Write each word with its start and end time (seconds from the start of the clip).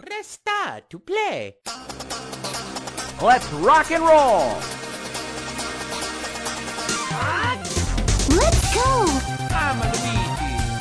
Resta 0.00 0.80
to 0.88 0.98
play. 1.00 1.56
Let's 3.20 3.50
rock 3.54 3.90
and 3.90 4.04
roll! 4.04 4.54
Let's 8.30 8.74
go! 8.74 9.04
I'm 9.50 9.80
Luigi, 9.80 10.18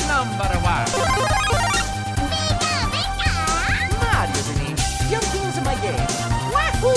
number 0.06 0.54
one. 0.62 0.86
Mario 3.98 4.38
the 4.38 4.54
name. 4.62 4.78
Your 5.10 5.22
things 5.34 5.58
in 5.58 5.64
my 5.64 5.76
game. 5.82 6.08
Wahoo! 6.54 6.94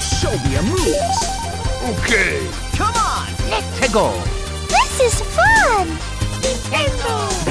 Show 0.00 0.36
me 0.44 0.52
your 0.52 0.64
moves! 0.64 1.20
Okay. 2.02 2.36
Come 2.76 2.94
on, 2.96 3.28
let's 3.48 3.92
go! 3.92 4.12
This 4.68 5.00
is 5.00 5.20
fun! 5.22 5.88
Nintendo! 6.42 7.49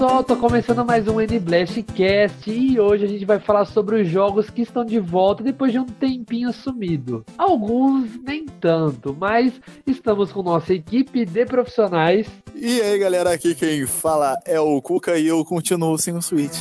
Pessoal, 0.00 0.24
tô 0.24 0.34
começando 0.34 0.82
mais 0.82 1.06
um 1.08 1.20
N-Blast 1.20 1.82
Cast 1.82 2.50
e 2.50 2.80
hoje 2.80 3.04
a 3.04 3.06
gente 3.06 3.26
vai 3.26 3.38
falar 3.38 3.66
sobre 3.66 4.00
os 4.00 4.08
jogos 4.08 4.48
que 4.48 4.62
estão 4.62 4.82
de 4.82 4.98
volta 4.98 5.42
depois 5.42 5.72
de 5.72 5.78
um 5.78 5.84
tempinho 5.84 6.50
sumido. 6.54 7.22
Alguns 7.36 8.18
nem 8.22 8.46
tanto, 8.46 9.14
mas 9.20 9.52
estamos 9.86 10.32
com 10.32 10.42
nossa 10.42 10.72
equipe 10.72 11.26
de 11.26 11.44
profissionais. 11.44 12.26
E 12.54 12.80
aí, 12.80 12.98
galera, 12.98 13.30
aqui 13.30 13.54
quem 13.54 13.84
fala 13.84 14.38
é 14.46 14.58
o 14.58 14.80
Cuca 14.80 15.18
e 15.18 15.26
eu 15.26 15.44
continuo 15.44 15.98
sem 15.98 16.16
o 16.16 16.22
Switch. 16.22 16.60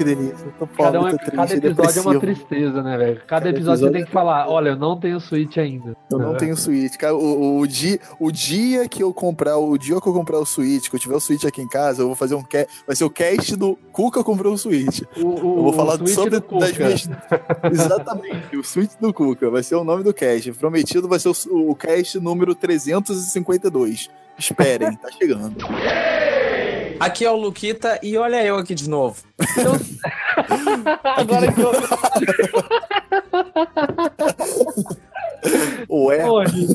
Que 0.00 0.04
delícia. 0.04 0.46
Eu 0.46 0.52
tô 0.66 0.66
Cada, 0.82 0.98
um, 0.98 1.08
é- 1.08 1.10
tô 1.10 1.16
triste, 1.18 1.36
cada 1.36 1.54
episódio 1.54 1.98
é 1.98 2.02
uma 2.02 2.12
depressivo. 2.14 2.46
tristeza, 2.48 2.82
né, 2.82 2.96
velho? 2.96 3.16
Cada, 3.16 3.26
Cada 3.26 3.48
episódio 3.50 3.64
você 3.64 3.84
episódio 3.84 3.92
tem 3.92 4.04
que 4.06 4.10
falar, 4.10 4.48
olha, 4.48 4.70
eu 4.70 4.76
não 4.76 4.98
tenho 4.98 5.20
Switch 5.20 5.58
ainda. 5.58 5.94
Eu 6.10 6.18
não 6.18 6.34
É. 6.34 6.38
tenho 6.38 6.56
Switch. 6.56 6.96
Cara, 6.96 7.14
o, 7.14 7.18
o, 7.18 7.58
o 7.60 7.66
dia, 7.66 8.00
o 8.18 8.32
dia 8.32 8.88
que 8.88 9.02
eu 9.02 9.12
comprar, 9.12 9.58
o 9.58 9.76
dia 9.76 10.00
que 10.00 10.08
eu 10.08 10.12
comprar 10.14 10.38
o 10.38 10.46
Switch, 10.46 10.88
que 10.88 10.96
eu 10.96 11.00
tiver 11.00 11.16
o 11.16 11.20
Switch 11.20 11.44
aqui 11.44 11.60
em 11.60 11.68
casa, 11.68 12.00
eu 12.00 12.06
vou 12.06 12.16
fazer 12.16 12.34
um 12.34 12.42
cast. 12.42 12.82
Vai 12.86 12.96
ser 12.96 13.04
o 13.04 13.10
cast 13.10 13.54
do 13.56 13.76
Cuca 13.92 14.24
comprou 14.24 14.54
o 14.54 14.58
Switch. 14.58 15.02
O, 15.18 15.20
o, 15.26 15.36
Eu 15.58 15.62
vou 15.64 15.72
falar 15.74 15.98
sobre 16.08 16.30
do 16.30 16.42
Cuca. 16.42 16.60
das 16.66 16.78
minhas. 16.78 17.10
Exatamente, 17.70 18.56
o 18.56 18.64
Switch 18.64 18.92
do 18.98 19.12
Cuca. 19.12 19.50
Vai 19.50 19.62
ser 19.62 19.74
o 19.74 19.84
nome 19.84 20.02
do 20.02 20.14
cast. 20.14 20.50
Prometido 20.52 21.08
vai 21.08 21.18
ser 21.18 21.28
o, 21.28 21.70
o 21.70 21.74
cast 21.74 22.18
número 22.18 22.54
352. 22.54 24.08
Esperem, 24.38 24.94
tá 24.96 25.10
chegando. 25.12 25.54
Aqui 27.00 27.24
é 27.24 27.30
o 27.30 27.36
Luquita 27.36 27.98
e 28.02 28.16
olha 28.18 28.44
eu 28.44 28.56
aqui 28.56 28.74
de 28.74 28.88
novo. 28.88 29.22
Agora 31.16 31.50
que 31.50 31.60
eu... 31.60 31.72
Ué, 35.88 36.28
Hoje, 36.30 36.66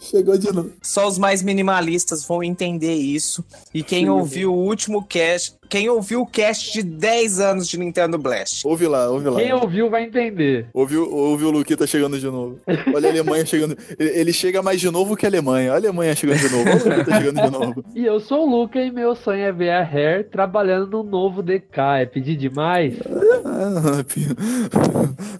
chegou 0.00 0.38
de 0.38 0.52
novo. 0.52 0.70
Só 0.82 1.06
os 1.06 1.18
mais 1.18 1.42
minimalistas 1.42 2.24
vão 2.26 2.42
entender 2.42 2.94
isso. 2.94 3.44
E 3.74 3.82
quem 3.82 4.08
ouviu 4.08 4.52
o 4.54 4.58
último 4.66 5.04
cast, 5.04 5.54
quem 5.68 5.88
ouviu 5.88 6.22
o 6.22 6.26
cast 6.26 6.72
de 6.72 6.82
10 6.82 7.40
anos 7.40 7.68
de 7.68 7.78
Nintendo 7.78 8.18
Blast. 8.18 8.66
Ouve 8.66 8.86
lá, 8.86 9.08
ouve 9.10 9.28
lá. 9.28 9.40
quem 9.40 9.52
ouviu 9.52 9.90
vai 9.90 10.04
entender. 10.04 10.66
Ouve, 10.72 10.96
o- 10.96 11.14
ouve 11.14 11.44
o 11.44 11.50
Luquita 11.50 11.86
chegando 11.86 12.18
de 12.18 12.26
novo. 12.26 12.58
Olha 12.94 13.08
a 13.08 13.12
Alemanha 13.12 13.44
chegando. 13.46 13.76
Ele, 13.98 14.10
ele 14.10 14.32
chega 14.32 14.62
mais 14.62 14.80
de 14.80 14.90
novo 14.90 15.16
que 15.16 15.26
a 15.26 15.28
Alemanha. 15.28 15.72
Olha 15.72 15.88
a 15.88 15.90
Alemanha 15.90 16.14
chegando 16.14 16.38
de 16.38 16.48
novo. 16.50 16.68
Olha 16.68 16.76
o 16.84 16.88
Luquita 16.98 17.16
chegando 17.18 17.42
de 17.42 17.50
novo. 17.50 17.84
E 17.94 18.04
eu 18.06 18.18
sou 18.20 18.46
o 18.46 18.50
Luca 18.62 18.80
e 18.80 18.90
meu 18.90 19.14
sonho 19.14 19.42
é 19.44 19.52
ver 19.52 19.70
a 19.70 19.82
Hair 19.82 20.28
trabalhando 20.30 20.88
no 20.90 21.02
novo 21.02 21.42
DK. 21.42 22.00
É 22.00 22.06
pedir 22.06 22.36
demais? 22.36 22.94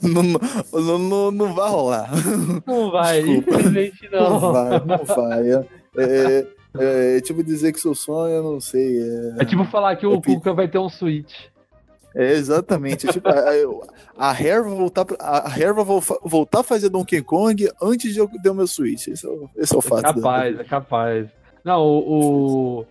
Não, 0.02 0.22
não, 0.80 0.98
não, 0.98 1.30
não 1.30 1.54
vai 1.54 1.70
rolar. 1.70 2.10
Não 2.66 2.90
vai, 2.90 3.22
Desculpa. 3.22 3.50
infelizmente 3.50 4.08
Não 4.10 4.30
não. 4.40 4.52
vai, 4.52 4.84
não 4.84 5.04
vai. 5.04 5.50
É, 5.50 5.64
é, 5.98 6.46
é, 6.78 7.16
é 7.16 7.20
tipo 7.20 7.42
dizer 7.42 7.72
que 7.72 7.80
seu 7.80 7.94
sonho, 7.94 8.34
eu 8.34 8.42
não 8.42 8.60
sei. 8.60 9.02
É, 9.02 9.42
É 9.42 9.44
tipo 9.44 9.64
falar 9.64 9.96
que 9.96 10.06
o 10.06 10.14
É 10.14 10.20
Cuca 10.20 10.52
vai 10.52 10.68
ter 10.68 10.78
um 10.78 10.88
Switch. 10.88 11.32
é 12.14 12.32
exatamente. 12.32 13.08
É 13.08 13.12
tipo, 13.12 13.28
a, 13.28 13.34
a, 14.16 14.30
Hair 14.32 14.62
vai 14.64 14.74
voltar, 14.74 15.06
a 15.18 15.48
Hair 15.48 15.74
vai 15.74 15.84
vol- 15.84 16.02
voltar 16.24 16.60
a 16.60 16.64
fazer 16.64 16.88
Donkey 16.88 17.22
Kong 17.22 17.68
antes 17.82 18.12
de 18.12 18.18
eu 18.20 18.28
ter 18.42 18.50
o 18.50 18.54
meu 18.54 18.66
Switch. 18.66 19.08
Esse 19.08 19.26
é 19.26 19.28
o, 19.28 19.48
esse 19.56 19.74
é 19.74 19.76
o 19.76 19.80
É 19.80 19.82
fato. 19.82 20.02
capaz, 20.14 20.58
é 20.60 20.64
capaz. 20.64 21.28
Não, 21.64 21.80
o, 21.80 22.80
o, 22.80 22.86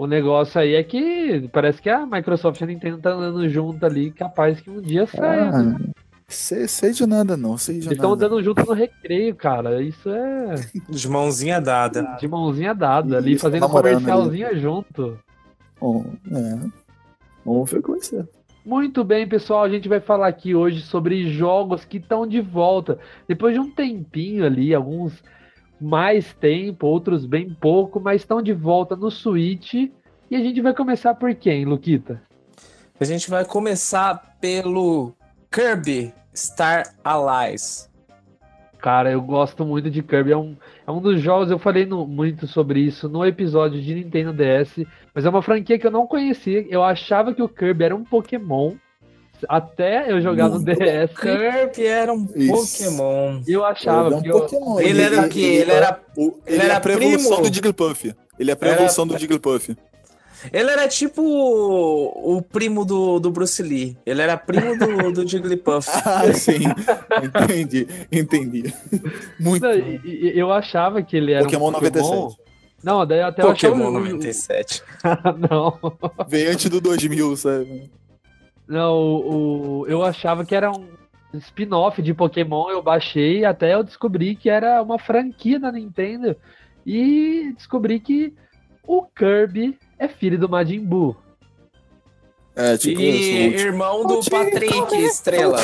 o 0.00 0.06
negócio 0.06 0.58
aí 0.58 0.76
é 0.76 0.82
que 0.82 1.46
parece 1.52 1.82
que 1.82 1.90
a 1.90 2.06
Microsoft 2.06 2.58
e 2.58 2.64
a 2.64 2.66
Nintendo 2.66 2.96
tá 2.96 3.10
andando 3.10 3.46
junto 3.50 3.84
ali, 3.84 4.10
capaz 4.10 4.58
que 4.58 4.70
um 4.70 4.80
dia 4.80 5.06
saia. 5.06 5.52
né? 5.52 5.76
Ah, 5.78 5.92
sei, 6.26 6.66
sei 6.66 6.92
de 6.92 7.04
nada, 7.06 7.36
não. 7.36 7.58
Sei 7.58 7.80
de 7.80 7.86
Eles 7.86 7.98
estão 7.98 8.14
andando 8.14 8.42
junto 8.42 8.64
no 8.64 8.72
recreio, 8.72 9.34
cara. 9.34 9.82
Isso 9.82 10.08
é 10.08 10.54
De 10.88 11.06
mãozinha 11.06 11.60
dada. 11.60 12.16
de 12.18 12.26
mãozinha 12.26 12.74
dada 12.74 13.18
ali, 13.18 13.32
Isso, 13.32 13.42
fazendo 13.42 13.60
namorando 13.60 14.00
comercialzinho 14.02 14.58
junto. 14.58 15.18
Bom, 15.78 16.06
é. 16.32 16.58
Vamos 17.44 17.70
ver 17.70 17.80
o 17.80 17.82
que 17.82 17.90
vai 17.90 18.00
ser. 18.00 18.26
Muito 18.64 19.04
bem, 19.04 19.28
pessoal, 19.28 19.64
a 19.64 19.68
gente 19.68 19.86
vai 19.86 20.00
falar 20.00 20.28
aqui 20.28 20.54
hoje 20.54 20.80
sobre 20.80 21.30
jogos 21.30 21.84
que 21.84 21.98
estão 21.98 22.26
de 22.26 22.40
volta. 22.40 22.98
Depois 23.28 23.52
de 23.52 23.60
um 23.60 23.70
tempinho 23.70 24.46
ali, 24.46 24.74
alguns 24.74 25.22
mais 25.80 26.32
tempo, 26.34 26.86
outros 26.86 27.24
bem 27.26 27.48
pouco, 27.60 28.00
mas 28.00 28.22
estão 28.22 28.42
de 28.42 28.52
volta 28.52 28.94
no 28.96 29.10
Switch. 29.10 29.74
E 29.74 30.36
a 30.36 30.38
gente 30.40 30.60
vai 30.60 30.74
começar 30.74 31.14
por 31.14 31.34
quem, 31.34 31.64
Luquita? 31.64 32.22
A 33.00 33.04
gente 33.04 33.30
vai 33.30 33.44
começar 33.44 34.36
pelo 34.40 35.14
Kirby 35.50 36.12
Star 36.34 36.94
Allies. 37.02 37.88
Cara, 38.78 39.10
eu 39.10 39.20
gosto 39.20 39.64
muito 39.64 39.90
de 39.90 40.02
Kirby. 40.02 40.32
É 40.32 40.36
um, 40.36 40.56
é 40.86 40.90
um 40.90 41.00
dos 41.00 41.20
jogos, 41.20 41.50
eu 41.50 41.58
falei 41.58 41.84
no- 41.84 42.06
muito 42.06 42.46
sobre 42.46 42.80
isso 42.80 43.08
no 43.08 43.24
episódio 43.26 43.80
de 43.80 43.94
Nintendo 43.94 44.32
DS, 44.32 44.86
mas 45.14 45.24
é 45.24 45.28
uma 45.28 45.42
franquia 45.42 45.78
que 45.78 45.86
eu 45.86 45.90
não 45.90 46.06
conhecia. 46.06 46.66
Eu 46.68 46.82
achava 46.82 47.34
que 47.34 47.42
o 47.42 47.48
Kirby 47.48 47.84
era 47.84 47.96
um 47.96 48.04
Pokémon. 48.04 48.74
Até 49.48 50.10
eu 50.12 50.20
jogar 50.20 50.48
no 50.48 50.56
Muito 50.60 50.66
DS, 50.66 51.10
Kirby 51.18 51.86
era 51.86 52.12
um 52.12 52.26
Isso. 52.34 52.78
Pokémon. 52.78 53.40
eu 53.46 53.64
achava. 53.64 54.16
Ele 54.16 54.28
é 54.28 54.34
um 54.34 54.78
eu-. 54.78 54.80
Ele 54.80 55.02
era 55.02 55.20
o 55.22 55.28
quê? 55.28 55.40
Ele 55.40 55.70
era, 55.72 56.00
o- 56.16 56.22
ele, 56.46 56.56
ele 56.56 56.62
é 56.62 56.64
era 56.66 56.76
a 56.76 56.80
pré-evolução 56.80 57.36
primo? 57.36 57.48
do 57.48 57.54
Jigglypuff. 57.54 58.14
Ele 58.38 58.50
é 58.50 58.54
a 58.54 58.56
pré-evolução 58.56 59.06
do 59.06 59.18
Jigglypuff. 59.18 59.76
ele 60.52 60.70
era 60.70 60.88
tipo 60.88 61.22
o, 61.22 62.36
o 62.38 62.42
primo 62.42 62.84
do, 62.84 63.18
do 63.20 63.30
Bruce 63.30 63.62
Lee. 63.62 63.96
Ele 64.06 64.22
era 64.22 64.36
primo 64.36 64.76
do, 64.78 65.12
do 65.12 65.26
Jigglypuff. 65.28 65.88
Ah, 66.04 66.32
sim. 66.32 66.60
entendi, 67.22 67.86
entendi. 68.10 68.74
Muito. 69.38 69.62
Não, 69.66 69.72
eu 69.74 70.52
achava 70.52 71.02
que 71.02 71.16
ele 71.16 71.32
era 71.32 71.44
Pokémon 71.44 71.68
um 71.68 71.72
Pokémon. 71.72 71.90
97. 72.02 72.40
Não, 72.82 73.06
daí 73.06 73.20
eu 73.20 73.26
até 73.26 73.42
eu 73.42 73.46
Pokémon 73.48 73.90
97. 73.90 74.82
não, 75.50 75.78
Veio 76.26 76.50
antes 76.50 76.70
do 76.70 76.80
2000, 76.80 77.36
sabe? 77.36 77.90
Não, 78.70 78.94
o, 78.96 79.80
o- 79.80 79.86
eu 79.86 80.02
achava 80.04 80.44
que 80.44 80.54
era 80.54 80.70
um 80.70 80.86
spin-off 81.34 82.00
de 82.00 82.14
Pokémon. 82.14 82.70
Eu 82.70 82.82
baixei 82.82 83.44
até 83.44 83.74
eu 83.74 83.82
descobri 83.82 84.34
que 84.36 84.48
era 84.48 84.80
uma 84.82 84.98
franquia 84.98 85.58
da 85.60 85.70
Nintendo 85.72 86.34
e 86.86 87.52
descobri 87.56 88.00
que 88.00 88.32
o 88.86 89.02
Kirby 89.02 89.76
é 89.98 90.08
filho 90.08 90.38
do 90.38 90.48
Majin 90.48 90.80
Buu. 90.84 91.14
É, 92.56 92.76
tipo 92.76 93.00
e 93.00 93.50
isso. 93.54 93.66
irmão 93.66 94.06
do 94.06 94.20
Patrick 94.28 94.94
Estrela. 94.96 95.58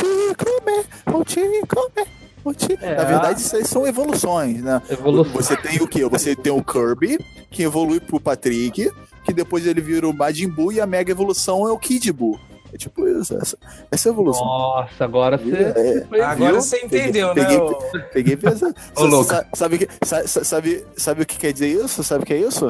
É, 2.80 2.94
Na 2.94 3.04
verdade, 3.04 3.40
isso 3.40 3.56
aí 3.56 3.64
são 3.64 3.86
evoluções, 3.86 4.62
né? 4.62 4.80
Evolução. 4.88 5.32
Você 5.34 5.56
tem 5.56 5.82
o 5.82 5.88
quê? 5.88 6.04
Você 6.08 6.36
tem 6.36 6.52
o 6.52 6.62
Kirby, 6.62 7.18
que 7.50 7.62
evolui 7.64 7.98
pro 7.98 8.20
Patrick, 8.20 8.88
que 9.24 9.32
depois 9.32 9.66
ele 9.66 9.80
vira 9.80 10.08
o 10.08 10.12
Majin 10.16 10.48
Buu, 10.48 10.72
e 10.72 10.80
a 10.80 10.86
mega 10.86 11.10
evolução 11.10 11.66
é 11.66 11.72
o 11.72 11.78
Kid 11.78 12.12
Buu. 12.12 12.38
É 12.76 12.78
tipo 12.78 13.08
isso, 13.08 13.34
essa, 13.40 13.56
essa 13.90 14.10
evolução. 14.10 14.44
Nossa, 14.44 15.02
agora 15.02 15.38
você, 15.38 15.56
É, 15.56 16.04
foi- 16.06 16.20
Agora 16.20 16.52
Viu? 16.52 16.60
você 16.60 16.76
entendeu, 16.84 17.32
Peguei- 17.32 17.56
né? 17.56 17.62
ô? 17.64 17.78
Peguei 18.12 18.36
pesado. 18.36 18.74
Ô, 18.94 19.24
sabe, 19.56 19.78
que- 19.78 19.88
sa- 20.04 20.26
sa- 20.28 20.44
sabe, 20.44 20.84
sabe 20.94 21.22
o 21.22 21.26
que 21.26 21.38
quer 21.38 21.54
dizer 21.54 21.68
isso? 21.68 22.04
Sabe 22.04 22.24
o 22.24 22.26
que 22.26 22.34
é 22.34 22.38
isso? 22.38 22.66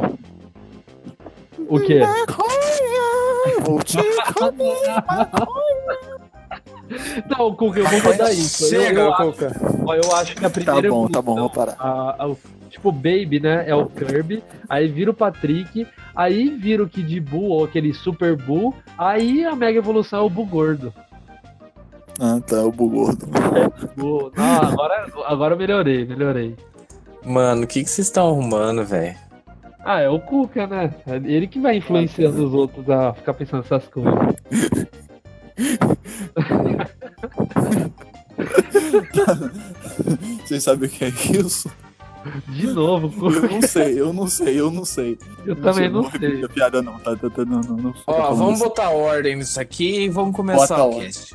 o 1.68 1.80
quê? 1.80 1.98
Vou 3.64 3.82
te 3.82 3.96
comer. 4.34 4.76
Não, 7.28 7.52
Cuca, 7.56 7.80
eu 7.80 7.86
vou 7.88 8.12
mudar 8.12 8.32
isso. 8.32 8.64
Eu- 8.64 8.68
Chega, 8.80 9.00
eu, 9.00 9.12
acho, 9.14 9.24
Coca. 9.32 9.52
ó, 9.84 9.94
eu 9.94 10.14
acho 10.14 10.36
que 10.36 10.46
a 10.46 10.50
primeira 10.50 10.82
Tá 10.82 10.88
bom, 10.88 11.08
tá 11.08 11.20
bom, 11.22 11.34
vou 11.34 11.50
parar. 11.50 11.74
a- 11.80 12.24
a- 12.24 12.36
tipo, 12.76 12.88
o 12.88 12.92
Baby, 12.92 13.40
né? 13.40 13.68
É 13.68 13.74
o 13.74 13.86
Kirby. 13.86 14.42
Aí 14.68 14.88
vira 14.88 15.10
o 15.10 15.14
Patrick. 15.14 15.86
Aí 16.14 16.50
vira 16.50 16.82
o 16.82 16.88
Kid 16.88 17.20
Buu, 17.20 17.50
ou 17.50 17.64
aquele 17.64 17.92
Super 17.92 18.36
Buu. 18.36 18.74
Aí 18.96 19.44
a 19.44 19.54
Mega 19.54 19.78
Evolução 19.78 20.20
é 20.20 20.22
o 20.22 20.30
Buu 20.30 20.46
Gordo. 20.46 20.92
Ah, 22.18 22.40
tá, 22.46 22.62
o 22.64 22.72
bugordo. 22.72 23.26
O- 24.02 24.30
Não, 24.34 24.62
agora, 24.62 25.06
agora 25.26 25.54
eu 25.54 25.58
melhorei, 25.58 26.06
melhorei. 26.06 26.56
Mano, 27.22 27.64
o 27.64 27.66
que 27.66 27.84
que 27.84 27.90
vocês 27.90 28.06
estão 28.06 28.28
arrumando, 28.28 28.82
velho? 28.86 29.14
Ah, 29.84 30.00
é 30.00 30.08
o 30.08 30.18
Cuca, 30.18 30.66
né? 30.66 30.94
É 31.06 31.16
ele 31.16 31.46
que 31.46 31.60
vai 31.60 31.76
influenciando 31.76 32.42
os 32.46 32.54
outros 32.54 32.88
a 32.88 33.12
ficar 33.12 33.34
pensando 33.34 33.64
essas 33.64 33.86
coisas. 33.88 34.14
Vocês 40.44 40.62
sabem 40.62 40.88
o 40.88 40.92
que 40.92 41.04
é 41.04 41.08
isso? 41.08 41.70
De 42.48 42.66
novo, 42.68 43.30
Eu 43.32 43.42
não 43.50 43.62
sei, 43.62 44.00
eu 44.00 44.12
não 44.12 44.26
sei, 44.26 44.60
eu 44.60 44.70
não 44.70 44.84
sei. 44.84 45.18
Eu 45.44 45.56
também 45.56 45.88
não 45.88 46.10
sei. 46.10 46.44
a 46.44 46.48
piada 46.48 46.82
não, 46.82 46.98
tá? 46.98 47.16
tá, 47.16 47.30
tá 47.30 47.44
não, 47.44 47.60
não, 47.60 47.76
não. 47.76 47.94
Ó, 48.06 48.34
vamos 48.34 48.58
botar 48.58 48.90
ordem 48.90 49.36
nisso 49.36 49.60
aqui 49.60 50.04
e 50.04 50.08
vamos 50.08 50.34
começar 50.34 50.76
Bota 50.76 50.82
o 50.84 50.86
ordem. 50.94 51.06
cast. 51.06 51.34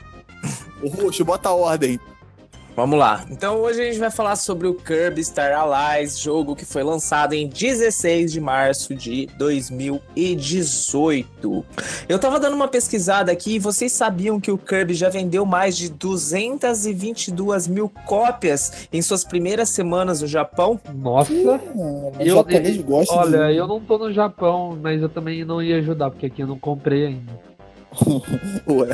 O 0.81 0.89
Roxo, 0.89 1.23
bota 1.23 1.49
a 1.49 1.53
ordem. 1.53 1.99
Vamos 2.81 2.97
lá. 2.97 3.23
Então 3.29 3.59
hoje 3.59 3.79
a 3.79 3.85
gente 3.85 3.99
vai 3.99 4.09
falar 4.09 4.35
sobre 4.35 4.67
o 4.67 4.73
Kirby 4.73 5.23
Star 5.23 5.53
Allies, 5.53 6.17
jogo 6.17 6.55
que 6.55 6.65
foi 6.65 6.81
lançado 6.81 7.33
em 7.33 7.47
16 7.47 8.31
de 8.31 8.41
março 8.41 8.95
de 8.95 9.27
2018. 9.37 11.63
Eu 12.09 12.17
tava 12.17 12.39
dando 12.39 12.55
uma 12.55 12.67
pesquisada 12.67 13.31
aqui 13.31 13.57
e 13.57 13.59
vocês 13.59 13.91
sabiam 13.91 14.39
que 14.39 14.51
o 14.51 14.57
Kirby 14.57 14.95
já 14.95 15.09
vendeu 15.09 15.45
mais 15.45 15.77
de 15.77 15.91
222 15.91 17.67
mil 17.67 17.87
cópias 18.07 18.87
em 18.91 18.99
suas 18.99 19.23
primeiras 19.23 19.69
semanas 19.69 20.21
no 20.21 20.27
Japão? 20.27 20.79
Nossa, 20.91 21.31
Eu- 22.19 22.37
japonês 22.37 22.77
gosta 22.81 23.13
olha, 23.13 23.49
de... 23.51 23.57
eu 23.57 23.67
não 23.67 23.79
tô 23.79 23.99
no 23.99 24.11
Japão, 24.11 24.75
mas 24.81 24.99
eu 24.99 25.09
também 25.09 25.45
não 25.45 25.61
ia 25.61 25.77
ajudar, 25.77 26.09
porque 26.09 26.25
aqui 26.25 26.41
eu 26.41 26.47
não 26.47 26.57
comprei 26.57 27.05
ainda. 27.05 27.31
Ué. 28.67 28.87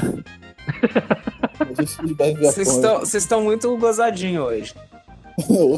Vocês 2.41 3.13
estão- 3.13 3.41
muito 3.41 3.75
gozadinho 3.77 4.43
hoje. 4.43 4.73
Eu 5.49 5.77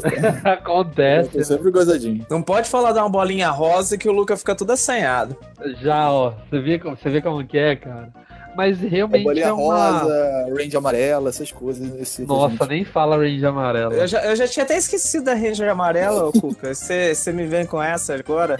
Acontece. 0.50 1.30
tô 1.30 1.44
sempre 1.44 1.70
gozadinho. 1.70 2.24
Não 2.30 2.40
pode 2.42 2.68
falar 2.68 2.92
dar 2.92 3.02
uma 3.02 3.10
bolinha 3.10 3.50
rosa 3.50 3.98
que 3.98 4.08
o 4.08 4.12
Luca 4.12 4.34
fica 4.36 4.54
tudo 4.54 4.72
assanhado. 4.72 5.36
Já, 5.82 6.10
ó, 6.10 6.32
você 6.48 6.58
vê, 6.60 6.78
como- 6.78 6.96
você 6.96 7.10
vê 7.10 7.20
como 7.20 7.44
que 7.46 7.58
é, 7.58 7.76
cara. 7.76 8.08
Mas 8.56 8.82
A 8.82 8.88
realmente 8.88 9.22
bolinha 9.22 9.46
é 9.46 9.52
uma... 9.52 9.98
rosa, 10.00 10.48
range 10.58 10.76
amarela, 10.76 11.28
essas 11.28 11.52
coisas. 11.52 11.94
Esse 12.00 12.24
Nossa, 12.24 12.66
nem 12.66 12.84
fala 12.84 13.16
range 13.16 13.44
amarela. 13.46 13.94
Eu 13.94 14.08
já, 14.08 14.24
eu 14.24 14.34
já 14.34 14.48
tinha 14.48 14.64
até 14.64 14.76
esquecido 14.76 15.24
da 15.26 15.34
Ranger 15.34 15.68
amarela, 15.70 16.26
ô 16.26 16.32
Cuca. 16.32 16.74
Você 16.74 17.14
você 17.14 17.30
me 17.30 17.46
vem 17.46 17.64
com 17.64 17.80
essa 17.80 18.14
agora? 18.14 18.58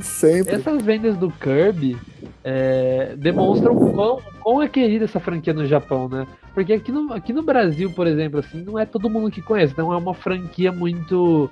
Sempre. 0.00 0.54
Essas 0.54 0.80
vendas 0.82 1.16
do 1.18 1.30
Kirby 1.30 1.98
é, 2.44 3.14
demonstram 3.16 3.76
o 3.76 3.92
quão, 3.92 4.22
quão 4.42 4.62
é 4.62 4.68
querida 4.68 5.04
essa 5.04 5.20
franquia 5.20 5.52
no 5.52 5.66
Japão, 5.66 6.08
né? 6.08 6.26
Porque 6.54 6.72
aqui 6.72 6.90
no, 6.90 7.12
aqui 7.12 7.32
no 7.32 7.42
Brasil, 7.42 7.90
por 7.92 8.06
exemplo, 8.06 8.40
assim, 8.40 8.62
não 8.62 8.78
é 8.78 8.84
todo 8.86 9.10
mundo 9.10 9.30
que 9.30 9.42
conhece, 9.42 9.74
não 9.76 9.92
é 9.92 9.96
uma 9.96 10.14
franquia 10.14 10.72
muito. 10.72 11.50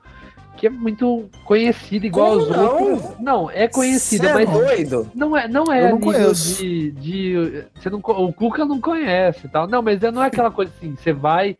que 0.56 0.66
é 0.66 0.70
muito 0.70 1.28
conhecida 1.44 2.06
igual 2.06 2.30
Como 2.30 2.40
aos 2.40 2.48
não? 2.50 2.82
outros. 2.92 3.18
Não, 3.20 3.50
é 3.50 3.68
conhecida, 3.68 4.28
Cê 4.28 4.34
mas 4.34 4.48
é 4.48 4.52
doido? 4.52 5.10
não 5.14 5.36
é, 5.36 5.46
não 5.46 5.64
é 5.72 5.90
não 5.90 5.98
nível 5.98 6.12
conheço. 6.12 6.62
de, 6.62 6.90
de 6.92 7.64
você 7.74 7.90
não, 7.90 7.98
o 8.00 8.32
Cuca 8.32 8.64
não 8.64 8.80
conhece, 8.80 9.46
e 9.46 9.50
tal. 9.50 9.68
Não, 9.68 9.82
mas 9.82 10.00
não 10.00 10.22
é 10.22 10.26
aquela 10.28 10.50
coisa 10.50 10.72
assim, 10.76 10.94
você 10.96 11.12
vai 11.12 11.56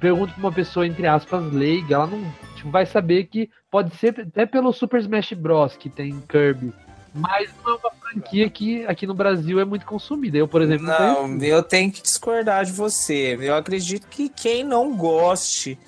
pergunta 0.00 0.32
pra 0.32 0.40
uma 0.40 0.52
pessoa 0.52 0.86
entre 0.86 1.06
aspas 1.06 1.52
leiga, 1.52 1.96
ela 1.96 2.06
não 2.06 2.20
tipo, 2.56 2.70
vai 2.70 2.84
saber 2.86 3.24
que 3.24 3.48
pode 3.70 3.94
ser 3.96 4.20
até 4.20 4.44
pelo 4.46 4.72
Super 4.72 5.00
Smash 5.00 5.32
Bros 5.34 5.76
que 5.76 5.88
tem 5.88 6.20
Kirby, 6.28 6.72
mas 7.14 7.50
não 7.64 7.72
é 7.72 7.76
uma 7.76 7.90
franquia 7.90 8.48
que 8.50 8.86
aqui 8.86 9.06
no 9.06 9.14
Brasil 9.14 9.58
é 9.60 9.64
muito 9.64 9.84
consumida. 9.86 10.36
Eu, 10.38 10.48
por 10.48 10.62
exemplo, 10.62 10.86
não, 10.86 10.98
Não, 10.98 11.14
conheço. 11.38 11.44
eu 11.46 11.62
tenho 11.62 11.90
que 11.92 12.02
discordar 12.02 12.64
de 12.64 12.72
você. 12.72 13.36
Eu 13.40 13.54
acredito 13.54 14.06
que 14.08 14.28
quem 14.28 14.62
não 14.64 14.96
goste 14.96 15.78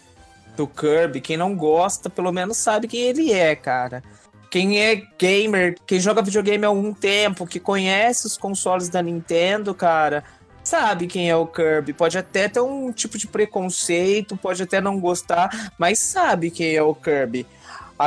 do 0.56 0.66
Kirby, 0.66 1.20
quem 1.20 1.36
não 1.36 1.54
gosta, 1.54 2.10
pelo 2.10 2.32
menos 2.32 2.56
sabe 2.56 2.88
quem 2.88 3.00
ele 3.00 3.32
é, 3.32 3.54
cara. 3.54 4.02
Quem 4.50 4.80
é 4.80 4.96
gamer, 5.18 5.76
quem 5.86 6.00
joga 6.00 6.22
videogame 6.22 6.64
há 6.64 6.68
algum 6.68 6.92
tempo, 6.92 7.46
que 7.46 7.60
conhece 7.60 8.26
os 8.26 8.36
consoles 8.36 8.88
da 8.88 9.00
Nintendo, 9.00 9.72
cara, 9.72 10.24
sabe 10.64 11.06
quem 11.06 11.30
é 11.30 11.36
o 11.36 11.46
Kirby. 11.46 11.92
Pode 11.92 12.18
até 12.18 12.48
ter 12.48 12.60
um 12.60 12.90
tipo 12.92 13.16
de 13.16 13.28
preconceito, 13.28 14.36
pode 14.36 14.60
até 14.62 14.80
não 14.80 14.98
gostar, 14.98 15.70
mas 15.78 16.00
sabe 16.00 16.50
quem 16.50 16.74
é 16.74 16.82
o 16.82 16.94
Kirby. 16.94 17.46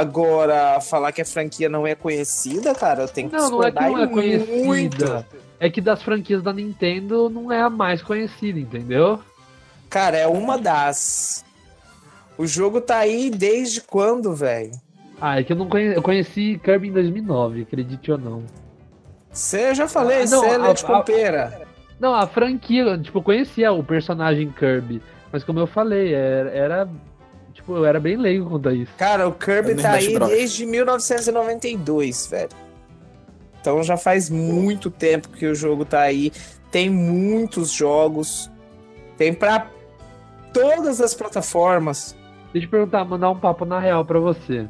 Agora, 0.03 0.81
falar 0.81 1.11
que 1.11 1.21
a 1.21 1.25
franquia 1.25 1.69
não 1.69 1.85
é 1.85 1.93
conhecida, 1.93 2.73
cara, 2.73 3.03
eu 3.03 3.07
tenho 3.07 3.29
que 3.29 3.35
Não, 3.35 3.51
não 3.51 3.63
é 3.63 3.71
que 3.71 3.79
não 3.79 3.99
é 3.99 4.07
conhecida. 4.07 4.65
muito. 4.65 5.25
É 5.59 5.69
que 5.69 5.79
das 5.79 6.01
franquias 6.01 6.41
da 6.41 6.51
Nintendo 6.51 7.29
não 7.29 7.51
é 7.51 7.61
a 7.61 7.69
mais 7.69 8.01
conhecida, 8.01 8.57
entendeu? 8.59 9.19
Cara, 9.91 10.17
é 10.17 10.25
uma 10.25 10.57
das. 10.57 11.45
O 12.39 12.47
jogo 12.47 12.81
tá 12.81 12.97
aí 12.97 13.29
desde 13.29 13.81
quando, 13.81 14.33
velho? 14.33 14.71
Ah, 15.21 15.39
é 15.39 15.43
que 15.43 15.53
eu 15.53 15.57
não 15.57 15.69
conheci, 15.69 15.95
eu 15.95 16.01
conheci 16.01 16.61
Kirby 16.63 16.87
em 16.87 16.91
2009, 16.91 17.61
acredite 17.61 18.11
ou 18.11 18.17
não. 18.17 18.43
Você 19.31 19.75
já 19.75 19.87
falei, 19.87 20.23
Ah, 20.23 20.27
você 20.27 20.45
é 20.47 20.55
a- 20.55 20.57
leite 20.57 20.83
a- 20.83 20.87
com 20.87 21.01
pera. 21.03 21.61
Não, 21.99 22.15
a 22.15 22.25
franquia, 22.25 22.97
tipo, 22.97 23.19
eu 23.19 23.21
conhecia 23.23 23.71
o 23.71 23.83
personagem 23.83 24.51
Kirby, 24.51 25.03
mas 25.31 25.43
como 25.43 25.59
eu 25.59 25.67
falei, 25.67 26.15
era, 26.15 26.49
era 26.49 26.89
tipo, 27.63 27.77
eu 27.77 27.85
era 27.85 27.99
bem 27.99 28.17
leigo 28.17 28.49
quanto 28.49 28.69
a 28.69 28.73
isso. 28.73 28.91
Cara, 28.97 29.27
o 29.27 29.31
Kirby 29.31 29.75
tá 29.75 29.91
aí 29.93 30.13
Bros. 30.13 30.29
desde 30.29 30.65
1992, 30.65 32.27
velho. 32.27 32.49
Então 33.61 33.81
já 33.81 33.95
faz 33.95 34.29
muito 34.29 34.91
tempo 34.91 35.29
que 35.29 35.45
o 35.45 35.55
jogo 35.55 35.85
tá 35.85 36.01
aí. 36.01 36.31
Tem 36.69 36.89
muitos 36.89 37.71
jogos. 37.71 38.51
Tem 39.17 39.33
pra 39.33 39.67
todas 40.53 40.99
as 40.99 41.13
plataformas. 41.13 42.15
Deixa 42.51 42.67
eu 42.67 42.71
perguntar, 42.71 43.05
mandar 43.05 43.29
um 43.29 43.39
papo 43.39 43.63
na 43.65 43.79
real 43.79 44.03
pra 44.03 44.19
você. 44.19 44.67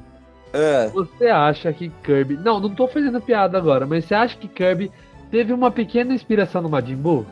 Ah, 0.54 0.90
Você 0.94 1.26
acha 1.28 1.74
que 1.74 1.90
Kirby. 2.04 2.38
Não, 2.38 2.60
não 2.60 2.70
tô 2.70 2.88
fazendo 2.88 3.20
piada 3.20 3.58
agora, 3.58 3.88
mas 3.88 4.06
você 4.06 4.14
acha 4.14 4.38
que 4.38 4.48
Kirby 4.48 4.92
teve 5.32 5.52
uma 5.52 5.72
pequena 5.72 6.14
inspiração 6.14 6.62
no 6.62 6.70
Majin 6.70 6.96
Buu? 6.96 7.26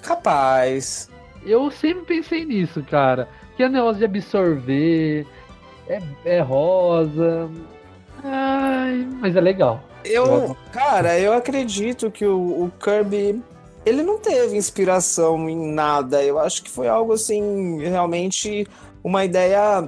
capaz. 0.00 1.08
Eu 1.44 1.70
sempre 1.70 2.04
pensei 2.04 2.44
nisso, 2.44 2.82
cara. 2.88 3.28
Que 3.56 3.64
é 3.64 3.68
negócio 3.68 3.98
de 3.98 4.04
absorver, 4.04 5.26
é, 5.88 6.00
é 6.24 6.40
rosa. 6.40 7.50
Ai, 8.24 9.06
mas 9.20 9.36
é 9.36 9.40
legal. 9.40 9.80
Eu, 10.04 10.56
cara, 10.72 11.18
eu 11.18 11.32
acredito 11.32 12.10
que 12.10 12.26
o, 12.26 12.64
o 12.64 12.72
Kirby 12.82 13.42
ele 13.84 14.02
não 14.02 14.18
teve 14.18 14.56
inspiração 14.56 15.48
em 15.48 15.72
nada. 15.72 16.22
Eu 16.22 16.38
acho 16.38 16.62
que 16.62 16.70
foi 16.70 16.88
algo 16.88 17.12
assim, 17.12 17.80
realmente 17.80 18.66
uma 19.02 19.24
ideia 19.24 19.86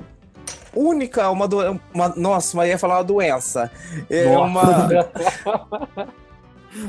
única, 0.74 1.30
uma, 1.30 1.46
do, 1.46 1.80
uma 1.92 2.08
nossa, 2.16 2.56
mas 2.56 2.68
ia 2.68 2.78
falar 2.78 2.98
uma 2.98 3.04
doença. 3.04 3.70
É 4.10 4.36
uma 4.36 4.62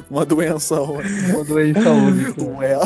Uma 0.09 0.25
doença. 0.25 0.81
Uma, 0.81 1.01
uma 1.33 1.43
doença 1.43 1.89
única. 1.91 2.43
Ué. 2.43 2.79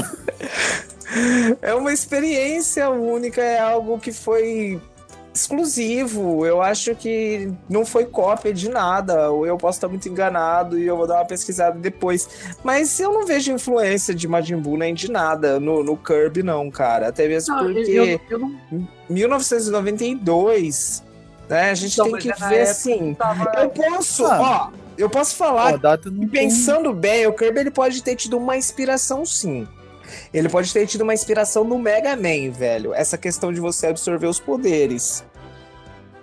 É 1.62 1.74
uma 1.74 1.92
experiência 1.94 2.89
única, 2.89 3.42
é 3.42 3.60
algo 3.60 4.00
que 4.00 4.12
foi 4.12 4.80
exclusivo. 5.34 6.46
Eu 6.46 6.62
acho 6.62 6.94
que 6.96 7.51
não 7.70 7.86
foi 7.86 8.06
cópia 8.06 8.54
de 8.54 8.70
nada. 8.70 9.32
Ou 9.32 9.46
eu 9.46 9.58
posso 9.58 9.78
estar 9.78 9.88
muito 9.88 10.08
enganado 10.10 10.78
e 10.78 10.86
eu 10.86 10.98
vou 10.98 11.08
dar 11.08 11.16
uma 11.16 11.25
pesquisada 11.25 11.78
depois. 11.80 12.28
Mas 12.63 13.00
eu 13.00 13.13
não 13.13 13.25
vejo 13.25 13.51
influência 13.51 14.13
de 14.13 14.28
Majin 14.28 14.58
Buu 14.58 14.78
nem 14.78 14.94
de 14.94 15.10
nada 15.10 15.60
no, 15.60 15.84
no 15.84 15.96
Kirby, 15.98 16.44
não, 16.44 16.70
cara. 16.70 17.08
Até 17.10 17.28
mesmo 17.28 17.56
Não, 17.56 17.63
porque 17.74 17.92
eu, 17.92 18.06
eu, 18.06 18.22
eu 18.30 18.39
não 18.39 18.60
1992, 19.10 21.04
né? 21.48 21.72
A 21.72 21.74
gente 21.75 21.94
Então, 21.94 22.12
tem 22.12 22.18
que 22.32 22.39
ver 22.48 22.62
assim. 22.62 23.13
tava. 23.13 23.51
Eu 23.62 23.70
posso, 23.70 24.25
Ah. 24.25 24.70
ó, 24.72 24.78
eu 24.98 25.10
posso 25.10 25.36
falar 25.36 25.80
não 25.82 26.24
e 26.24 26.28
pensando 26.28 26.94
bem, 26.94 27.25
o 27.25 27.34
Kirby 27.34 27.62
ele 27.62 27.72
pode 27.72 28.04
ter 28.04 28.16
tido 28.16 28.38
uma 28.38 28.58
inspiração 28.58 29.25
sim. 29.25 29.68
Ele 30.34 30.50
pode 30.50 30.72
ter 30.74 30.86
tido 30.88 31.01
uma 31.01 31.13
inspiração 31.13 31.63
no 31.63 31.78
Mega 31.80 32.16
Man, 32.16 32.51
velho. 32.51 32.94
Essa 32.94 33.18
questão 33.18 33.51
de 33.54 33.60
você 33.60 33.88
absorver 33.88 34.28
os 34.28 34.39
poderes. 34.39 35.25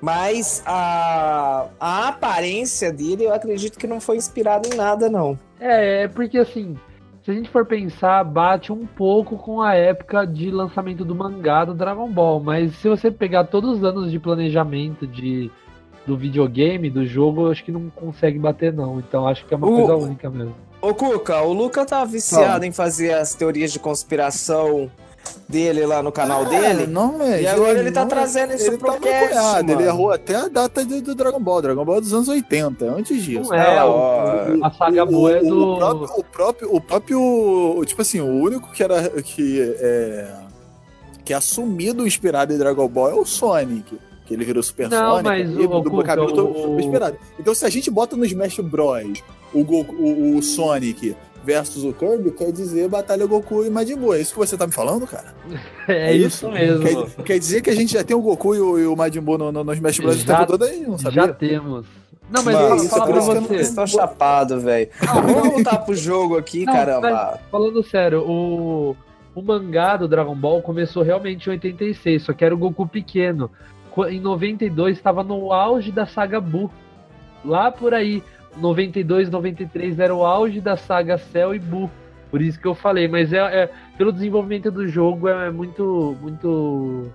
Mas 0.00 0.62
a, 0.66 1.66
a 1.80 2.08
aparência 2.08 2.92
dele, 2.92 3.24
eu 3.24 3.34
acredito 3.34 3.78
que 3.78 3.86
não 3.86 4.00
foi 4.00 4.16
inspirado 4.16 4.68
em 4.72 4.76
nada, 4.76 5.08
não. 5.08 5.38
É, 5.58 6.02
é 6.04 6.08
porque 6.08 6.36
assim, 6.38 6.76
se 7.24 7.30
a 7.30 7.34
gente 7.34 7.48
for 7.48 7.64
pensar, 7.64 8.22
bate 8.22 8.70
um 8.70 8.84
pouco 8.86 9.36
com 9.38 9.62
a 9.62 9.74
época 9.74 10.26
de 10.26 10.50
lançamento 10.50 11.04
do 11.04 11.14
mangá 11.14 11.64
do 11.64 11.74
Dragon 11.74 12.08
Ball. 12.10 12.40
Mas 12.40 12.76
se 12.76 12.88
você 12.88 13.10
pegar 13.10 13.44
todos 13.44 13.78
os 13.78 13.84
anos 13.84 14.10
de 14.10 14.18
planejamento 14.20 15.06
de, 15.06 15.50
do 16.06 16.16
videogame, 16.16 16.90
do 16.90 17.06
jogo, 17.06 17.46
eu 17.46 17.50
acho 17.52 17.64
que 17.64 17.72
não 17.72 17.88
consegue 17.88 18.38
bater, 18.38 18.72
não. 18.74 18.98
Então 19.00 19.26
acho 19.26 19.46
que 19.46 19.54
é 19.54 19.56
uma 19.56 19.66
O- 19.66 19.74
coisa 19.76 19.96
única 19.96 20.28
mesmo. 20.28 20.54
Ô, 20.80 20.94
Cuca, 20.94 21.40
o 21.42 21.52
Luca 21.52 21.84
tá 21.84 22.04
viciado 22.04 22.64
em 22.64 22.72
fazer 22.72 23.14
as 23.14 23.34
teorias 23.34 23.72
de 23.72 23.78
conspiração 23.78 24.90
dele 25.48 25.84
lá 25.84 26.02
no 26.02 26.12
canal 26.12 26.44
dele. 26.44 26.86
Não, 26.86 27.20
é, 27.20 27.42
E 27.42 27.46
agora 27.48 27.78
ele 27.78 27.90
tá 27.90 28.00
não 28.00 28.06
é- 28.06 28.10
trazendo 28.10 28.54
isso 28.54 28.66
ele 28.68 28.78
pro 28.78 28.92
tá 28.92 28.98
cast, 29.00 29.70
Ele 29.70 29.82
errou 29.82 30.12
até 30.12 30.36
a 30.36 30.48
data 30.48 30.84
do, 30.84 31.02
do 31.02 31.14
Dragon 31.14 31.40
Ball. 31.40 31.62
Dragon 31.62 31.84
Ball 31.84 31.96
é 31.96 32.00
dos 32.00 32.12
anos 32.12 32.28
80, 32.28 32.84
antes 32.84 33.22
disso. 33.24 33.50
Não 33.50 33.56
é, 33.58 33.78
Ah, 33.78 33.86
o- 33.86 33.90
ó. 33.90 34.66
a 34.66 34.70
saga 34.70 35.04
boa 35.04 35.32
é 35.32 35.40
O 35.40 35.44
do. 35.48 35.76
próprio, 35.76 36.10
o 36.18 36.24
próprio, 36.24 36.74
o 36.76 36.80
próprio, 36.80 37.84
tipo 37.86 38.02
assim, 38.02 38.20
o 38.20 38.26
único 38.40 38.70
que 38.72 38.82
era 38.82 39.08
que 39.22 39.60
é, 39.80 40.28
que 41.24 41.32
é 41.32 41.36
assumido 41.36 42.06
inspirado 42.06 42.52
em 42.52 42.58
Dragon 42.58 42.86
Ball 42.86 43.10
é 43.10 43.14
o 43.14 43.24
Sonic. 43.24 43.98
Que 44.26 44.34
ele 44.34 44.44
virou 44.44 44.60
Super 44.62 44.88
Não, 44.88 45.16
Sonic. 45.16 45.24
mas 45.28 45.50
o- 45.56 45.80
do 45.80 45.96
o- 45.98 46.04
cabelo 46.04 46.28
o- 46.28 46.32
todo 46.34 46.80
inspirado. 46.80 47.16
Então, 47.38 47.54
se 47.54 47.64
a 47.64 47.68
gente 47.70 47.88
bota 47.90 48.16
no 48.16 48.24
Smash 48.24 48.58
Bros. 48.60 49.22
O, 49.52 49.64
Goku, 49.64 49.94
o, 49.94 50.36
o 50.36 50.42
Sonic 50.42 51.16
versus 51.44 51.84
o 51.84 51.92
Kirby, 51.92 52.32
quer 52.32 52.50
dizer 52.50 52.88
Batalha 52.88 53.24
Goku 53.26 53.64
e 53.64 53.70
Majin 53.70 53.96
Buu. 53.96 54.14
É 54.14 54.20
isso 54.20 54.32
que 54.32 54.38
você 54.38 54.56
tá 54.56 54.66
me 54.66 54.72
falando, 54.72 55.06
cara? 55.06 55.34
É, 55.88 56.12
isso 56.12 56.50
mesmo. 56.50 56.82
Quer, 57.06 57.22
quer 57.22 57.38
dizer 57.38 57.62
que 57.62 57.70
a 57.70 57.74
gente 57.74 57.92
já 57.92 58.02
tem 58.02 58.16
o 58.16 58.20
Goku 58.20 58.54
e 58.56 58.60
o, 58.60 58.78
e 58.78 58.86
o 58.86 58.96
Majin 58.96 59.20
Buu 59.20 59.38
no, 59.38 59.52
no, 59.52 59.62
no 59.62 59.72
Smash 59.72 60.00
Bros. 60.00 60.16
o 60.16 60.26
Já- 60.26 60.38
tempo 60.38 60.50
todo 60.52 60.64
aí, 60.64 60.80
não 60.80 60.98
sabia? 60.98 61.22
Já 61.26 61.32
temos. 61.32 61.86
Não, 62.28 62.42
mas 62.42 62.54
Mano, 62.56 62.68
fala, 62.68 62.76
isso, 62.80 62.88
fala 62.88 63.04
por 63.04 63.12
pra 63.12 63.20
isso 63.22 63.30
eu 63.30 63.40
você. 63.42 63.46
Vocês 63.54 63.68
estão 63.68 63.86
chapados, 63.86 64.62
velho. 64.64 64.88
Vamos 65.00 65.32
voltar 65.52 65.78
pro 65.78 65.94
jogo 65.94 66.36
aqui, 66.36 66.64
Não, 66.64 66.72
caramba. 66.72 67.38
Falando 67.52 67.84
sério, 67.84 68.24
o, 68.28 68.96
o 69.32 69.40
mangá 69.42 69.96
do 69.96 70.08
Dragon 70.08 70.34
Ball 70.34 70.60
começou 70.60 71.04
realmente 71.04 71.46
em 71.46 71.50
86, 71.52 72.24
só 72.24 72.32
que 72.32 72.44
era 72.44 72.52
o 72.52 72.58
Goku 72.58 72.84
pequeno. 72.88 73.48
Qu- 73.92 74.06
Em 74.06 74.18
92 74.20 74.96
estava 74.96 75.22
no 75.22 75.52
auge 75.52 75.92
da 75.92 76.04
saga 76.04 76.40
Buu. 76.40 76.68
Lá 77.44 77.70
por 77.70 77.94
aí, 77.94 78.24
92, 78.56 79.30
93 79.30 79.98
era 79.98 80.14
o 80.14 80.24
auge 80.24 80.60
da 80.60 80.76
saga 80.76 81.18
Cell 81.18 81.54
e 81.54 81.58
Buu. 81.58 81.90
Por 82.30 82.42
isso 82.42 82.58
que 82.60 82.66
eu 82.66 82.74
falei, 82.74 83.06
mas 83.08 83.32
é, 83.32 83.38
é- 83.38 83.70
pelo 83.96 84.12
desenvolvimento 84.12 84.70
do 84.70 84.86
jogo 84.88 85.28
é 85.28 85.50
muito 85.50 86.16
muito 86.20 87.10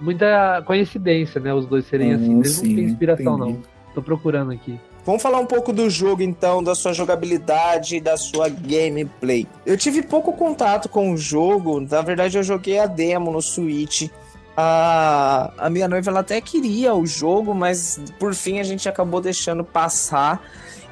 muita 0.00 0.62
coincidência, 0.66 1.40
né, 1.40 1.52
os 1.54 1.66
dois 1.66 1.86
serem 1.86 2.12
assim. 2.12 2.34
Hum, 2.34 2.38
Eles 2.40 2.56
não 2.62 2.74
têm 2.74 2.84
inspiração 2.84 3.34
entendi. 3.36 3.52
não. 3.54 3.62
Tô 3.94 4.02
procurando 4.02 4.52
aqui. 4.52 4.78
Vamos 5.06 5.22
falar 5.22 5.38
um 5.38 5.46
pouco 5.46 5.72
do 5.72 5.88
jogo, 5.88 6.20
então, 6.20 6.62
da 6.62 6.74
sua 6.74 6.92
jogabilidade, 6.92 8.00
da 8.00 8.16
sua 8.16 8.48
gameplay. 8.48 9.46
Eu 9.64 9.76
tive 9.78 10.02
pouco 10.02 10.32
contato 10.32 10.88
com 10.88 11.12
o 11.12 11.16
jogo, 11.16 11.80
na 11.80 12.02
verdade 12.02 12.36
eu 12.36 12.42
joguei 12.42 12.78
a 12.80 12.86
demo 12.86 13.30
no 13.30 13.40
Switch. 13.40 14.10
A, 14.56 15.52
a 15.58 15.70
minha 15.70 15.86
noiva 15.86 16.10
ela 16.10 16.20
até 16.20 16.40
queria 16.40 16.94
o 16.94 17.06
jogo, 17.06 17.54
mas 17.54 18.00
por 18.18 18.34
fim 18.34 18.58
a 18.58 18.64
gente 18.64 18.88
acabou 18.88 19.20
deixando 19.20 19.62
passar. 19.62 20.42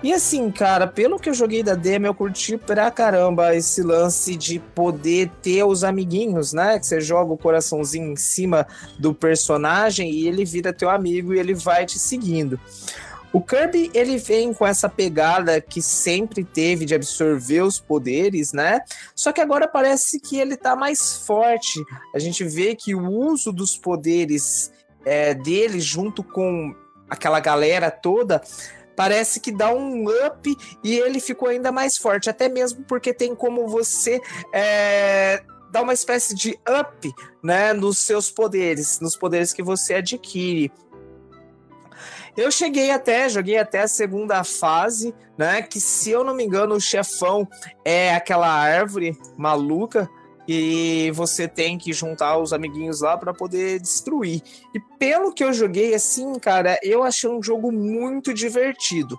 E 0.04 0.12
assim, 0.12 0.50
cara, 0.50 0.86
pelo 0.86 1.18
que 1.18 1.30
eu 1.30 1.34
joguei 1.34 1.62
da 1.62 1.74
demo, 1.74 2.06
eu 2.06 2.14
curti 2.14 2.58
pra 2.58 2.90
caramba 2.90 3.56
esse 3.56 3.82
lance 3.82 4.36
de 4.36 4.58
poder 4.58 5.30
ter 5.40 5.64
os 5.64 5.82
amiguinhos, 5.82 6.52
né? 6.52 6.78
Que 6.78 6.86
você 6.86 7.00
joga 7.00 7.32
o 7.32 7.38
coraçãozinho 7.38 8.12
em 8.12 8.16
cima 8.16 8.66
do 8.98 9.14
personagem 9.14 10.10
e 10.10 10.28
ele 10.28 10.44
vira 10.44 10.74
teu 10.74 10.90
amigo 10.90 11.32
e 11.32 11.38
ele 11.38 11.54
vai 11.54 11.86
te 11.86 11.98
seguindo. 11.98 12.60
O 13.34 13.42
Kirby, 13.42 13.90
ele 13.92 14.16
vem 14.16 14.54
com 14.54 14.64
essa 14.64 14.88
pegada 14.88 15.60
que 15.60 15.82
sempre 15.82 16.44
teve 16.44 16.84
de 16.84 16.94
absorver 16.94 17.62
os 17.62 17.80
poderes, 17.80 18.52
né? 18.52 18.78
Só 19.12 19.32
que 19.32 19.40
agora 19.40 19.66
parece 19.66 20.20
que 20.20 20.38
ele 20.38 20.56
tá 20.56 20.76
mais 20.76 21.16
forte. 21.26 21.84
A 22.14 22.20
gente 22.20 22.44
vê 22.44 22.76
que 22.76 22.94
o 22.94 23.10
uso 23.10 23.50
dos 23.50 23.76
poderes 23.76 24.72
é, 25.04 25.34
dele 25.34 25.80
junto 25.80 26.22
com 26.22 26.76
aquela 27.10 27.40
galera 27.40 27.90
toda 27.90 28.40
parece 28.94 29.40
que 29.40 29.50
dá 29.50 29.74
um 29.74 30.04
up 30.08 30.56
e 30.84 30.94
ele 30.94 31.18
ficou 31.18 31.48
ainda 31.48 31.72
mais 31.72 31.96
forte, 31.96 32.30
até 32.30 32.48
mesmo 32.48 32.84
porque 32.84 33.12
tem 33.12 33.34
como 33.34 33.66
você 33.66 34.20
é, 34.52 35.42
dar 35.72 35.82
uma 35.82 35.92
espécie 35.92 36.36
de 36.36 36.56
up, 36.80 37.12
né, 37.42 37.72
nos 37.72 37.98
seus 37.98 38.30
poderes, 38.30 39.00
nos 39.00 39.16
poderes 39.16 39.52
que 39.52 39.60
você 39.60 39.94
adquire. 39.94 40.70
Eu 42.36 42.50
cheguei 42.50 42.90
até, 42.90 43.28
joguei 43.28 43.56
até 43.58 43.82
a 43.82 43.88
segunda 43.88 44.42
fase, 44.42 45.14
né? 45.38 45.62
Que 45.62 45.80
se 45.80 46.10
eu 46.10 46.24
não 46.24 46.34
me 46.34 46.44
engano, 46.44 46.74
o 46.74 46.80
chefão 46.80 47.48
é 47.84 48.14
aquela 48.14 48.48
árvore 48.48 49.16
maluca 49.36 50.08
e 50.46 51.10
você 51.14 51.48
tem 51.48 51.78
que 51.78 51.92
juntar 51.92 52.38
os 52.38 52.52
amiguinhos 52.52 53.00
lá 53.00 53.16
para 53.16 53.32
poder 53.32 53.80
destruir. 53.80 54.42
E 54.74 54.80
pelo 54.98 55.32
que 55.32 55.44
eu 55.44 55.52
joguei, 55.52 55.94
assim, 55.94 56.34
cara, 56.38 56.78
eu 56.82 57.02
achei 57.02 57.30
um 57.30 57.42
jogo 57.42 57.72
muito 57.72 58.34
divertido. 58.34 59.18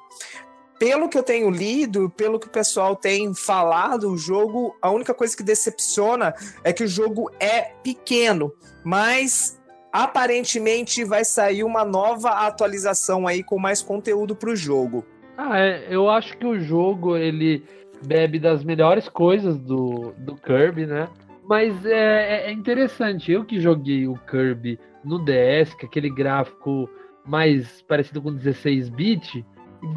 Pelo 0.77 1.07
que 1.07 1.17
eu 1.17 1.23
tenho 1.23 1.49
lido, 1.49 2.09
pelo 2.17 2.37
que 2.37 2.47
o 2.47 2.51
pessoal 2.51 2.97
tem 2.97 3.33
falado, 3.33 4.11
o 4.11 4.17
jogo, 4.17 4.75
a 4.81 4.91
única 4.91 5.13
coisa 5.13 5.35
que 5.35 5.41
decepciona 5.41 6.35
é 6.65 6.73
que 6.73 6.83
o 6.83 6.87
jogo 6.87 7.31
é 7.39 7.71
pequeno, 7.81 8.51
mas 8.83 9.57
aparentemente 10.03 11.05
vai 11.05 11.23
sair 11.23 11.63
uma 11.63 11.85
nova 11.85 12.29
atualização 12.45 13.25
aí 13.25 13.41
com 13.41 13.57
mais 13.57 13.81
conteúdo 13.81 14.35
pro 14.35 14.53
jogo. 14.53 15.05
Ah, 15.37 15.57
é, 15.57 15.87
eu 15.89 16.09
acho 16.09 16.37
que 16.37 16.45
o 16.45 16.59
jogo 16.59 17.15
ele 17.15 17.63
bebe 18.05 18.37
das 18.37 18.61
melhores 18.61 19.07
coisas 19.07 19.57
do, 19.57 20.13
do 20.17 20.35
Kirby, 20.35 20.85
né? 20.85 21.07
Mas 21.47 21.85
é, 21.85 22.47
é 22.47 22.51
interessante. 22.51 23.31
Eu 23.31 23.45
que 23.45 23.61
joguei 23.61 24.05
o 24.05 24.15
Kirby 24.29 24.77
no 25.03 25.17
DS, 25.23 25.73
que 25.73 25.85
é 25.85 25.87
aquele 25.87 26.09
gráfico 26.09 26.89
mais 27.25 27.81
parecido 27.83 28.21
com 28.21 28.33
16 28.33 28.89
bit, 28.89 29.45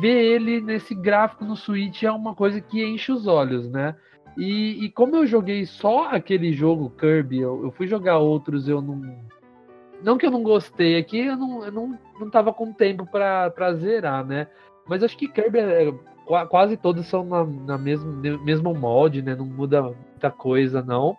ver 0.01 0.25
ele 0.25 0.61
nesse 0.61 0.95
gráfico 0.95 1.45
no 1.45 1.57
Switch 1.57 2.05
é 2.05 2.11
uma 2.13 2.37
coisa 2.37 2.61
que 2.61 2.85
enche 2.85 3.11
os 3.11 3.27
olhos, 3.27 3.69
né? 3.69 3.97
E, 4.37 4.85
e 4.85 4.91
como 4.91 5.17
eu 5.17 5.27
joguei 5.27 5.67
só 5.67 6.09
aquele 6.11 6.53
jogo 6.53 6.91
Kirby, 6.91 7.41
eu, 7.41 7.65
eu 7.65 7.73
fui 7.73 7.89
jogar 7.89 8.19
outros, 8.19 8.69
eu 8.69 8.81
não. 8.81 9.03
Não 10.03 10.17
que 10.19 10.27
eu 10.27 10.31
não 10.31 10.43
gostei 10.43 10.97
aqui, 10.97 11.19
eu 11.27 11.37
não, 11.37 11.65
eu 11.65 11.73
não, 11.73 11.99
não 12.21 12.31
tava 12.31 12.53
com 12.53 12.73
tempo 12.73 13.05
pra, 13.07 13.51
pra 13.51 13.73
zerar, 13.75 14.25
né? 14.25 14.47
Mas 14.87 15.03
acho 15.03 15.17
que 15.17 15.29
Kirby 15.29 15.59
é, 15.59 15.93
qua- 16.25 16.47
quase 16.47 16.77
todos 16.77 17.07
são 17.07 17.25
na, 17.25 17.45
na 17.45 17.77
mesmo, 17.79 18.11
no 18.13 18.45
mesmo 18.45 18.73
molde, 18.75 19.23
né? 19.23 19.35
Não 19.35 19.45
muda 19.45 19.83
muita 19.83 20.31
coisa, 20.31 20.83
não. 20.83 21.17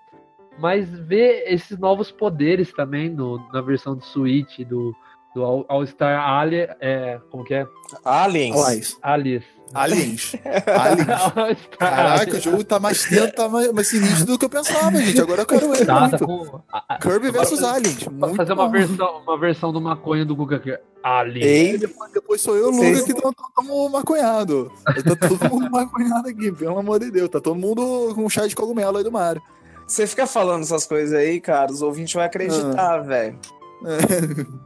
Mas 0.57 0.89
ver 0.89 1.43
esses 1.47 1.77
novos 1.77 2.11
poderes 2.11 2.71
também 2.73 3.09
no, 3.09 3.37
na 3.53 3.61
versão 3.61 3.95
do 3.95 4.03
Switch, 4.03 4.59
do, 4.59 4.93
do 5.35 5.43
All- 5.43 5.65
All-Star 5.69 6.19
Alien, 6.29 6.67
é, 6.79 7.19
como 7.29 7.43
que 7.43 7.53
é? 7.53 7.67
Aliens. 8.03 8.55
Aliens. 8.57 8.99
Alias. 9.01 9.43
Aliens. 9.73 10.35
Aliens. 10.65 11.59
Caraca, 11.77 12.37
o 12.37 12.39
jogo 12.39 12.63
tá 12.63 12.79
mais 12.79 13.03
tenso, 13.05 13.31
tá 13.33 13.47
mais, 13.47 13.71
mais 13.71 13.87
sinistro 13.87 14.25
do 14.25 14.39
que 14.39 14.45
eu 14.45 14.49
pensava, 14.49 14.97
gente. 14.97 15.21
Agora 15.21 15.41
eu 15.41 15.45
quero 15.45 15.73
ele 15.75 15.85
Tá, 15.85 16.09
tá 16.09 16.17
com, 16.19 16.59
Kirby 17.01 17.31
versus 17.31 17.63
Aliens. 17.63 18.05
Muito 18.07 18.35
fazer 18.35 18.53
uma 18.53 18.65
bom. 18.65 18.71
versão, 18.71 19.21
uma 19.25 19.37
versão 19.37 19.71
do 19.71 19.79
maconha 19.81 20.25
do 20.25 20.35
Guga 20.35 20.55
aqui. 20.57 20.77
Alien. 21.03 21.45
Ei, 21.45 21.77
Depois, 21.77 22.11
depois 22.11 22.41
sou 22.41 22.55
eu 22.57 22.71
e 22.73 22.75
o 22.75 22.89
Lucas 22.89 23.03
que 23.03 23.11
estamos 23.13 23.91
maconhado. 23.91 24.71
Tá 24.83 25.27
todo 25.27 25.49
mundo 25.49 25.69
maconhado 25.71 26.27
aqui, 26.27 26.51
pelo 26.51 26.77
amor 26.77 26.99
de 26.99 27.09
Deus. 27.09 27.29
Tá 27.29 27.39
todo 27.39 27.55
mundo 27.55 28.11
com 28.15 28.27
chá 28.29 28.45
de 28.47 28.55
cogumelo 28.55 28.97
aí 28.97 29.03
do 29.03 29.11
Mario. 29.11 29.41
você 29.87 30.05
fica 30.05 30.27
falando 30.27 30.63
essas 30.63 30.85
coisas 30.85 31.13
aí, 31.17 31.39
cara, 31.39 31.71
os 31.71 31.81
ouvintes 31.81 32.13
vão 32.13 32.23
acreditar, 32.23 32.97
velho. 32.99 33.39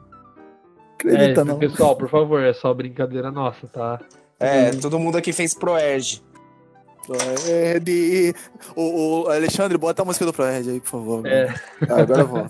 Acredita, 0.98 1.42
É, 1.42 1.44
não. 1.44 1.60
pessoal, 1.60 1.96
por 1.96 2.10
favor, 2.10 2.42
é 2.42 2.54
só 2.54 2.74
brincadeira 2.74 3.30
nossa, 3.32 3.68
tá? 3.68 4.00
É, 4.44 4.72
todo 4.72 5.00
mundo 5.00 5.18
aqui 5.18 5.32
fez 5.32 5.54
Proerge. 5.54 6.22
Proerd. 7.06 8.36
O, 8.76 9.24
o 9.24 9.30
Alexandre, 9.30 9.78
bota 9.78 10.02
a 10.02 10.06
música 10.06 10.26
do 10.26 10.34
Proerd 10.34 10.70
aí, 10.70 10.80
por 10.80 10.90
favor. 10.90 11.26
É. 11.26 11.54
Ah, 11.90 12.02
agora 12.02 12.22
eu 12.22 12.50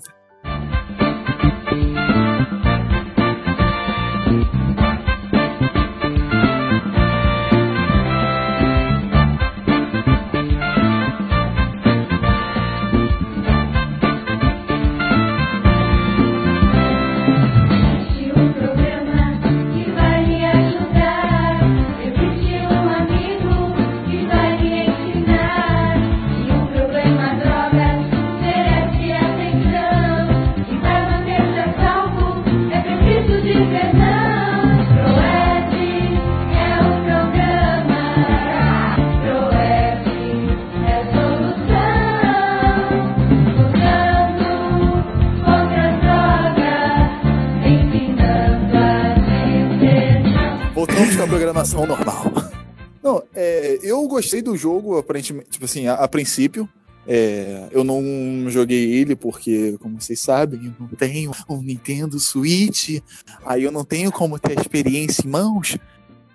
Normal. 51.72 52.24
Não, 53.02 53.22
é, 53.34 53.78
eu 53.82 54.06
gostei 54.08 54.40
do 54.40 54.56
jogo, 54.56 54.96
aparentemente, 54.96 55.50
tipo 55.50 55.64
assim, 55.64 55.86
a, 55.86 55.94
a 55.94 56.08
princípio. 56.08 56.68
É, 57.06 57.68
eu 57.70 57.84
não 57.84 58.02
joguei 58.48 58.94
ele 58.94 59.14
porque, 59.14 59.76
como 59.78 60.00
vocês 60.00 60.18
sabem, 60.20 60.64
eu 60.64 60.72
não 60.80 60.88
tenho 60.88 61.32
um 61.50 61.60
Nintendo 61.60 62.18
Switch, 62.18 63.02
aí 63.44 63.62
eu 63.62 63.70
não 63.70 63.84
tenho 63.84 64.10
como 64.10 64.38
ter 64.38 64.58
a 64.58 64.60
experiência 64.62 65.22
em 65.26 65.28
mãos. 65.28 65.76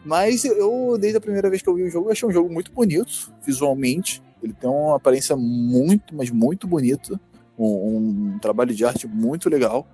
Mas 0.05 0.45
eu, 0.45 0.95
desde 0.99 1.17
a 1.17 1.21
primeira 1.21 1.49
vez 1.49 1.63
que 1.63 1.69
eu 1.69 1.73
vi 1.73 1.83
o 1.83 1.89
jogo, 1.89 2.11
achei 2.11 2.29
um 2.29 2.31
jogo 2.31 2.53
muito 2.53 2.71
bonito, 2.71 3.33
visualmente. 3.43 4.21
Ele 4.43 4.53
tem 4.53 4.69
uma 4.69 4.95
aparência 4.95 5.35
muito, 5.35 6.15
mas 6.15 6.29
muito 6.29 6.67
bonita. 6.67 7.19
um, 7.57 8.35
um 8.35 8.39
trabalho 8.39 8.73
de 8.73 8.85
arte 8.85 9.07
muito 9.07 9.49
legal. 9.49 9.87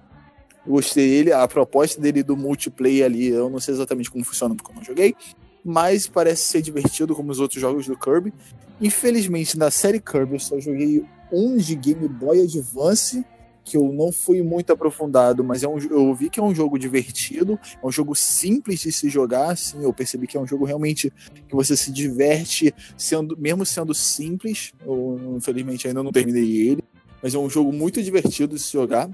Gostei 0.68 1.08
dele, 1.08 1.32
a 1.32 1.48
proposta 1.48 2.02
dele 2.02 2.24
do 2.24 2.36
multiplayer 2.36 3.06
ali, 3.06 3.28
eu 3.28 3.50
não 3.50 3.60
sei 3.60 3.74
exatamente 3.74 4.10
como 4.10 4.24
funciona 4.24 4.56
porque 4.56 4.72
eu 4.72 4.76
não 4.76 4.84
joguei, 4.84 5.16
mas 5.64 6.08
parece 6.08 6.44
ser 6.44 6.62
divertido 6.62 7.16
como 7.16 7.32
os 7.32 7.40
outros 7.40 7.62
jogos 7.62 7.86
do 7.88 7.98
Kirby. 7.98 8.34
Infelizmente, 8.82 9.58
na 9.58 9.72
série 9.72 10.00
Kirby 10.00 10.34
eu 10.34 10.40
só 10.40 10.60
joguei 10.60 11.04
um 11.32 11.58
de 11.58 11.76
Game 11.76 12.08
Boy 12.08 12.42
Advance, 12.42 13.26
que 13.64 13.76
eu 13.76 13.92
não 13.92 14.12
fui 14.12 14.44
muito 14.44 14.72
aprofundado, 14.72 15.44
mas 15.44 15.64
é 15.64 15.68
um, 15.68 15.80
eu 15.80 16.14
vi 16.14 16.30
que 16.30 16.40
é 16.40 16.44
um 16.44 16.54
jogo 16.54 16.78
divertido, 16.78 17.60
é 17.82 17.86
um 17.86 17.92
jogo 17.92 18.16
simples 18.16 18.80
de 18.82 18.92
se 18.92 19.10
jogar, 19.10 19.52
assim, 19.52 19.84
eu 19.84 19.92
percebi 19.92 20.28
que 20.28 20.38
é 20.38 20.40
um 20.40 20.46
jogo 20.46 20.66
realmente 20.66 21.12
que 21.48 21.56
você 21.56 21.76
se 21.76 21.92
diverte, 21.92 22.74
sendo, 22.96 23.36
mesmo 23.36 23.66
sendo 23.66 23.94
simples, 23.94 24.72
eu 24.86 25.36
infelizmente 25.36 25.88
ainda 25.88 26.04
não 26.04 26.12
terminei 26.12 26.70
ele, 26.70 26.84
mas 27.24 27.34
é 27.34 27.40
um 27.40 27.50
jogo 27.50 27.74
muito 27.74 28.04
divertido 28.04 28.56
de 28.56 28.62
se 28.62 28.72
jogar, 28.72 29.10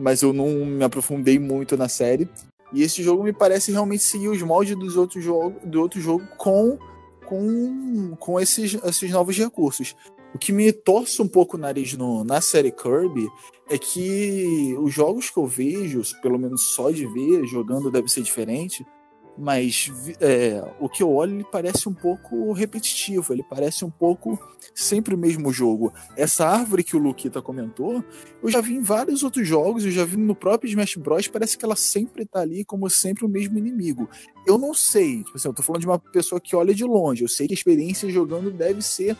mas 0.00 0.22
eu 0.22 0.32
não 0.32 0.48
me 0.64 0.84
aprofundei 0.84 1.38
muito 1.38 1.76
na 1.76 1.88
série, 1.88 2.28
e 2.72 2.82
esse 2.82 3.02
jogo 3.02 3.22
me 3.22 3.32
parece 3.32 3.70
realmente 3.70 4.02
seguir 4.02 4.28
os 4.28 4.42
moldes 4.42 4.76
dos 4.76 4.96
outros 4.96 5.22
jogos, 5.22 5.62
do 5.64 5.80
outro 5.80 6.00
jogo 6.00 6.26
com 6.36 6.78
com, 7.24 8.14
com 8.16 8.38
esses, 8.38 8.74
esses 8.84 9.10
novos 9.10 9.36
recursos. 9.36 9.96
O 10.34 10.38
que 10.38 10.52
me 10.52 10.72
torce 10.72 11.22
um 11.22 11.28
pouco 11.28 11.56
o 11.56 11.60
nariz 11.60 11.94
no, 11.94 12.24
na 12.24 12.40
série 12.40 12.72
Kirby 12.72 13.28
é 13.70 13.78
que 13.78 14.76
os 14.80 14.92
jogos 14.92 15.30
que 15.30 15.38
eu 15.38 15.46
vejo, 15.46 16.02
pelo 16.20 16.38
menos 16.38 16.74
só 16.74 16.90
de 16.90 17.06
ver, 17.06 17.46
jogando 17.46 17.90
deve 17.90 18.08
ser 18.08 18.22
diferente, 18.22 18.84
mas 19.36 19.90
é, 20.20 20.62
o 20.78 20.88
que 20.88 21.02
eu 21.02 21.12
olho 21.12 21.34
ele 21.34 21.44
parece 21.50 21.88
um 21.88 21.94
pouco 21.94 22.52
repetitivo, 22.52 23.32
ele 23.32 23.42
parece 23.42 23.84
um 23.84 23.90
pouco 23.90 24.38
sempre 24.74 25.14
o 25.14 25.18
mesmo 25.18 25.52
jogo. 25.52 25.92
Essa 26.16 26.46
árvore 26.46 26.84
que 26.84 26.96
o 26.96 26.98
Luquita 26.98 27.42
comentou, 27.42 28.04
eu 28.42 28.50
já 28.50 28.60
vi 28.60 28.74
em 28.74 28.80
vários 28.80 29.22
outros 29.22 29.46
jogos, 29.46 29.84
eu 29.84 29.90
já 29.90 30.04
vi 30.04 30.16
no 30.16 30.34
próprio 30.34 30.68
Smash 30.68 30.96
Bros, 30.96 31.28
parece 31.28 31.58
que 31.58 31.64
ela 31.64 31.76
sempre 31.76 32.24
tá 32.24 32.40
ali 32.40 32.64
como 32.64 32.88
sempre 32.88 33.24
o 33.24 33.28
mesmo 33.28 33.58
inimigo. 33.58 34.08
Eu 34.46 34.58
não 34.58 34.72
sei, 34.72 35.24
tipo 35.24 35.36
assim, 35.36 35.48
eu 35.48 35.54
tô 35.54 35.62
falando 35.62 35.80
de 35.80 35.86
uma 35.86 35.98
pessoa 35.98 36.40
que 36.40 36.54
olha 36.54 36.74
de 36.74 36.84
longe, 36.84 37.22
eu 37.22 37.28
sei 37.28 37.46
que 37.46 37.54
a 37.54 37.56
experiência 37.56 38.08
jogando 38.08 38.50
deve 38.50 38.82
ser 38.82 39.16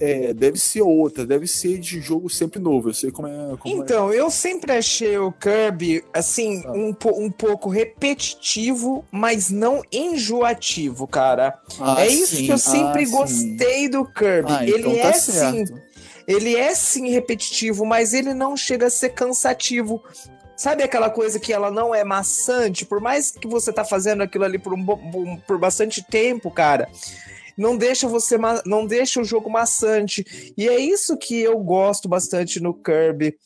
é, 0.00 0.32
deve 0.32 0.58
ser 0.58 0.82
outra, 0.82 1.26
deve 1.26 1.46
ser 1.46 1.78
de 1.78 2.00
jogo 2.00 2.30
sempre 2.30 2.60
novo. 2.60 2.88
Eu 2.90 2.94
sei 2.94 3.10
como 3.10 3.26
é. 3.28 3.56
Como 3.58 3.82
Então, 3.82 4.12
eu 4.12 4.30
sempre 4.30 4.72
achei 4.72 5.18
o 5.18 5.32
Kirby, 5.32 6.04
assim, 6.14 6.62
Ah. 6.66 6.72
um, 6.72 6.94
um 7.16 7.30
pouco 7.30 7.68
repetitivo, 7.68 9.04
mas 9.10 9.50
não 9.50 9.82
enjoativo, 9.92 11.06
cara. 11.06 11.58
é. 11.70 11.74
Ah, 11.80 12.04
é 12.04 12.08
isso 12.08 12.36
sim, 12.36 12.46
que 12.46 12.52
eu 12.52 12.58
sempre 12.58 13.02
ah, 13.02 13.06
sim. 13.06 13.12
gostei 13.12 13.88
do 13.88 14.04
Kirby. 14.04 14.52
Ah, 14.52 14.62
ele 14.64 14.78
então 14.78 14.92
tá 14.96 15.08
é 15.08 15.12
sim, 15.14 15.32
certo. 15.32 15.80
ele 16.26 16.56
é 16.56 16.74
sim 16.74 17.08
repetitivo, 17.10 17.84
mas 17.84 18.12
ele 18.14 18.34
não 18.34 18.56
chega 18.56 18.86
a 18.86 18.90
ser 18.90 19.10
cansativo. 19.10 20.02
Sabe 20.56 20.82
aquela 20.82 21.08
coisa 21.08 21.38
que 21.38 21.52
ela 21.52 21.70
não 21.70 21.94
é 21.94 22.02
maçante? 22.02 22.84
Por 22.84 23.00
mais 23.00 23.30
que 23.30 23.46
você 23.46 23.72
tá 23.72 23.84
fazendo 23.84 24.22
aquilo 24.24 24.44
ali 24.44 24.58
por, 24.58 24.74
um- 24.74 25.36
por 25.46 25.56
bastante 25.56 26.02
tempo, 26.02 26.50
cara, 26.50 26.88
não 27.58 27.76
deixa 27.76 28.06
você 28.08 28.38
não 28.64 28.86
deixa 28.86 29.20
o 29.20 29.24
jogo 29.24 29.50
maçante. 29.50 30.24
E 30.56 30.68
é 30.68 30.78
isso 30.78 31.16
que 31.18 31.40
eu 31.40 31.58
gosto 31.58 32.08
bastante 32.08 32.60
no 32.60 32.72
Kirby. 32.72 33.36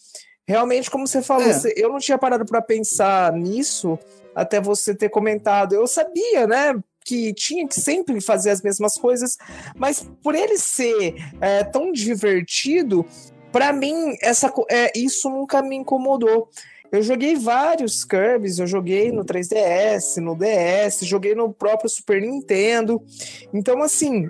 Realmente, 0.46 0.90
como 0.90 1.06
você 1.06 1.22
falou, 1.22 1.48
É. 1.48 1.52
você- 1.52 1.72
eu 1.76 1.88
não 1.88 1.98
tinha 1.98 2.18
parado 2.18 2.44
pra 2.44 2.60
pensar 2.60 3.32
nisso 3.32 3.98
até 4.34 4.60
você 4.60 4.94
ter 4.94 5.08
comentado. 5.08 5.74
Eu 5.74 5.86
sabia, 5.86 6.46
né? 6.46 6.74
Que 7.04 7.32
tinha 7.34 7.66
que 7.66 7.80
sempre 7.80 8.20
fazer 8.20 8.50
as 8.50 8.60
mesmas 8.62 8.94
coisas, 8.94 9.36
mas 9.74 10.06
por 10.22 10.34
ele 10.34 10.56
ser 10.58 11.14
é, 11.40 11.64
tão 11.64 11.90
divertido, 11.92 13.04
pra 13.50 13.72
mim, 13.72 14.16
essa, 14.20 14.52
é, 14.70 14.92
isso 14.96 15.28
nunca 15.28 15.62
me 15.62 15.76
incomodou. 15.76 16.48
Eu 16.92 17.02
joguei 17.02 17.34
vários 17.36 18.04
Kirby's, 18.04 18.58
eu 18.58 18.66
joguei 18.66 19.10
no 19.10 19.24
3DS, 19.24 20.18
no 20.18 20.36
DS, 20.36 21.06
joguei 21.06 21.34
no 21.34 21.50
próprio 21.50 21.88
Super 21.88 22.20
Nintendo. 22.20 23.02
Então, 23.52 23.82
assim, 23.82 24.28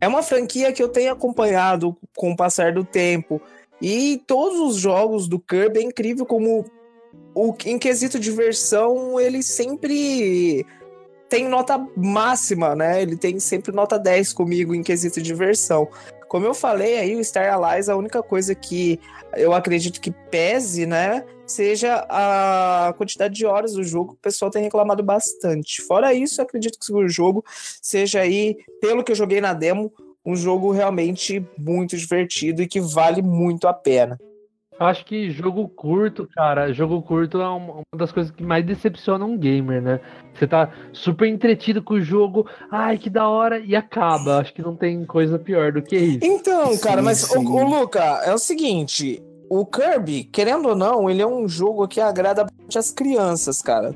é 0.00 0.08
uma 0.08 0.22
franquia 0.22 0.72
que 0.72 0.82
eu 0.82 0.88
tenho 0.88 1.12
acompanhado 1.12 1.94
com 2.16 2.32
o 2.32 2.36
passar 2.36 2.72
do 2.72 2.82
tempo. 2.82 3.42
E 3.80 4.22
todos 4.26 4.58
os 4.58 4.76
jogos 4.76 5.28
do 5.28 5.38
Kirby 5.38 5.80
é 5.80 5.82
incrível 5.82 6.24
como 6.24 6.64
o, 7.34 7.54
em 7.66 7.78
quesito 7.78 8.18
diversão, 8.18 9.20
ele 9.20 9.42
sempre 9.42 10.64
tem 11.28 11.48
nota 11.48 11.78
máxima, 11.96 12.74
né? 12.74 13.02
Ele 13.02 13.16
tem 13.16 13.38
sempre 13.38 13.72
nota 13.72 13.98
10 13.98 14.32
comigo 14.32 14.74
em 14.74 14.82
quesito 14.82 15.20
diversão. 15.20 15.88
Como 16.28 16.46
eu 16.46 16.54
falei 16.54 16.98
aí, 16.98 17.16
o 17.16 17.24
Star 17.24 17.52
Allies, 17.52 17.88
a 17.88 17.96
única 17.96 18.22
coisa 18.22 18.54
que 18.54 18.98
eu 19.36 19.52
acredito 19.52 20.00
que 20.00 20.10
pese, 20.10 20.86
né? 20.86 21.24
Seja 21.46 22.06
a 22.08 22.94
quantidade 22.96 23.34
de 23.34 23.44
horas 23.44 23.74
do 23.74 23.84
jogo, 23.84 24.14
o 24.14 24.16
pessoal 24.16 24.50
tem 24.50 24.62
reclamado 24.62 25.02
bastante. 25.02 25.82
Fora 25.82 26.14
isso, 26.14 26.40
eu 26.40 26.44
acredito 26.44 26.78
que 26.78 26.92
o 26.92 27.08
jogo 27.08 27.44
seja 27.82 28.20
aí, 28.20 28.56
pelo 28.80 29.04
que 29.04 29.12
eu 29.12 29.16
joguei 29.16 29.40
na 29.40 29.52
demo, 29.52 29.92
um 30.24 30.34
jogo 30.34 30.72
realmente 30.72 31.46
muito 31.58 31.96
divertido 31.96 32.62
e 32.62 32.66
que 32.66 32.80
vale 32.80 33.20
muito 33.20 33.68
a 33.68 33.74
pena. 33.74 34.18
Eu 34.80 34.86
acho 34.86 35.04
que 35.04 35.30
jogo 35.30 35.68
curto, 35.68 36.28
cara, 36.34 36.72
jogo 36.72 37.00
curto 37.00 37.40
é 37.40 37.48
uma, 37.48 37.82
das 37.94 38.10
coisas 38.10 38.32
que 38.32 38.42
mais 38.42 38.66
decepciona 38.66 39.24
um 39.24 39.38
gamer, 39.38 39.80
né? 39.80 40.00
Você 40.34 40.48
tá 40.48 40.72
super 40.92 41.28
entretido 41.28 41.80
com 41.80 41.94
o 41.94 42.00
jogo, 42.00 42.48
ai 42.72 42.98
que 42.98 43.08
da 43.08 43.28
hora, 43.28 43.60
e 43.60 43.76
acaba. 43.76 44.38
Acho 44.38 44.52
que 44.52 44.62
não 44.62 44.74
tem 44.74 45.04
coisa 45.06 45.38
pior 45.38 45.70
do 45.70 45.80
que 45.80 45.96
isso. 45.96 46.24
Então, 46.24 46.76
cara, 46.78 46.98
Sim, 46.98 47.04
mas 47.04 47.18
sim. 47.18 47.38
o, 47.38 47.68
Luca, 47.68 48.02
é 48.24 48.34
o 48.34 48.38
seguinte, 48.38 49.22
o 49.48 49.64
Kirby, 49.66 50.24
querendo 50.24 50.68
ou 50.68 50.74
não, 50.76 51.08
ele 51.08 51.22
é 51.22 51.26
um 51.26 51.48
jogo 51.48 51.86
que 51.88 52.00
agrada 52.00 52.44
bastante 52.44 52.78
as 52.78 52.90
crianças, 52.90 53.60
cara. 53.62 53.94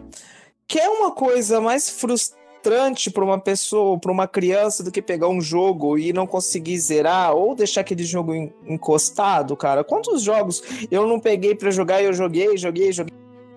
Que 0.67 0.79
é 0.79 0.89
uma 0.89 1.13
coisa 1.13 1.61
mais 1.61 1.89
frustrante 1.89 3.11
para 3.11 3.25
uma 3.25 3.39
pessoa, 3.41 3.99
para 3.99 4.13
uma 4.13 4.29
criança, 4.29 4.83
do 4.83 4.91
que 4.91 5.01
pegar 5.01 5.29
um 5.29 5.41
jogo 5.41 5.97
e 5.99 6.13
não 6.13 6.27
conseguir 6.27 6.79
zerar 6.79 7.35
ou 7.35 7.55
deixar 7.55 7.81
aquele 7.81 8.05
jogo 8.05 8.35
en- 8.35 8.53
encostado, 8.67 9.57
cara. 9.57 9.83
Quantos 9.83 10.23
jogos 10.23 10.63
eu 10.91 11.07
não 11.07 11.19
peguei 11.19 11.55
para 11.55 11.71
jogar 11.71 12.03
e 12.03 12.07
eu 12.07 12.13
joguei, 12.13 12.57
joguei, 12.57 12.93
joguei 12.93 13.15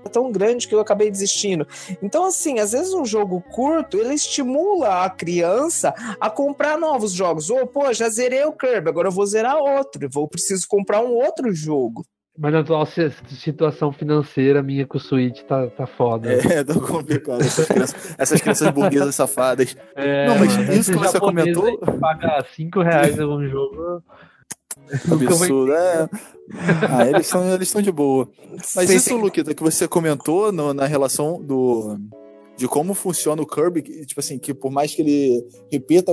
tão 0.10 0.32
grande 0.32 0.68
que 0.68 0.76
eu 0.76 0.80
acabei 0.80 1.10
desistindo. 1.12 1.68
Então, 2.02 2.26
assim, 2.26 2.60
às 2.60 2.72
vezes 2.72 2.94
um 2.94 3.06
jogo 3.06 3.42
curto, 3.52 3.98
ele 3.98 4.14
estimula 4.14 5.04
a 5.04 5.10
criança 5.10 5.94
a 6.20 6.30
comprar 6.30 6.78
novos 6.78 7.12
jogos. 7.12 7.50
Ou, 7.50 7.66
pô, 7.68 7.92
já 7.94 8.10
zerei 8.10 8.44
o 8.46 8.52
Kirby, 8.54 8.90
agora 8.90 9.08
eu 9.08 9.12
vou 9.12 9.26
zerar 9.26 9.58
outro. 9.58 10.06
Eu 10.06 10.10
vou 10.12 10.28
preciso 10.28 10.66
comprar 10.68 11.02
um 11.02 11.14
outro 11.14 11.54
jogo. 11.54 12.06
Mas 12.40 12.54
na 12.54 12.60
atual 12.62 12.86
si- 12.86 13.12
situação 13.28 13.92
financeira 13.92 14.64
minha 14.64 14.88
com 14.88 14.98
o 14.98 15.02
Switch 15.02 15.42
tá, 15.44 15.68
tá 15.68 15.86
foda. 15.86 16.32
É, 16.32 16.64
tá 16.64 16.74
complicado. 16.76 17.42
Essas 17.42 17.68
crianças, 17.68 18.16
essas 18.18 18.42
crianças 18.42 18.70
burguesas 18.72 19.14
safadas. 19.16 19.76
É, 19.96 20.28
Não, 20.28 20.40
mas 20.40 20.56
mano, 20.58 20.74
isso 20.74 20.92
que 20.94 20.98
você 20.98 21.20
comentou- 21.20 21.66
aí 21.66 21.78
que 21.78 21.92
Paga 22.00 22.44
5 22.56 22.82
reais 22.82 23.20
em 23.20 23.26
um 23.26 23.48
jogo. 23.48 24.02
Absurdo. 25.12 25.74
É. 25.74 26.10
Ah, 26.90 27.08
eles 27.08 27.26
estão 27.28 27.54
eles 27.54 27.74
de 27.74 27.92
boa. 27.92 28.30
Mas 28.76 28.90
isso, 28.90 29.10
sim. 29.10 29.16
Luquita, 29.16 29.54
que 29.54 29.64
você 29.64 29.88
comentou 29.88 30.52
no- 30.52 30.74
na 30.74 30.86
relação 30.86 31.42
do. 31.42 31.98
De 32.58 32.68
como 32.68 32.94
funciona 32.94 33.42
o 33.42 33.46
Kirby, 33.48 33.82
tipo 34.06 34.20
assim, 34.20 34.38
que 34.38 34.54
por 34.54 34.72
mais 34.72 34.94
que 34.94 35.02
ele 35.02 35.44
repita, 35.72 36.12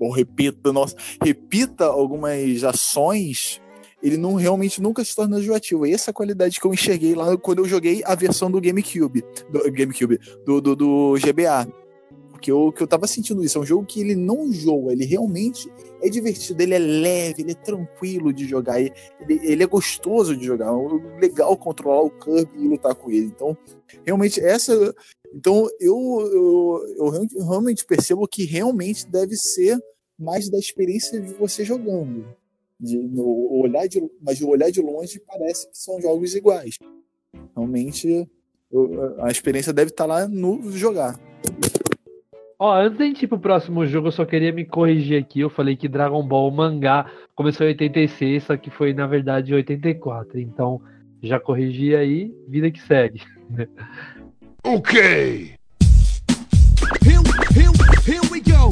ou 0.00 0.10
repita, 0.10 0.72
nossa, 0.72 0.96
repita 1.22 1.84
algumas 1.84 2.64
ações, 2.64 3.60
ele 4.02 4.16
não 4.16 4.34
realmente 4.34 4.80
nunca 4.82 5.04
se 5.04 5.14
torna 5.14 5.38
enjoativo. 5.38 5.86
E 5.86 5.92
essa 5.92 6.10
é 6.10 6.12
a 6.12 6.14
qualidade 6.14 6.58
que 6.58 6.66
eu 6.66 6.72
enxerguei 6.74 7.14
lá 7.14 7.36
quando 7.36 7.58
eu 7.60 7.68
joguei 7.68 8.02
a 8.04 8.14
versão 8.14 8.50
do 8.50 8.60
GameCube, 8.60 9.22
do 9.52 9.70
GameCube, 9.70 10.18
do, 10.44 10.60
do, 10.60 10.74
do 10.74 11.14
GBA. 11.20 11.68
Porque 12.38 12.52
eu, 12.52 12.70
que 12.70 12.80
eu 12.80 12.86
tava 12.86 13.08
sentindo 13.08 13.42
isso, 13.42 13.58
é 13.58 13.60
um 13.60 13.66
jogo 13.66 13.84
que 13.84 14.00
ele 14.00 14.14
não 14.14 14.52
joga, 14.52 14.92
ele 14.92 15.04
realmente 15.04 15.68
é 16.00 16.08
divertido, 16.08 16.62
ele 16.62 16.72
é 16.72 16.78
leve, 16.78 17.42
ele 17.42 17.50
é 17.50 17.54
tranquilo 17.54 18.32
de 18.32 18.46
jogar, 18.46 18.80
ele, 18.80 18.92
ele 19.28 19.64
é 19.64 19.66
gostoso 19.66 20.36
de 20.36 20.46
jogar, 20.46 20.68
é 20.72 21.20
legal 21.20 21.56
controlar 21.56 22.00
o 22.02 22.10
Kirby 22.10 22.52
e 22.56 22.68
lutar 22.68 22.94
com 22.94 23.10
ele. 23.10 23.26
Então, 23.26 23.58
realmente, 24.06 24.38
essa. 24.38 24.94
Então, 25.34 25.68
eu, 25.80 25.96
eu, 26.32 27.10
eu 27.36 27.44
realmente- 27.48 27.84
percebo 27.84 28.28
que 28.28 28.44
realmente 28.44 29.04
deve 29.04 29.34
ser 29.34 29.76
mais 30.16 30.48
da 30.48 30.58
experiência 30.58 31.20
de 31.20 31.34
você 31.34 31.64
jogando. 31.64 32.24
De, 32.78 32.96
no 32.96 33.50
olhar 33.60 33.88
de, 33.88 34.00
mas 34.22 34.40
o 34.40 34.48
olhar 34.48 34.70
de 34.70 34.80
longe 34.80 35.20
parece 35.26 35.68
que 35.68 35.76
são 35.76 36.00
jogos 36.00 36.36
iguais. 36.36 36.78
Realmente, 37.56 38.30
eu- 38.70 39.16
a 39.24 39.28
experiência 39.28 39.72
deve 39.72 39.90
estar 39.90 40.06
lá 40.06 40.28
no 40.28 40.70
jogar. 40.70 41.18
Ó, 42.60 42.74
antes 42.74 42.98
da 42.98 43.04
gente 43.04 43.22
ir 43.22 43.28
pro 43.28 43.38
próximo 43.38 43.86
jogo, 43.86 44.08
eu 44.08 44.12
só 44.12 44.24
queria 44.24 44.52
me 44.52 44.64
corrigir 44.64 45.22
aqui. 45.22 45.38
Eu 45.38 45.48
falei 45.48 45.76
que 45.76 45.86
Dragon 45.86 46.20
Ball 46.26 46.50
mangá 46.50 47.06
começou 47.32 47.64
em 47.64 47.70
86, 47.70 48.42
só 48.42 48.56
que 48.56 48.68
foi 48.68 48.92
na 48.92 49.06
verdade 49.06 49.52
em 49.52 49.54
84. 49.54 50.40
Então, 50.40 50.80
já 51.22 51.38
corrigi 51.38 51.94
aí, 51.94 52.34
vida 52.48 52.70
que 52.70 52.80
segue. 52.80 53.22
Okay. 54.66 55.54
Here, 57.00 57.22
here, 57.54 57.72
here 58.04 58.20
we 58.30 58.40
go. 58.40 58.68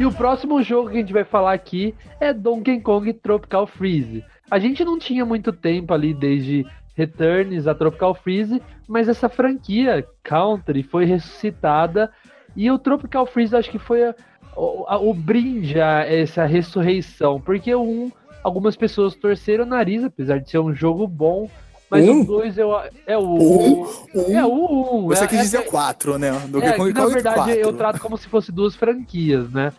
E 0.00 0.06
o 0.06 0.10
próximo 0.10 0.62
jogo 0.62 0.90
que 0.90 0.96
a 0.96 1.00
gente 1.00 1.12
vai 1.12 1.22
falar 1.22 1.52
aqui 1.52 1.94
é 2.18 2.32
Donkey 2.32 2.80
Kong 2.80 3.12
Tropical 3.12 3.66
Freeze. 3.66 4.24
A 4.50 4.58
gente 4.58 4.84
não 4.84 4.98
tinha 4.98 5.24
muito 5.24 5.52
tempo 5.52 5.94
ali 5.94 6.12
desde 6.12 6.66
Returns 6.94 7.66
a 7.66 7.74
Tropical 7.74 8.14
Freeze, 8.14 8.62
mas 8.88 9.08
essa 9.08 9.28
franquia 9.28 10.06
Country 10.22 10.82
foi 10.82 11.04
ressuscitada 11.04 12.10
e 12.54 12.70
o 12.70 12.78
Tropical 12.78 13.26
Freeze 13.26 13.56
acho 13.56 13.70
que 13.70 13.78
foi 13.78 14.04
a- 14.04 14.14
o, 14.56 14.84
a- 14.86 14.98
o 14.98 15.14
brinde 15.14 15.80
a 15.80 16.00
essa 16.06 16.44
ressurreição, 16.44 17.40
porque 17.40 17.74
o 17.74 17.82
1, 17.82 18.12
algumas 18.44 18.76
pessoas 18.76 19.14
torceram 19.14 19.64
o 19.64 19.66
nariz, 19.68 20.04
apesar 20.04 20.38
de 20.38 20.50
ser 20.50 20.58
um 20.58 20.74
jogo 20.74 21.06
bom, 21.06 21.48
mas 21.90 22.06
Um? 22.08 22.20
o 22.22 22.24
2 22.26 22.58
eu, 22.58 22.70
é 23.06 23.16
o 23.16 23.22
Um? 23.22 23.86
Um? 24.14 24.36
É 24.38 24.44
o 24.44 24.98
1. 25.04 25.06
Você 25.08 25.24
é, 25.24 25.26
quis 25.26 25.38
é- 25.38 25.42
dizer 25.42 25.62
4, 25.66 26.18
né? 26.18 26.30
Donkey 26.48 26.68
é, 26.68 26.72
que, 26.72 26.78
na 26.78 26.92
Country 26.92 27.14
verdade 27.14 27.36
4. 27.36 27.52
eu 27.54 27.72
trato 27.74 28.00
como 28.00 28.16
se 28.18 28.28
fosse 28.28 28.50
duas 28.52 28.74
franquias, 28.76 29.50
né? 29.50 29.72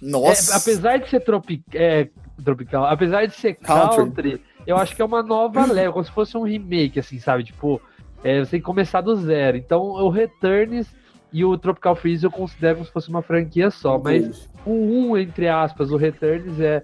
Nossa. 0.00 0.52
É, 0.52 0.56
apesar 0.56 0.98
de 0.98 1.08
ser 1.10 1.20
tropi 1.20 1.62
é, 1.74 2.08
tropical, 2.44 2.86
apesar 2.86 3.26
de 3.26 3.34
ser 3.34 3.54
Country. 3.54 3.96
country, 3.96 4.42
eu 4.66 4.76
acho 4.76 4.94
que 4.94 5.02
é 5.02 5.04
uma 5.04 5.22
nova 5.22 5.66
leva, 5.70 5.92
como 5.92 6.04
se 6.04 6.10
fosse 6.10 6.36
um 6.36 6.42
remake, 6.42 6.98
assim, 6.98 7.18
sabe? 7.18 7.44
Tipo, 7.44 7.80
é, 8.22 8.40
você 8.40 8.52
tem 8.52 8.60
que 8.60 8.66
começar 8.66 9.00
do 9.00 9.14
zero. 9.16 9.56
Então, 9.56 9.80
o 9.80 10.08
Returns 10.08 10.92
e 11.32 11.44
o 11.44 11.56
Tropical 11.56 11.94
Freeze 11.94 12.24
eu 12.24 12.30
considero 12.30 12.76
como 12.76 12.86
se 12.86 12.92
fosse 12.92 13.08
uma 13.08 13.22
franquia 13.22 13.70
só, 13.70 13.98
mas 13.98 14.48
o 14.66 14.72
1, 15.12 15.18
entre 15.18 15.48
aspas, 15.48 15.90
o 15.90 15.96
Returns 15.96 16.60
é. 16.60 16.82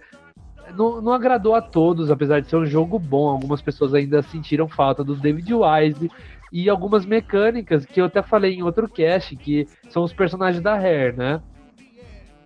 Não, 0.77 1.01
não 1.01 1.13
agradou 1.13 1.55
a 1.55 1.63
todos, 1.63 2.11
apesar 2.11 2.41
de 2.41 2.49
ser 2.49 2.57
um 2.57 2.67
jogo 2.67 2.99
bom. 2.99 3.29
Algumas 3.29 3.63
pessoas 3.63 3.95
ainda 3.95 4.21
sentiram 4.23 4.67
falta 4.67 5.05
do 5.05 5.15
David 5.15 5.53
Wise 5.55 6.11
e 6.53 6.69
algumas 6.69 7.07
mecânicas 7.07 7.87
que 7.87 8.01
eu 8.01 8.07
até 8.07 8.21
falei 8.21 8.55
em 8.55 8.65
outro 8.65 8.89
cast, 8.89 9.37
que 9.37 9.69
são 9.89 10.03
os 10.03 10.13
personagens 10.13 10.61
da 10.61 10.75
Rare, 10.75 11.17
né? 11.17 11.41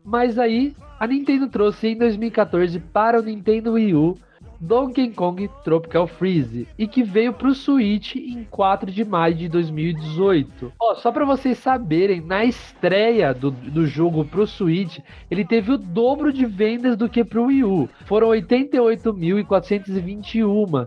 Mas 0.04 0.38
aí, 0.38 0.74
a 0.98 1.06
Nintendo 1.06 1.48
trouxe 1.48 1.88
em 1.88 1.96
2014 1.96 2.78
para 2.78 3.18
o 3.18 3.22
Nintendo 3.22 3.72
Wii 3.72 3.94
U 3.94 4.14
Donkey 4.60 5.08
Kong 5.10 5.48
Tropical 5.64 6.06
Freeze 6.06 6.68
e 6.78 6.86
que 6.86 7.02
veio 7.02 7.32
para 7.32 7.48
o 7.48 7.54
Switch 7.54 8.14
em 8.16 8.46
4 8.50 8.90
de 8.92 9.04
maio 9.06 9.34
de 9.34 9.48
2018. 9.48 10.70
Ó, 10.78 10.94
só 10.96 11.10
para 11.10 11.24
vocês 11.24 11.56
saberem, 11.58 12.20
na 12.20 12.44
estreia 12.44 13.32
do, 13.32 13.50
do 13.50 13.86
jogo 13.86 14.22
para 14.24 14.40
o 14.42 14.46
Switch, 14.46 14.98
ele 15.30 15.44
teve 15.46 15.72
o 15.72 15.78
dobro 15.78 16.30
de 16.32 16.44
vendas 16.44 16.94
do 16.96 17.08
que 17.08 17.24
para 17.24 17.40
o 17.40 17.46
Wii 17.46 17.64
U. 17.64 17.88
Foram 18.04 18.28
88.421 18.28 20.86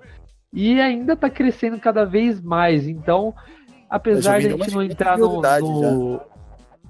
e 0.53 0.79
ainda 0.79 1.15
tá 1.15 1.29
crescendo 1.29 1.79
cada 1.79 2.05
vez 2.05 2.39
mais. 2.41 2.87
Então, 2.87 3.33
apesar 3.89 4.39
de 4.39 4.47
a 4.47 4.49
gente 4.51 4.59
não 4.75 4.81
50 4.81 4.93
entrar 4.93 5.17
no, 5.17 5.41
no- 5.71 6.21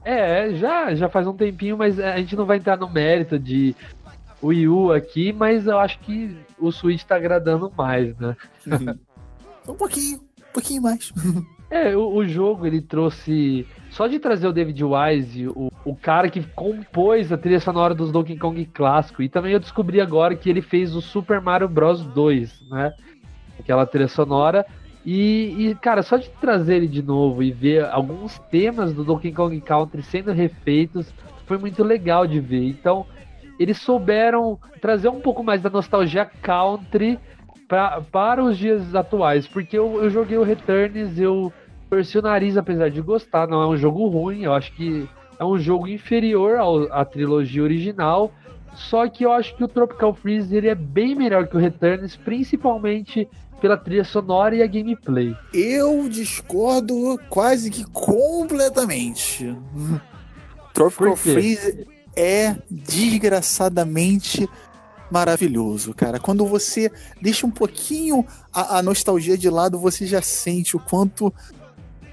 é, 0.05 0.53
já, 0.55 0.93
já 0.93 1.07
faz 1.07 1.25
um 1.25 1.33
tempinho, 1.33 1.77
mas 1.77 1.97
a 1.97 2.17
gente 2.17 2.35
não 2.35 2.45
vai 2.45 2.57
entrar 2.57 2.77
no 2.77 2.89
mérito 2.89 3.39
de 3.39 3.73
Wii 4.43 4.67
U 4.67 4.91
aqui, 4.91 5.31
mas 5.31 5.67
eu 5.67 5.79
acho 5.79 5.99
que 5.99 6.35
o 6.59 6.71
Switch 6.71 7.03
tá 7.03 7.15
agradando 7.15 7.71
mais, 7.75 8.17
né? 8.17 8.35
Um 9.65 9.75
pouquinho, 9.75 10.17
um 10.17 10.53
pouquinho 10.53 10.81
mais. 10.81 11.11
É, 11.73 11.97
o, 11.97 12.17
o 12.17 12.27
jogo 12.27 12.67
ele 12.67 12.81
trouxe. 12.81 13.65
Só 13.89 14.05
de 14.05 14.19
trazer 14.19 14.47
o 14.47 14.53
David 14.53 14.83
Wise, 14.83 15.47
o, 15.47 15.71
o 15.83 15.95
cara 15.95 16.29
que 16.29 16.43
compôs 16.43 17.31
a 17.31 17.37
trilha 17.37 17.59
sonora 17.59 17.95
dos 17.95 18.11
Donkey 18.11 18.37
Kong 18.37 18.63
clássico, 18.67 19.23
e 19.23 19.29
também 19.29 19.53
eu 19.53 19.59
descobri 19.59 19.99
agora 19.99 20.35
que 20.35 20.47
ele 20.47 20.61
fez 20.61 20.95
o 20.95 21.01
Super 21.01 21.41
Mario 21.41 21.67
Bros 21.67 22.05
2, 22.05 22.69
né? 22.69 22.93
Aquela 23.59 23.87
trilha 23.87 24.07
sonora. 24.07 24.63
E, 25.03 25.55
e, 25.57 25.75
cara, 25.81 26.03
só 26.03 26.17
de 26.17 26.29
trazer 26.29 26.75
ele 26.75 26.87
de 26.87 27.01
novo 27.01 27.41
e 27.41 27.51
ver 27.51 27.85
alguns 27.85 28.37
temas 28.51 28.93
do 28.93 29.03
Donkey 29.03 29.31
Kong 29.31 29.59
Country 29.59 30.03
sendo 30.03 30.31
refeitos, 30.31 31.11
foi 31.47 31.57
muito 31.57 31.83
legal 31.83 32.27
de 32.27 32.39
ver. 32.39 32.69
Então, 32.69 33.03
eles 33.59 33.77
souberam 33.79 34.59
trazer 34.81 35.09
um 35.09 35.19
pouco 35.21 35.43
mais 35.43 35.61
da 35.61 35.69
nostalgia 35.69 36.25
country 36.41 37.19
pra, 37.67 38.01
para 38.01 38.43
os 38.43 38.57
dias 38.57 38.93
atuais, 38.95 39.47
porque 39.47 39.77
eu, 39.77 40.01
eu 40.03 40.09
joguei 40.09 40.37
o 40.37 40.43
Returns, 40.43 41.17
eu 41.17 41.51
torci 41.89 42.17
o 42.17 42.21
nariz 42.21 42.57
apesar 42.57 42.89
de 42.89 43.01
gostar, 43.01 43.47
não 43.47 43.61
é 43.61 43.67
um 43.67 43.77
jogo 43.77 44.07
ruim, 44.07 44.43
eu 44.43 44.53
acho 44.53 44.71
que 44.73 45.07
é 45.39 45.45
um 45.45 45.57
jogo 45.57 45.87
inferior 45.87 46.57
ao- 46.57 46.91
à 46.91 47.05
trilogia 47.05 47.63
original, 47.63 48.31
só 48.75 49.07
que 49.07 49.23
eu 49.25 49.31
acho 49.31 49.55
que 49.55 49.63
o 49.63 49.67
Tropical 49.67 50.13
Freeze 50.15 50.55
ele 50.55 50.67
é 50.67 50.75
bem 50.75 51.13
melhor 51.15 51.47
que 51.47 51.55
o 51.55 51.59
Returns, 51.59 52.15
principalmente 52.15 53.27
pela 53.61 53.77
trilha 53.77 54.03
sonora 54.03 54.55
e 54.55 54.61
a 54.63 54.67
gameplay. 54.67 55.35
Eu 55.53 56.09
discordo 56.09 57.17
quase 57.29 57.69
que 57.71 57.85
completamente. 57.91 59.55
Tropical? 60.73 61.15
Freeze 61.15 61.87
é 62.15 62.55
desgraçadamente 62.69 64.47
maravilhoso, 65.11 65.93
cara. 65.93 66.19
Quando 66.19 66.45
você 66.45 66.91
deixa 67.21 67.45
um 67.45 67.51
pouquinho 67.51 68.25
a, 68.51 68.79
a 68.79 68.81
nostalgia 68.83 69.37
de 69.37 69.49
lado, 69.49 69.77
você 69.79 70.05
já 70.07 70.21
sente 70.21 70.75
o 70.75 70.79
quanto 70.79 71.33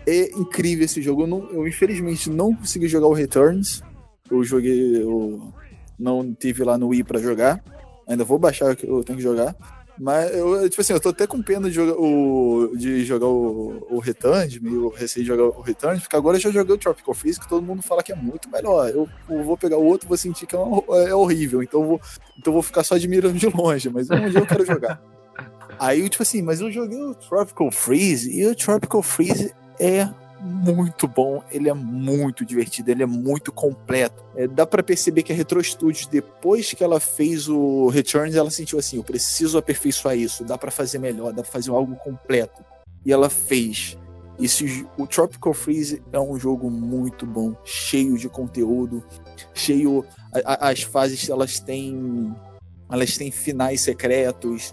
é 0.07 0.31
incrível 0.33 0.85
esse 0.85 1.01
jogo. 1.01 1.23
Eu, 1.23 1.27
não- 1.27 1.51
eu, 1.51 1.67
infelizmente 1.69 2.29
não 2.29 2.55
consegui 2.55 2.89
jogar 2.89 3.07
o 3.07 3.13
Returns. 3.15 3.83
Eu 4.31 4.45
joguei, 4.45 5.03
eu 5.03 5.53
não 5.99 6.35
tive 6.35 6.63
lá 6.65 6.77
no 6.79 6.89
Wii 6.89 7.05
pra 7.05 7.19
jogar. 7.21 7.63
Ainda 8.07 8.25
vou 8.25 8.39
baixar, 8.39 8.77
eu 8.83 9.03
tenho 9.05 9.17
que 9.17 9.23
jogar. 9.23 9.55
Mas 10.03 10.35
eu, 10.35 10.67
tipo 10.71 10.81
assim, 10.81 10.95
eu 10.95 11.01
tô 11.01 11.11
até 11.11 11.27
com 11.27 11.43
pena 11.43 11.69
de 11.69 11.75
jogar 11.75 11.93
o, 12.01 12.73
de 12.75 13.05
jogar 13.05 13.27
o, 13.27 13.87
o 13.91 14.01
meio 14.63 14.89
receio 14.89 15.23
de 15.23 15.29
jogar 15.29 15.45
o 15.45 15.61
Returns, 15.61 16.01
porque 16.01 16.17
agora 16.17 16.39
eu 16.39 16.41
já 16.41 16.51
joguei 16.51 16.75
o 16.75 16.79
Tropical 16.79 17.13
Freeze, 17.13 17.39
que 17.39 17.47
todo 17.47 17.63
mundo 17.63 17.83
fala 17.83 18.03
que 18.03 18.11
é 18.11 18.15
muito 18.17 18.49
melhor. 18.49 18.89
Eu, 18.89 19.07
eu 19.29 19.45
vou 19.45 19.59
pegar 19.59 19.77
o 19.77 19.85
outro 19.85 20.09
vou 20.09 20.17
sentir 20.17 20.47
que 20.47 20.57
é, 20.57 20.59
um- 20.59 20.83
é 21.07 21.15
horrível, 21.15 21.63
então 21.63 21.83
eu 21.83 21.87
vou, 21.87 22.01
então 22.39 22.51
eu 22.51 22.53
vou 22.55 22.63
ficar 22.63 22.83
só 22.83 22.95
admirando 22.95 23.37
de 23.39 23.47
longe, 23.55 23.91
mas 23.91 24.09
um 24.11 24.31
dia 24.31 24.41
eu 24.41 24.47
quero 24.47 24.65
jogar. 24.65 25.03
Aí, 25.79 26.09
tipo 26.09 26.23
assim, 26.23 26.41
mas 26.41 26.63
eu 26.63 26.73
joguei 26.73 26.99
o 26.99 27.15
Tropical 27.15 27.71
Freeze, 27.71 28.31
e 28.35 28.47
o 28.47 28.55
Tropical 28.55 29.03
Freeze 29.03 29.53
é 29.79 30.09
muito 30.40 31.07
bom, 31.07 31.42
ele 31.50 31.68
é 31.68 31.74
muito 31.74 32.44
divertido, 32.44 32.90
ele 32.90 33.03
é 33.03 33.07
muito 33.07 33.53
completo. 33.53 34.24
É, 34.35 34.46
dá 34.46 34.66
pra 34.66 34.83
perceber 34.83 35.22
que 35.22 35.33
a 35.33 35.35
Retro 35.35 35.62
Studios, 35.62 36.07
depois 36.07 36.72
que 36.72 36.83
ela 36.83 36.98
fez 37.00 37.48
o 37.48 37.88
Returns, 37.88 38.35
ela 38.35 38.50
sentiu 38.50 38.79
assim: 38.79 38.96
eu 38.96 39.05
preciso 39.05 39.59
aperfeiçoar 39.59 40.16
isso, 40.16 40.44
dá 40.44 40.57
pra 40.57 40.70
fazer 40.70 40.98
melhor, 40.98 41.33
dá 41.33 41.42
pra 41.42 41.53
fazer 41.53 41.70
algo 41.70 41.94
completo. 41.96 42.64
E 43.05 43.12
ela 43.12 43.29
fez. 43.31 43.96
Esse, 44.38 44.87
o 44.96 45.07
Tropical 45.07 45.53
Freeze 45.53 46.03
é 46.12 46.18
um 46.18 46.38
jogo 46.38 46.70
muito 46.70 47.26
bom, 47.26 47.55
cheio 47.62 48.16
de 48.16 48.29
conteúdo, 48.29 49.05
cheio. 49.53 50.05
a- 50.33 50.55
a- 50.68 50.70
as 50.70 50.83
fases 50.83 51.29
elas 51.29 51.61
têm. 51.61 52.35
Elas 52.90 53.16
têm 53.16 53.31
finais 53.31 53.83
secretos. 53.83 54.72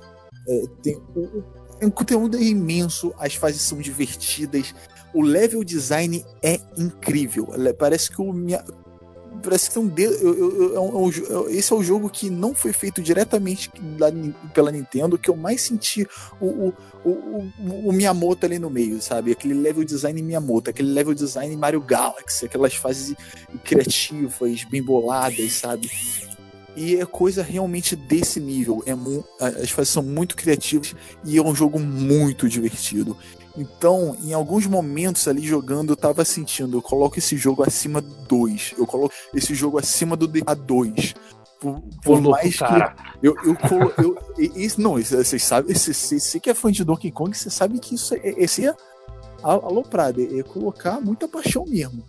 é, 0.50 0.64
tem, 0.82 0.96
o, 1.14 1.20
o- 1.20 1.44
o 1.88 1.92
conteúdo 1.92 2.38
é 2.38 2.42
imenso, 2.42 3.14
as 3.20 3.36
fases 3.36 3.62
são 3.62 3.80
divertidas. 3.80 4.74
O 5.14 5.22
level 5.22 5.64
design 5.64 6.24
é 6.44 6.60
incrível. 6.78 7.50
Parece 7.78 8.10
que 8.12 8.22
o 8.22 8.32
minha, 8.34 8.64
parece 9.44 9.70
que 9.70 9.76
tem 9.76 9.84
um 9.84 9.88
eu- 9.98 10.38
eu- 10.38 10.74
eu- 10.74 10.76
é 10.76 10.80
é 10.80 11.50
é- 11.50 11.56
esse 11.58 11.72
é 11.72 11.76
o 11.76 11.84
jogo 11.84 12.10
que 12.10 12.30
não 12.30 12.54
foi 12.54 12.74
feito 12.74 13.02
diretamente 13.02 13.72
da 13.98 14.08
pela 14.54 14.72
Nintendo, 14.72 15.18
que 15.18 15.30
eu 15.30 15.36
mais 15.36 15.62
senti 15.62 16.06
o, 16.40 16.46
o, 16.46 16.74
o, 17.06 17.10
o- 17.86 17.94
Miyamoto 17.94 18.46
ali 18.46 18.60
no 18.60 18.70
meio, 18.70 19.02
sabe? 19.02 19.32
Aquele 19.32 19.54
level 19.54 19.84
design 19.84 20.22
Miyamoto, 20.22 20.70
aquele 20.70 20.92
level 20.92 21.14
design 21.14 21.56
Mario 21.56 21.82
Galaxy, 21.82 22.46
aquelas 22.46 22.74
fases 22.76 23.16
criativas, 23.64 24.64
bem 24.66 24.84
boladas, 24.84 25.54
sabe? 25.54 25.90
E 26.76 26.96
é 26.98 27.06
coisa 27.06 27.42
realmente 27.42 27.96
desse 27.96 28.40
nível. 28.40 28.84
É 28.86 28.94
as 29.64 29.72
fases 29.72 29.92
são 29.92 30.04
muito 30.04 30.36
criativas 30.36 30.94
e 31.26 31.38
é 31.38 31.42
um 31.42 31.56
jogo 31.56 31.80
muito 31.80 32.48
divertido. 32.48 33.18
Então, 33.58 34.16
em 34.24 34.34
alguns 34.34 34.68
momentos 34.68 35.28
ali 35.28 35.42
jogando, 35.42 35.92
eu 35.94 35.96
tava 35.98 36.24
sentindo, 36.24 36.78
eu 36.78 36.82
coloco 36.82 37.18
esse 37.18 37.36
jogo 37.36 37.64
acima 37.64 38.00
do 38.00 38.14
2. 38.28 38.76
Eu 38.78 38.86
coloco 38.86 39.14
esse 39.34 39.56
jogo 39.56 39.80
acima 39.80 40.16
do 40.16 40.28
DA2. 40.30 41.16
Por, 41.60 41.82
por 42.04 42.20
louco, 42.22 42.30
mais 42.30 42.56
cara. 42.56 42.92
que 43.20 43.28
eu, 43.28 43.36
eu, 43.44 43.56
colo- 43.56 43.92
eu 43.98 44.16
e- 44.38 44.64
isso 44.64 44.80
não, 44.80 44.92
vocês 45.02 45.42
sabem, 45.44 45.74
você- 45.74 46.40
que 46.40 46.52
é 46.52 46.54
fã 46.54 46.72
de 46.72 46.84
Donkey 46.84 47.10
Kong, 47.12 47.36
você 47.36 47.50
sabe 47.50 47.80
que 47.80 47.96
isso 47.96 48.14
é, 48.14 48.20
esse 48.38 48.64
é 48.64 48.70
a- 48.70 49.54
aloprado, 49.54 50.22
é, 50.22 50.38
é 50.40 50.44
colocar 50.44 51.02
muita 51.02 51.28
paixão 51.28 51.66
mesmo. 51.68 52.06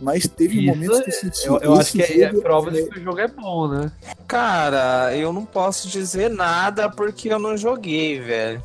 Mas 0.00 0.26
teve 0.26 0.58
Isso 0.58 0.66
momentos 0.66 1.00
que 1.02 1.10
eu 1.10 1.14
senti. 1.14 1.46
Eu, 1.46 1.58
eu 1.58 1.74
acho 1.74 1.92
que 1.92 2.02
é, 2.02 2.22
é 2.22 2.32
prova 2.32 2.70
é- 2.70 2.82
de 2.82 2.88
que 2.88 2.98
o 2.98 3.02
jogo 3.04 3.18
é 3.20 3.28
bom, 3.28 3.68
né? 3.68 3.92
Cara, 4.26 5.16
eu 5.16 5.32
não 5.32 5.44
posso 5.44 5.86
dizer 5.86 6.28
nada 6.28 6.90
porque 6.90 7.28
eu 7.32 7.38
não 7.38 7.56
joguei, 7.56 8.18
velho. 8.18 8.60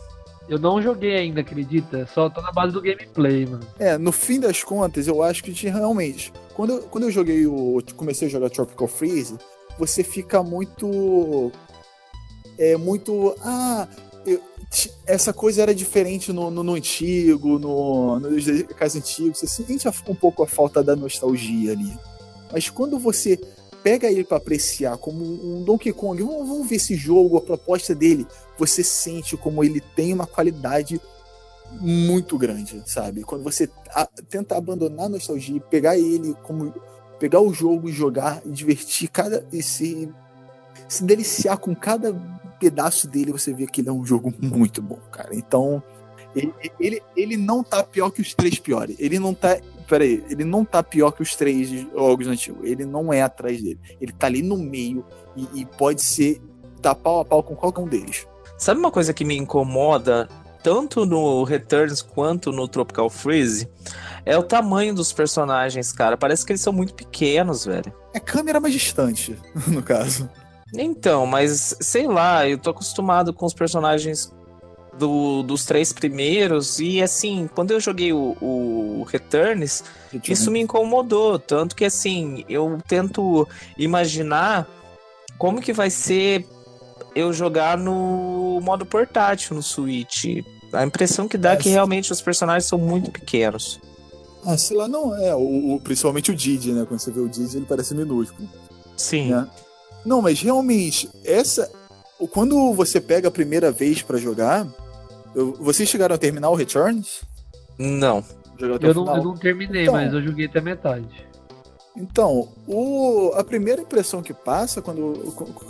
Eu 0.47 0.59
não 0.59 0.81
joguei 0.81 1.15
ainda, 1.15 1.41
acredita? 1.41 2.07
Só 2.13 2.29
tô 2.29 2.41
na 2.41 2.51
base 2.51 2.73
do 2.73 2.81
gameplay, 2.81 3.45
mano. 3.45 3.65
É, 3.79 3.97
no 3.97 4.11
fim 4.11 4.39
das 4.39 4.63
contas, 4.63 5.07
eu 5.07 5.23
acho 5.23 5.43
que 5.43 5.51
realmente. 5.67 6.31
Quando 6.53 6.73
eu, 6.73 6.81
quando 6.83 7.05
eu 7.05 7.11
joguei 7.11 7.45
o. 7.47 7.81
comecei 7.95 8.27
a 8.27 8.31
jogar 8.31 8.49
Tropical 8.49 8.87
Freeze, 8.87 9.35
você 9.77 10.03
fica 10.03 10.43
muito. 10.43 11.51
É 12.57 12.77
muito. 12.77 13.35
Ah, 13.41 13.87
eu- 14.25 14.41
essa 15.05 15.31
coisa 15.33 15.61
era 15.61 15.73
diferente 15.73 16.31
no, 16.33 16.51
no, 16.51 16.63
no 16.63 16.73
antigo, 16.73 17.57
no, 17.57 18.19
nos 18.19 18.45
casos 18.75 18.97
antigos. 19.01 19.39
Você 19.39 19.47
sente 19.47 19.87
um 20.07 20.15
pouco 20.15 20.43
a 20.43 20.47
falta 20.47 20.83
da 20.83 20.95
nostalgia 20.95 21.71
ali. 21.71 21.91
Mas 22.51 22.69
quando 22.69 22.99
você 22.99 23.39
pega 23.85 24.11
ele 24.11 24.23
pra 24.23 24.37
apreciar 24.37 24.97
como 24.97 25.23
um 25.23 25.63
Donkey 25.63 25.93
Kong, 25.93 26.23
vamos, 26.23 26.49
vamos 26.49 26.67
ver 26.67 26.77
esse 26.77 26.95
jogo, 26.95 27.37
a 27.37 27.41
proposta 27.41 27.93
dele, 27.93 28.25
você 28.57 28.83
sente 28.83 29.37
como 29.37 29.63
ele 29.63 29.79
tem 29.79 30.11
uma 30.11 30.25
qualidade 30.25 30.99
muito 31.79 32.35
grande, 32.35 32.81
sabe? 32.87 33.21
Quando 33.21 33.43
você 33.43 33.69
tenta 34.27 34.57
abandonar 34.57 35.05
a 35.05 35.09
nostalgia 35.09 35.57
e 35.57 35.59
pegar 35.59 35.95
ele 35.99 36.33
como 36.41 36.73
pegar 37.19 37.41
o 37.41 37.53
jogo 37.53 37.87
e 37.87 37.93
jogar 37.93 38.41
e 38.43 38.49
divertir 38.49 39.07
cada 39.07 39.45
e 39.53 39.61
se 39.61 40.11
se 40.87 41.03
deliciar 41.03 41.57
com 41.57 41.75
cada 41.75 42.11
pedaço 42.59 43.07
dele, 43.07 43.31
você 43.31 43.53
vê 43.53 43.67
que 43.67 43.81
ele 43.81 43.89
é 43.89 43.93
um 43.93 44.03
jogo 44.03 44.33
muito 44.41 44.81
bom, 44.81 44.99
cara. 45.11 45.35
Então, 45.35 45.83
ele, 46.35 46.51
ele, 46.79 47.03
ele 47.15 47.37
não 47.37 47.63
tá 47.63 47.83
pior 47.83 48.09
que 48.09 48.21
os 48.21 48.33
três 48.33 48.57
piores. 48.57 48.95
Ele 48.99 49.19
não 49.19 49.33
tá. 49.33 49.59
Peraí, 49.87 50.23
ele 50.29 50.43
não 50.43 50.65
tá 50.65 50.81
pior 50.81 51.11
que 51.11 51.21
os 51.21 51.35
três 51.35 51.69
jogos 51.69 52.27
antigos. 52.27 52.67
Ele 52.67 52.85
não 52.85 53.13
é 53.13 53.21
atrás 53.21 53.61
dele. 53.61 53.79
Ele 54.01 54.11
tá 54.11 54.27
ali 54.27 54.41
no 54.41 54.57
meio 54.57 55.05
e, 55.35 55.61
e 55.61 55.65
pode 55.65 56.01
ser. 56.01 56.41
tá 56.81 56.95
pau 56.95 57.19
a 57.19 57.25
pau 57.25 57.43
com 57.43 57.55
qualquer 57.55 57.81
um 57.81 57.87
deles. 57.87 58.27
Sabe 58.57 58.79
uma 58.79 58.91
coisa 58.91 59.13
que 59.13 59.25
me 59.25 59.35
incomoda, 59.35 60.29
tanto 60.63 61.05
no 61.05 61.43
Returns 61.43 62.01
quanto 62.01 62.51
no 62.51 62.67
Tropical 62.67 63.09
Freeze? 63.09 63.69
É 64.25 64.37
o 64.37 64.43
tamanho 64.43 64.95
dos 64.95 65.13
personagens, 65.13 65.91
cara. 65.91 66.17
Parece 66.17 66.45
que 66.45 66.51
eles 66.51 66.61
são 66.61 66.73
muito 66.73 66.93
pequenos, 66.93 67.65
velho. 67.65 67.93
É 68.13 68.19
câmera 68.19 68.59
mais 68.59 68.73
distante, 68.73 69.37
no 69.67 69.83
caso. 69.83 70.29
Então, 70.73 71.25
mas 71.25 71.77
sei 71.79 72.07
lá, 72.07 72.47
eu 72.47 72.57
tô 72.57 72.71
acostumado 72.71 73.33
com 73.33 73.45
os 73.45 73.53
personagens 73.53 74.33
do- 74.97 75.43
dos 75.43 75.65
três 75.65 75.91
primeiros, 75.91 76.79
e 76.79 77.01
assim, 77.01 77.49
quando 77.53 77.71
eu 77.71 77.79
joguei 77.79 78.13
o, 78.13 78.35
o 78.41 79.05
Returns, 79.07 79.83
isso 80.27 80.49
me 80.51 80.59
incomodou. 80.61 81.37
Tanto 81.37 81.75
que 81.75 81.85
assim, 81.85 82.43
eu 82.49 82.77
tento 82.87 83.47
imaginar 83.77 84.67
como 85.37 85.61
que 85.61 85.73
vai 85.73 85.89
ser 85.89 86.45
eu 87.15 87.31
jogar 87.33 87.77
no 87.77 88.59
modo 88.61 88.85
portátil 88.85 89.55
no 89.55 89.63
Switch. 89.63 90.25
A 90.73 90.83
impressão 90.85 91.27
que 91.27 91.37
dá 91.37 91.53
é 91.53 91.55
que 91.57 91.69
É, 91.69 91.71
realmente 91.73 92.11
os 92.11 92.21
personagens 92.21 92.65
são 92.65 92.77
muito 92.77 93.11
pequenos. 93.11 93.79
Ah, 94.45 94.57
sei 94.57 94.77
lá, 94.77 94.87
não 94.87 95.15
é. 95.15 95.33
O, 95.35 95.75
o- 95.75 95.79
principalmente 95.81 96.31
o 96.31 96.35
Didi, 96.35 96.71
né? 96.71 96.85
Quando 96.87 96.99
você 96.99 97.11
vê 97.11 97.19
o 97.19 97.27
Didi, 97.27 97.57
ele 97.57 97.65
parece 97.65 97.93
minúsculo. 97.95 98.47
Sim. 98.95 99.31
né? 99.31 99.47
Não, 100.05 100.21
mas 100.21 100.39
realmente, 100.39 101.09
essa. 101.23 101.69
o- 102.19 102.27
Quando 102.27 102.73
você 102.73 103.01
pega 103.01 103.27
a 103.27 103.31
primeira 103.31 103.71
vez 103.71 104.01
pra 104.01 104.17
jogar. 104.17 104.67
Eu- 105.35 105.53
vocês 105.59 105.87
chegaram 105.89 106.15
a 106.15 106.17
terminar 106.17 106.49
o 106.49 106.55
Returns? 106.55 107.21
Não. 107.77 108.23
Eu 108.57 108.93
não, 108.93 109.15
eu 109.17 109.23
não 109.23 109.35
terminei, 109.35 109.83
Então. 109.83 109.95
mas 109.95 110.13
eu 110.13 110.21
joguei 110.21 110.45
até 110.45 110.61
metade. 110.61 111.05
Então, 111.97 112.49
o, 112.67 113.31
a 113.35 113.43
primeira 113.43 113.81
impressão 113.81 114.21
que 114.21 114.33
passa 114.33 114.81
quando 114.81 114.99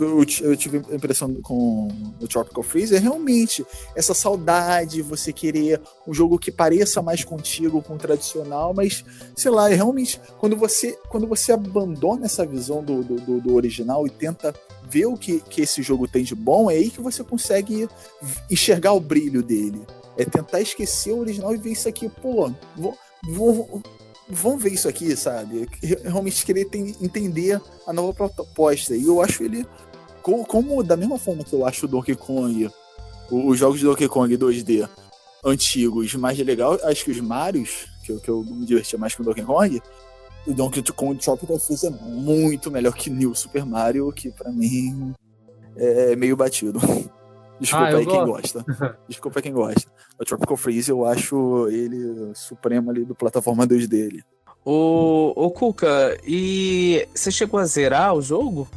eu, 0.00 0.18
eu, 0.18 0.24
ti- 0.24 0.42
eu 0.42 0.56
tive 0.56 0.82
a 0.90 0.94
impressão 0.96 1.32
com 1.42 1.86
o 2.20 2.26
Tropical 2.26 2.64
Freeze 2.64 2.96
é 2.96 2.98
realmente 2.98 3.64
essa 3.94 4.12
saudade, 4.12 5.02
você 5.02 5.32
querer 5.32 5.80
um 6.06 6.12
jogo 6.12 6.36
que 6.36 6.50
pareça 6.50 7.00
mais 7.00 7.22
contigo, 7.22 7.80
com 7.80 7.94
o 7.94 7.98
tradicional, 7.98 8.74
mas 8.74 9.04
sei 9.36 9.52
lá, 9.52 9.70
é 9.70 9.74
realmente 9.76 10.20
quando 10.38 10.56
você 10.56 10.98
quando 11.08 11.28
você 11.28 11.52
abandona 11.52 12.24
essa 12.26 12.44
visão 12.44 12.82
do, 12.82 13.04
do, 13.04 13.16
do- 13.16 13.40
do 13.40 13.54
original 13.54 14.04
e 14.04 14.10
tenta 14.10 14.52
ver 14.88 15.06
o 15.06 15.16
que, 15.16 15.38
que 15.40 15.60
esse 15.62 15.80
jogo 15.80 16.08
tem 16.08 16.24
de 16.24 16.34
bom, 16.34 16.68
é 16.68 16.74
aí 16.74 16.90
que 16.90 17.00
você 17.00 17.22
consegue 17.22 17.88
enxergar 18.50 18.92
o 18.94 19.00
brilho 19.00 19.42
dele. 19.42 19.80
É 20.18 20.24
tentar 20.24 20.60
esquecer 20.60 21.12
o 21.12 21.18
original 21.18 21.54
e 21.54 21.58
ver 21.58 21.72
isso 21.72 21.88
aqui, 21.88 22.08
pô, 22.08 22.50
vou, 22.74 22.96
vou, 23.28 23.82
vamos 24.28 24.62
ver 24.62 24.72
isso 24.72 24.88
aqui, 24.88 25.14
sabe? 25.16 25.66
Re- 25.82 25.98
Realmente 26.04 26.44
querer 26.44 26.64
ten- 26.66 26.94
entender 27.00 27.60
a 27.86 27.92
nova 27.92 28.12
proposta. 28.12 28.94
E 28.96 29.04
eu 29.04 29.20
acho 29.22 29.42
ele. 29.42 29.66
co- 30.22 30.44
Como, 30.44 30.82
da 30.82 30.96
mesma 30.96 31.18
forma 31.18 31.44
que 31.44 31.52
eu 31.54 31.64
acho 31.66 31.86
o 31.86 31.88
Donkey 31.88 32.14
Kong, 32.16 32.68
os 33.30 33.58
jogos 33.58 33.78
de 33.78 33.84
Donkey 33.86 34.08
Kong 34.08 34.36
2D 34.36 34.88
antigos 35.44 36.14
mais 36.14 36.38
legal, 36.38 36.78
acho 36.82 37.04
que 37.04 37.10
os 37.12 37.20
Marios, 37.20 37.86
que, 38.04 38.12
eu- 38.12 38.20
que 38.20 38.28
eu 38.28 38.42
me 38.42 38.66
divertia 38.66 38.98
mais 38.98 39.14
com 39.14 39.22
o 39.22 39.26
Donkey 39.26 39.44
Kong, 39.44 39.80
o 40.46 40.52
Donkey 40.54 40.82
Kong 40.92 41.18
Tropical 41.20 41.58
Freeze 41.58 41.86
é 41.86 41.90
muito 41.90 42.70
melhor 42.70 42.92
que 42.94 43.08
New 43.10 43.34
Super 43.34 43.64
Mario, 43.64 44.12
que 44.12 44.30
pra 44.30 44.50
mim 44.50 45.14
é 45.76 46.14
meio 46.16 46.36
batido. 46.36 46.78
Desculpa 47.60 47.86
Ah, 47.86 47.90
eu 47.92 47.98
aí 47.98 48.06
quem 48.06 48.24
gosto. 48.26 48.64
gosta. 48.64 48.98
Desculpa 49.08 49.42
quem 49.42 49.52
gosta. 49.52 49.90
O 50.20 50.24
Tropical 50.24 50.56
Freeze 50.56 50.90
eu 50.90 51.04
acho 51.06 51.68
ele 51.68 52.32
supremo 52.34 52.90
ali 52.90 53.04
do 53.04 53.14
plataforma 53.14 53.66
2 53.66 53.86
dele. 53.88 54.22
Ô, 54.64 55.32
ô 55.36 55.50
Kuka, 55.50 56.18
e 56.26 57.06
você 57.14 57.30
chegou 57.30 57.58
a 57.60 57.64
zerar 57.64 58.14
o 58.14 58.20
jogo? 58.22 58.68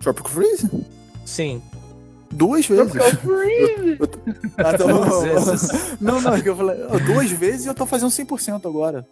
Tropical 0.00 0.30
Freeze? 0.30 0.68
Sim. 1.24 1.62
Duas 2.30 2.66
vezes. 2.66 2.92
Ah, 4.56 4.72
então- 4.74 4.88
Duas 5.04 5.22
vezes. 5.46 5.70
Não, 6.00 6.20
não, 6.20 6.34
é 6.34 6.40
que 6.40 6.48
eu 6.48 6.56
falei, 6.56 6.76
ó, 6.88 6.98
duas 6.98 7.30
vezes 7.30 7.66
e 7.66 7.68
eu 7.68 7.74
tô 7.74 7.84
fazendo 7.86 8.08
100% 8.10 8.66
agora. 8.66 9.06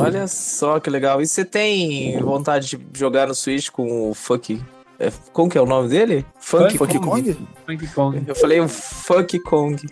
Olha 0.00 0.26
só 0.26 0.80
que 0.80 0.88
legal. 0.90 1.20
E 1.20 1.26
você 1.26 1.44
tem 1.44 2.18
vontade 2.20 2.68
de 2.76 2.98
jogar 2.98 3.28
no 3.28 3.34
Switch 3.34 3.68
com 3.70 4.10
o 4.10 4.14
Funk. 4.14 4.60
É, 4.98 5.12
como 5.32 5.50
que 5.50 5.58
é 5.58 5.60
o 5.60 5.66
nome 5.66 5.88
dele? 5.88 6.24
Funk, 6.38 6.78
Funky 6.78 6.98
Kong? 6.98 7.34
Kong? 7.34 7.48
Funky 7.66 7.86
Kong. 7.88 8.24
Eu 8.26 8.34
falei 8.34 8.60
o 8.60 8.68
Funk 8.68 9.38
Kong. 9.40 9.82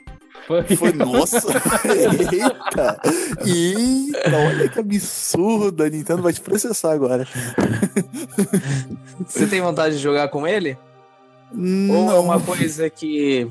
Funky 0.47 0.77
Foi, 0.77 0.93
nossa. 0.93 1.39
Eita. 1.87 3.01
Eita, 3.45 4.37
olha 4.37 4.69
que 4.69 4.79
absurdo. 4.79 5.83
A 5.83 5.89
Nintendo 5.89 6.23
vai 6.23 6.33
te 6.33 6.41
processar 6.41 6.93
agora. 6.93 7.27
Você 9.27 9.47
tem 9.47 9.61
vontade 9.61 9.97
de 9.97 10.03
jogar 10.03 10.29
com 10.29 10.47
ele? 10.47 10.77
Ou 11.53 11.59
é 11.59 12.07
Não, 12.07 12.25
uma 12.25 12.41
coisa 12.41 12.89
que. 12.89 13.49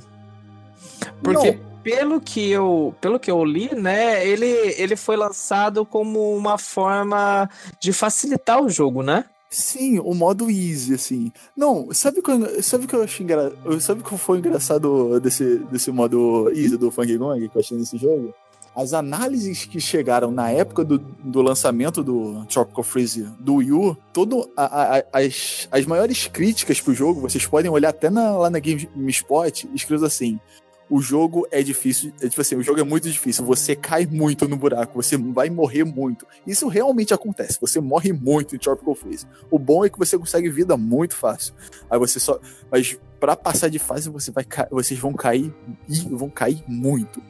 Porque 1.24 1.60
pelo 1.84 2.22
que 2.22 2.50
eu, 2.50 2.96
pelo 3.02 3.20
que 3.20 3.32
eu 3.32 3.44
li, 3.44 3.74
né, 3.76 4.26
ele, 4.26 4.46
ele 4.46 4.96
foi 4.96 5.16
lançado 5.16 5.86
como 5.86 6.36
uma 6.36 6.58
forma 6.58 7.50
de 7.80 7.92
facilitar 7.92 8.62
o 8.62 8.70
jogo, 8.70 9.02
né? 9.02 9.26
Sim, 9.54 10.00
o 10.00 10.14
modo 10.14 10.50
easy, 10.50 10.94
assim. 10.94 11.30
Não, 11.58 11.90
sabe 11.94 12.20
o 12.22 12.64
sabe 12.64 12.88
que 12.88 12.96
eu 12.96 13.04
achei 13.04 13.24
engraçado? 13.26 13.82
Sabe 13.82 14.02
que 14.02 14.18
foi 14.18 14.38
engraçado 14.38 15.20
desse, 15.20 15.58
desse 15.70 15.92
modo 15.92 16.50
easy 16.56 16.78
do 16.78 16.90
Funky 16.90 17.18
Kong 17.18 17.50
que 17.50 17.58
eu 17.58 17.60
achei 17.60 17.78
nesse 17.78 17.98
jogo? 17.98 18.34
As 18.74 18.94
análises 18.94 19.66
que 19.66 19.82
chegaram 19.82 20.32
na 20.32 20.50
época 20.50 20.86
do, 20.86 20.98
do 20.98 21.42
lançamento 21.42 22.02
do 22.02 22.46
Tropical 22.46 22.86
Freeze 22.86 23.28
do 23.38 23.56
Wii 23.56 23.72
U, 23.74 23.98
todo 24.14 24.50
a- 24.56 25.00
a- 25.00 25.04
as, 25.20 25.68
as 25.70 25.86
maiores 25.86 26.28
críticas 26.28 26.80
pro 26.80 26.94
jogo, 26.94 27.20
vocês 27.20 27.46
podem 27.46 27.70
olhar 27.70 27.90
até 27.90 28.10
na- 28.10 28.38
lá 28.38 28.50
na 28.50 28.60
GameSpot, 28.60 29.70
escrito 29.76 30.06
assim: 30.06 30.40
o 30.92 31.02
jogo 31.02 31.48
é 31.50 31.64
difícil, 31.64 32.12
é 32.22 32.28
tipo 32.28 32.42
assim, 32.42 32.56
o 32.56 32.62
jogo 32.62 32.80
é 32.80 32.84
muito 32.84 33.10
difícil, 33.10 33.46
você 33.46 33.76
cai 33.76 34.06
muito 34.06 34.48
no 34.48 34.58
buraco, 34.58 35.02
você 35.02 35.16
vai 35.18 35.50
morrer 35.50 35.86
muito. 35.86 36.28
Isso 36.46 36.68
realmente 36.68 37.14
acontece, 37.14 37.58
você 37.62 37.80
morre 37.80 38.12
muito 38.12 38.56
em 38.56 38.60
Tropical 38.60 38.94
Freeze. 38.94 39.26
O 39.50 39.58
bom 39.58 39.86
é 39.86 39.90
que 39.90 39.98
você 39.98 40.18
consegue 40.18 40.50
vida 40.50 40.76
muito 40.76 41.16
fácil. 41.16 41.54
Aí 41.90 41.98
você 41.98 42.20
só. 42.20 42.38
Mas 42.70 43.00
pra 43.20 43.36
passar 43.38 43.70
de 43.70 43.80
fase, 43.80 44.10
você 44.10 44.32
vai 44.32 44.46
vocês 44.70 45.00
vão 45.00 45.14
cair 45.14 45.54
e 45.88 46.00
vão 46.14 46.30
cair 46.30 46.62
muito. 46.68 47.22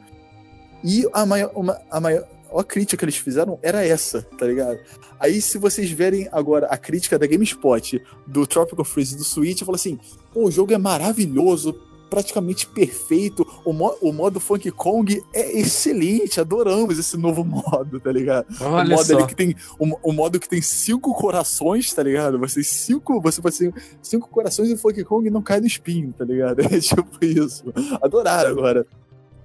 E 0.84 1.08
a 1.13 1.26
maior, 1.26 1.52
uma- 1.56 1.80
a 1.91 2.00
maior 2.02 2.28
a 2.54 2.63
crítica 2.65 2.97
que 2.97 3.06
eles 3.06 3.15
fizeram 3.15 3.58
era 3.62 3.86
essa, 3.86 4.24
tá 4.38 4.45
ligado? 4.45 4.78
Aí, 5.17 5.39
se 5.41 5.58
vocês 5.58 5.89
verem 5.91 6.28
agora 6.34 6.65
a 6.67 6.78
crítica 6.78 7.17
da 7.17 7.26
GameSpot 7.26 8.02
do 8.28 8.45
Tropical 8.45 8.84
Freeze 8.84 9.15
do 9.15 9.24
Switch, 9.24 9.62
fala 9.63 9.76
assim: 9.78 9.97
o 10.36 10.52
jogo 10.52 10.74
é 10.74 10.78
maravilhoso, 10.78 11.74
praticamente 12.12 12.67
perfeito. 12.67 13.47
O, 13.63 13.71
mo- 13.71 13.95
o 14.02 14.12
modo 14.12 14.38
Funky 14.39 14.69
Kong 14.69 15.24
é 15.34 15.58
excelente, 15.58 16.41
adoramos 16.41 17.00
esse 17.00 17.15
novo 17.17 17.41
modo, 17.45 18.00
tá 18.02 18.12
ligado? 18.12 18.45
o 18.60 18.63
Olha 18.65 18.95
modo 18.97 19.06
só. 19.06 19.26
que 19.26 19.34
tem 19.34 19.56
o, 19.80 20.10
o 20.10 20.12
modo 20.12 20.38
que 20.39 20.47
tem 20.50 20.62
cinco 20.62 21.13
corações, 21.15 21.91
tá 21.93 22.04
ligado? 22.04 22.38
Você 22.39 22.62
cinco, 22.63 23.21
você 23.21 23.41
faz 23.41 23.56
assim, 23.56 23.71
cinco 24.02 24.28
corações 24.30 24.69
e 24.69 24.76
Funky 24.78 25.06
Kong 25.06 25.30
não 25.30 25.41
cai 25.41 25.62
no 25.62 25.65
espinho, 25.67 26.13
tá 26.15 26.26
ligado? 26.26 26.60
É 26.71 26.80
tipo 26.80 27.08
isso. 27.26 27.63
Adoraram 28.02 28.52
agora. 28.52 28.86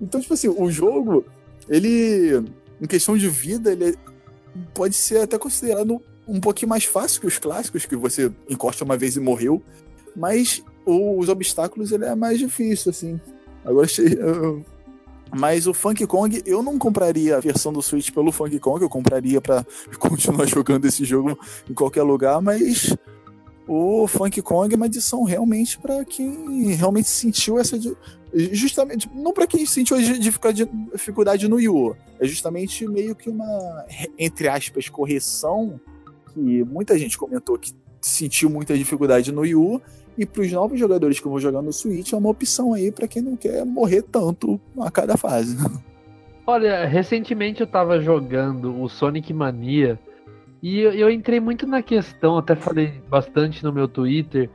Então, 0.01 0.21
tipo 0.21 0.35
assim, 0.35 0.49
o 0.49 0.69
jogo, 0.71 1.25
ele 1.69 2.45
em 2.83 2.87
questão 2.87 3.17
de 3.17 3.29
vida, 3.29 3.71
ele 3.73 3.97
pode 4.75 4.95
ser 4.97 5.21
até 5.21 5.39
considerado 5.39 6.03
um 6.27 6.41
pouquinho 6.41 6.69
mais 6.69 6.85
fácil 6.85 7.21
que 7.21 7.27
os 7.29 7.39
clássicos 7.39 7.87
que 7.87 7.95
você 7.95 8.31
encosta 8.51 8.85
uma 8.85 8.97
vez 8.97 9.17
e 9.17 9.21
morreu, 9.21 9.63
mas 10.17 10.63
os 10.87 11.29
obstáculos 11.29 11.91
ele 11.93 12.05
é 12.05 12.15
mais 12.15 12.39
difícil 12.39 12.91
assim. 12.91 13.21
Agora 13.65 13.87
mas 15.35 15.67
o 15.67 15.75
Funky 15.75 16.07
Kong, 16.07 16.41
eu 16.47 16.63
não 16.63 16.79
compraria 16.79 17.37
a 17.37 17.41
versão 17.41 17.73
do 17.73 17.83
Switch 17.83 18.11
pelo 18.11 18.31
Funky 18.31 18.59
Kong, 18.59 18.83
eu 18.83 18.89
compraria 18.89 19.41
pra 19.41 19.67
continuar 19.99 20.47
jogando 20.47 20.85
esse 20.85 21.05
jogo 21.05 21.39
em 21.69 21.75
qualquer 21.75 22.03
lugar, 22.03 22.41
mas 22.41 22.97
o 23.67 24.07
Funky 24.07 24.41
Kong 24.41 24.73
é 24.73 24.77
uma 24.77 24.87
edição 24.87 25.25
realmente 25.25 25.79
pra 25.79 26.05
quem 26.05 26.73
realmente 26.75 27.09
sentiu 27.09 27.59
essa. 27.59 27.79
Justamente, 28.33 29.11
não 29.15 29.33
pra 29.33 29.47
quem 29.47 29.67
sentiu 29.67 29.97
a 29.97 30.01
dificuldade, 30.01 31.49
no 31.49 31.57
Wii 31.57 31.69
U, 31.69 31.97
é 32.21 32.27
justamente 32.27 32.87
meio 32.87 33.15
que 33.15 33.29
uma, 33.29 33.85
entre 34.19 34.49
aspas, 34.49 34.89
correção 34.89 35.81
que 36.33 36.63
muita 36.65 36.99
gente 36.99 37.19
comentou 37.19 37.59
que 37.59 37.73
sentiu 38.01 38.49
muita 38.49 38.77
dificuldade 38.77 39.33
no 39.33 39.41
Wii 39.41 39.55
U. 39.55 39.83
E 40.19 40.25
para 40.25 40.43
os 40.43 40.51
novos 40.53 40.79
jogadores 40.79 41.21
que 41.21 41.29
vão 41.29 41.39
jogar 41.39 41.61
no 41.63 41.73
Switch, 41.73 42.13
é 42.13 42.17
uma 42.17 42.31
opção 42.31 42.73
aí 42.73 42.91
para 42.91 43.07
quem 43.07 43.21
não 43.23 43.37
quer 43.37 43.65
morrer 43.67 44.03
tanto 44.03 44.59
a 44.81 44.91
cada 44.91 45.17
fase. 45.17 45.57
Olha, 46.47 46.87
recentemente 46.87 47.61
eu 47.61 47.67
tava 47.67 48.01
jogando 48.01 48.81
o 48.81 48.89
Sonic 48.89 49.33
Mania 49.35 49.99
e 50.63 50.81
eu, 50.81 50.93
eu 50.93 51.11
entrei 51.11 51.39
muito 51.41 51.67
na 51.67 51.83
questão, 51.83 52.39
até 52.39 52.55
falei 52.57 52.95
bastante 53.11 53.63
no 53.63 53.73
meu 53.73 53.87
Twitter, 53.89 54.49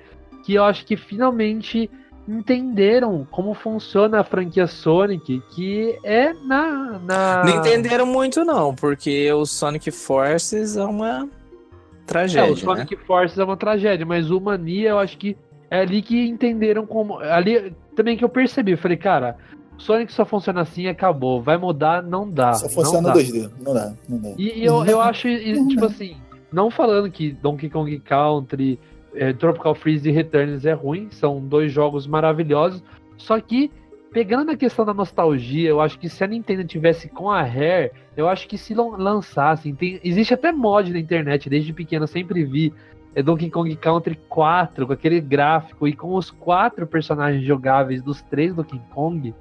que 0.43 0.53
eu 0.55 0.63
acho 0.63 0.85
que 0.85 0.95
finalmente 0.97 1.89
entenderam 2.27 3.27
como 3.29 3.53
funciona 3.53 4.19
a 4.21 4.23
franquia 4.23 4.65
Sonic, 4.67 5.41
que 5.53 5.97
é 6.03 6.33
na. 6.33 6.99
na... 6.99 7.43
Não 7.45 7.59
entenderam 7.59 8.05
muito, 8.05 8.43
não, 8.45 8.73
porque 8.73 9.31
o 9.33 9.45
Sonic 9.45 9.91
Forces 9.91 10.77
é 10.77 10.83
uma 10.83 11.27
É, 11.27 12.05
tragédia. 12.05 12.53
o 12.53 12.57
Sonic 12.57 12.95
Forces 13.05 13.37
é 13.37 13.43
uma 13.43 13.57
tragédia, 13.57 14.05
mas 14.05 14.31
o 14.31 14.39
Mania 14.39 14.89
eu 14.89 14.99
acho 14.99 15.17
que 15.17 15.35
é 15.71 15.79
ali 15.79 16.01
que 16.03 16.27
entenderam 16.27 16.85
como. 16.85 17.17
Ali 17.17 17.73
também 17.95 18.15
que 18.15 18.23
eu 18.23 18.29
percebi, 18.29 18.73
eu 18.73 18.77
falei, 18.77 18.97
cara, 18.97 19.37
Sonic 19.77 20.13
só 20.13 20.25
funciona 20.25 20.61
assim 20.61 20.83
e 20.83 20.87
acabou. 20.89 21.41
Vai 21.41 21.57
mudar, 21.57 22.03
não 22.03 22.29
dá. 22.29 22.53
Só 22.53 22.65
não 22.65 22.71
funciona 22.73 23.07
dá. 23.09 23.15
no 23.15 23.19
2D. 23.21 23.49
Não 23.59 23.73
dá, 23.73 23.93
não 24.07 24.17
dá. 24.19 24.29
E, 24.37 24.63
eu, 24.63 24.85
eu 24.85 25.01
acho, 25.01 25.27
e, 25.27 25.67
tipo 25.67 25.85
assim, 25.85 26.17
não 26.51 26.69
falando 26.69 27.09
que 27.09 27.31
Donkey 27.31 27.69
Kong 27.69 27.97
Country, 27.99 28.77
eh, 29.15 29.33
Tropical 29.33 29.73
Freeze 29.73 30.07
e 30.07 30.11
Returns 30.11 30.65
é 30.65 30.73
ruim, 30.73 31.07
são 31.11 31.39
dois 31.39 31.71
jogos 31.71 32.05
maravilhosos, 32.05 32.83
só 33.17 33.39
que 33.39 33.71
pegando 34.11 34.45
na 34.47 34.57
questão 34.57 34.85
da 34.85 34.93
nostalgia, 34.93 35.69
eu 35.69 35.79
acho 35.79 35.97
que 35.97 36.09
se 36.09 36.21
a 36.21 36.27
Nintendo 36.27 36.65
tivesse 36.65 37.07
com 37.07 37.29
a 37.31 37.41
Rare, 37.41 37.91
eu 38.17 38.27
acho 38.27 38.45
que 38.45 38.57
se 38.57 38.73
lan- 38.73 38.97
lançassem, 38.97 39.73
tem, 39.73 40.01
existe 40.03 40.33
até 40.33 40.51
mod 40.51 40.91
na 40.91 40.99
internet, 40.99 41.49
desde 41.49 41.71
pequeno 41.71 42.03
eu 42.03 42.07
sempre 42.07 42.43
vi 42.43 42.73
é 43.13 43.21
Donkey 43.21 43.49
Kong 43.49 43.75
Country 43.75 44.15
4, 44.29 44.87
com 44.87 44.93
aquele 44.93 45.19
gráfico 45.19 45.87
e 45.87 45.93
com 45.93 46.15
os 46.15 46.31
quatro 46.31 46.87
personagens 46.87 47.43
jogáveis 47.43 48.01
dos 48.01 48.21
três 48.21 48.55
Donkey 48.55 48.81
Kong, 48.93 49.33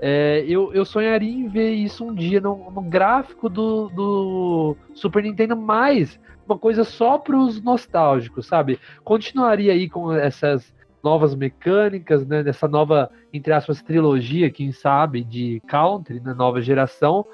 é, 0.00 0.44
eu, 0.46 0.72
eu 0.72 0.84
sonharia 0.84 1.32
em 1.32 1.48
ver 1.48 1.70
isso 1.72 2.04
um 2.04 2.14
dia 2.14 2.40
no, 2.40 2.70
no 2.70 2.82
gráfico 2.82 3.48
do, 3.48 3.88
do 3.88 4.76
Super 4.94 5.24
Nintendo, 5.24 5.56
mais 5.56 6.18
uma 6.46 6.56
coisa 6.56 6.84
só 6.84 7.18
para 7.18 7.36
os 7.36 7.60
nostálgicos, 7.60 8.46
sabe? 8.46 8.78
Continuaria 9.04 9.72
aí 9.72 9.88
com 9.88 10.12
essas 10.12 10.72
novas 11.02 11.34
mecânicas, 11.34 12.26
né? 12.26 12.42
Dessa 12.42 12.66
nova, 12.68 13.10
entre 13.32 13.52
aspas, 13.52 13.82
trilogia, 13.82 14.50
quem 14.50 14.72
sabe, 14.72 15.22
de 15.24 15.60
Country, 15.66 16.20
na 16.20 16.34
nova 16.34 16.60
geração. 16.60 17.26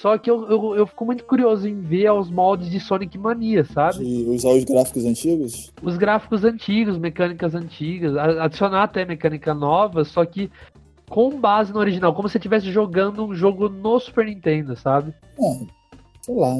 Só 0.00 0.18
que 0.18 0.30
eu, 0.30 0.50
eu, 0.50 0.76
eu 0.76 0.86
fico 0.86 1.04
muito 1.04 1.24
curioso 1.24 1.68
em 1.68 1.80
ver 1.80 2.10
os 2.10 2.30
moldes 2.30 2.70
de 2.70 2.80
Sonic 2.80 3.16
Mania, 3.16 3.64
sabe? 3.64 4.04
De 4.04 4.28
usar 4.28 4.50
os 4.50 4.64
gráficos 4.64 5.04
antigos. 5.04 5.72
Os 5.82 5.96
gráficos 5.96 6.44
antigos, 6.44 6.98
mecânicas 6.98 7.54
antigas, 7.54 8.16
adicionar 8.16 8.84
até 8.84 9.04
mecânica 9.04 9.54
nova, 9.54 10.04
só 10.04 10.24
que 10.24 10.50
com 11.08 11.38
base 11.38 11.72
no 11.72 11.78
original, 11.78 12.14
como 12.14 12.28
se 12.28 12.38
estivesse 12.38 12.70
jogando 12.70 13.24
um 13.24 13.34
jogo 13.34 13.68
no 13.68 13.98
Super 14.00 14.26
Nintendo, 14.26 14.76
sabe? 14.76 15.14
É, 15.38 15.58
sei 16.22 16.34
lá. 16.34 16.54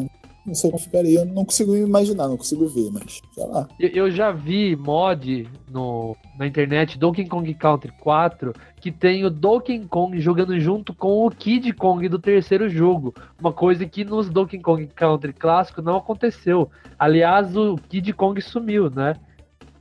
Não 0.47 0.55
sei 0.55 0.71
como 0.71 0.83
ficaria. 0.83 1.21
Eu 1.21 1.25
não 1.27 1.45
consigo 1.45 1.75
imaginar, 1.75 2.29
não 2.29 2.37
consigo 2.37 2.67
ver, 2.69 2.91
mas 2.93 3.21
sei 3.33 3.47
lá. 3.47 3.67
Eu, 3.79 4.11
já 4.11 4.31
vi 4.31 4.77
mod 4.77 5.49
no, 5.71 6.15
na 6.39 6.47
internet, 6.47 6.99
Donkey 6.99 7.27
Kong 7.27 7.55
Country 7.55 7.93
4, 8.01 8.53
que 8.81 8.91
tem 8.93 9.25
o 9.25 9.31
Donkey 9.31 9.81
Kong 9.89 10.21
jogando 10.21 10.59
junto 10.61 10.93
com 10.93 11.27
o 11.27 11.31
Kid 11.31 11.73
Kong 11.73 12.07
do 12.09 12.19
terceiro 12.19 12.69
jogo. 12.69 13.15
Uma 13.41 13.53
coisa 13.53 13.87
que 13.87 14.05
nos 14.05 14.29
Donkey 14.29 14.59
Kong 14.59 14.87
Country 14.95 15.33
clássico 15.33 15.81
não 15.81 15.97
aconteceu. 15.97 16.71
Aliás, 16.99 17.57
o 17.57 17.77
Kid 17.89 18.13
Kong 18.13 18.39
sumiu, 18.43 18.91
né? 18.91 19.17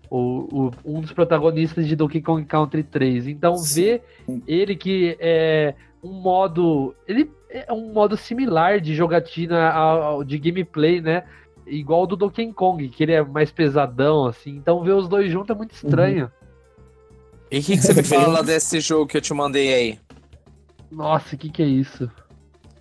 O, 0.09 0.67
o- 0.67 0.71
um 0.85 1.01
dos 1.01 1.11
protagonistas 1.11 1.87
de 1.87 1.95
Donkey 1.95 2.21
Kong 2.21 2.45
Country 2.45 2.83
3. 2.83 3.27
Então, 3.27 3.57
ver 3.57 4.01
ele 4.47 4.75
que 4.75 5.17
é 5.19 5.73
um 6.03 6.11
modo. 6.11 6.93
Ele 7.07 7.31
é 7.49 7.71
um 7.71 7.93
modo 7.93 8.17
similar 8.17 8.79
de 8.81 8.93
jogatina 8.95 9.69
ao- 9.71 10.23
de 10.23 10.37
gameplay, 10.37 10.99
né? 11.01 11.23
Igual 11.65 12.03
o 12.03 12.07
do 12.07 12.15
Donkey 12.17 12.51
Kong, 12.51 12.89
que 12.89 13.03
ele 13.03 13.13
é 13.13 13.23
mais 13.23 13.49
pesadão, 13.51 14.25
assim. 14.25 14.51
Então 14.57 14.83
ver 14.83 14.91
os 14.91 15.07
dois 15.07 15.31
juntos 15.31 15.49
é 15.49 15.57
muito 15.57 15.73
estranho. 15.73 16.29
E 17.49 17.59
o 17.59 17.63
que, 17.63 17.77
que 17.77 17.81
você 17.81 17.93
me 17.93 18.03
fala 18.03 18.43
desse 18.43 18.79
jogo 18.79 19.07
que 19.07 19.15
eu 19.17 19.21
te 19.21 19.33
mandei 19.33 19.73
aí? 19.73 19.99
Nossa, 20.91 21.35
o 21.35 21.37
que, 21.39 21.49
que 21.49 21.63
é 21.63 21.65
isso? 21.65 22.09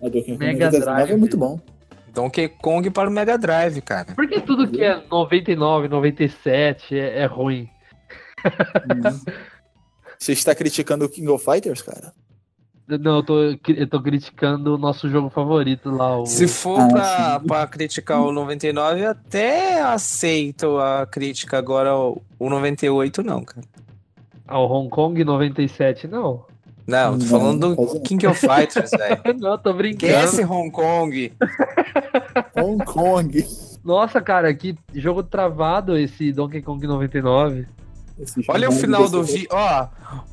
Donkey 0.01 0.21
Kong 0.23 0.37
Mega 0.37 0.65
99 0.65 0.79
Drive. 0.85 1.11
é 1.11 1.15
muito 1.15 1.37
bom. 1.37 1.59
Donkey 2.13 2.47
Kong 2.49 2.89
para 2.91 3.09
o 3.09 3.11
Mega 3.11 3.37
Drive, 3.37 3.81
cara. 3.81 4.13
Por 4.13 4.27
que 4.27 4.41
tudo 4.41 4.67
que 4.67 4.83
é 4.83 5.01
99, 5.09 5.87
97 5.87 6.95
é, 6.99 7.19
é 7.21 7.25
ruim? 7.25 7.67
Você 10.19 10.31
está 10.33 10.53
criticando 10.55 11.05
o 11.05 11.09
King 11.09 11.27
of 11.29 11.43
Fighters, 11.43 11.81
cara? 11.81 12.13
Não, 12.87 13.17
eu 13.17 13.23
tô, 13.23 13.39
eu 13.41 13.87
tô 13.87 14.01
criticando 14.01 14.75
o 14.75 14.77
nosso 14.77 15.09
jogo 15.09 15.29
favorito 15.29 15.89
lá. 15.89 16.17
O... 16.19 16.25
Se 16.25 16.47
for 16.47 16.79
Ah, 16.81 16.87
pra, 16.89 17.39
sim. 17.39 17.47
pra 17.47 17.67
criticar 17.67 18.21
o 18.21 18.31
99, 18.31 19.01
eu 19.01 19.11
até 19.11 19.81
aceito 19.81 20.77
a 20.77 21.05
crítica. 21.05 21.57
Agora, 21.57 21.95
o, 21.95 22.21
o 22.37 22.49
98, 22.49 23.23
não, 23.23 23.41
cara. 23.43 23.65
Ao 24.45 24.69
Hong 24.69 24.89
Kong 24.89 25.23
97, 25.23 26.07
não. 26.07 26.45
Não, 26.85 27.17
tô 27.17 27.25
falando 27.25 27.73
do 27.77 28.01
King 28.01 28.27
of 28.27 28.37
Fighters, 28.37 28.91
velho. 28.97 29.39
Não, 29.39 29.57
tô 29.57 29.71
brincando. 29.73 30.11
Esquece 30.13 30.43
Hong 30.43 30.69
Kong. 30.69 31.31
Hong 32.57 32.83
Kong. 32.83 33.45
Nossa, 33.83 34.19
cara, 34.21 34.53
que 34.53 34.77
jogo 34.93 35.23
travado 35.23 35.97
esse 35.97 36.33
Donkey 36.33 36.61
Kong 36.61 36.85
99. 36.85 37.65
Olha 38.47 38.69
o 38.69 38.71
jogo 38.71 38.81
final 38.81 39.09
do 39.09 39.23
vídeo. 39.23 39.49
Ó, 39.51 39.87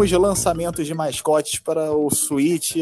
Últimos 0.00 0.10
lançamentos 0.12 0.86
de 0.86 0.94
mascotes 0.94 1.60
para 1.60 1.92
o 1.92 2.08
Switch, 2.10 2.76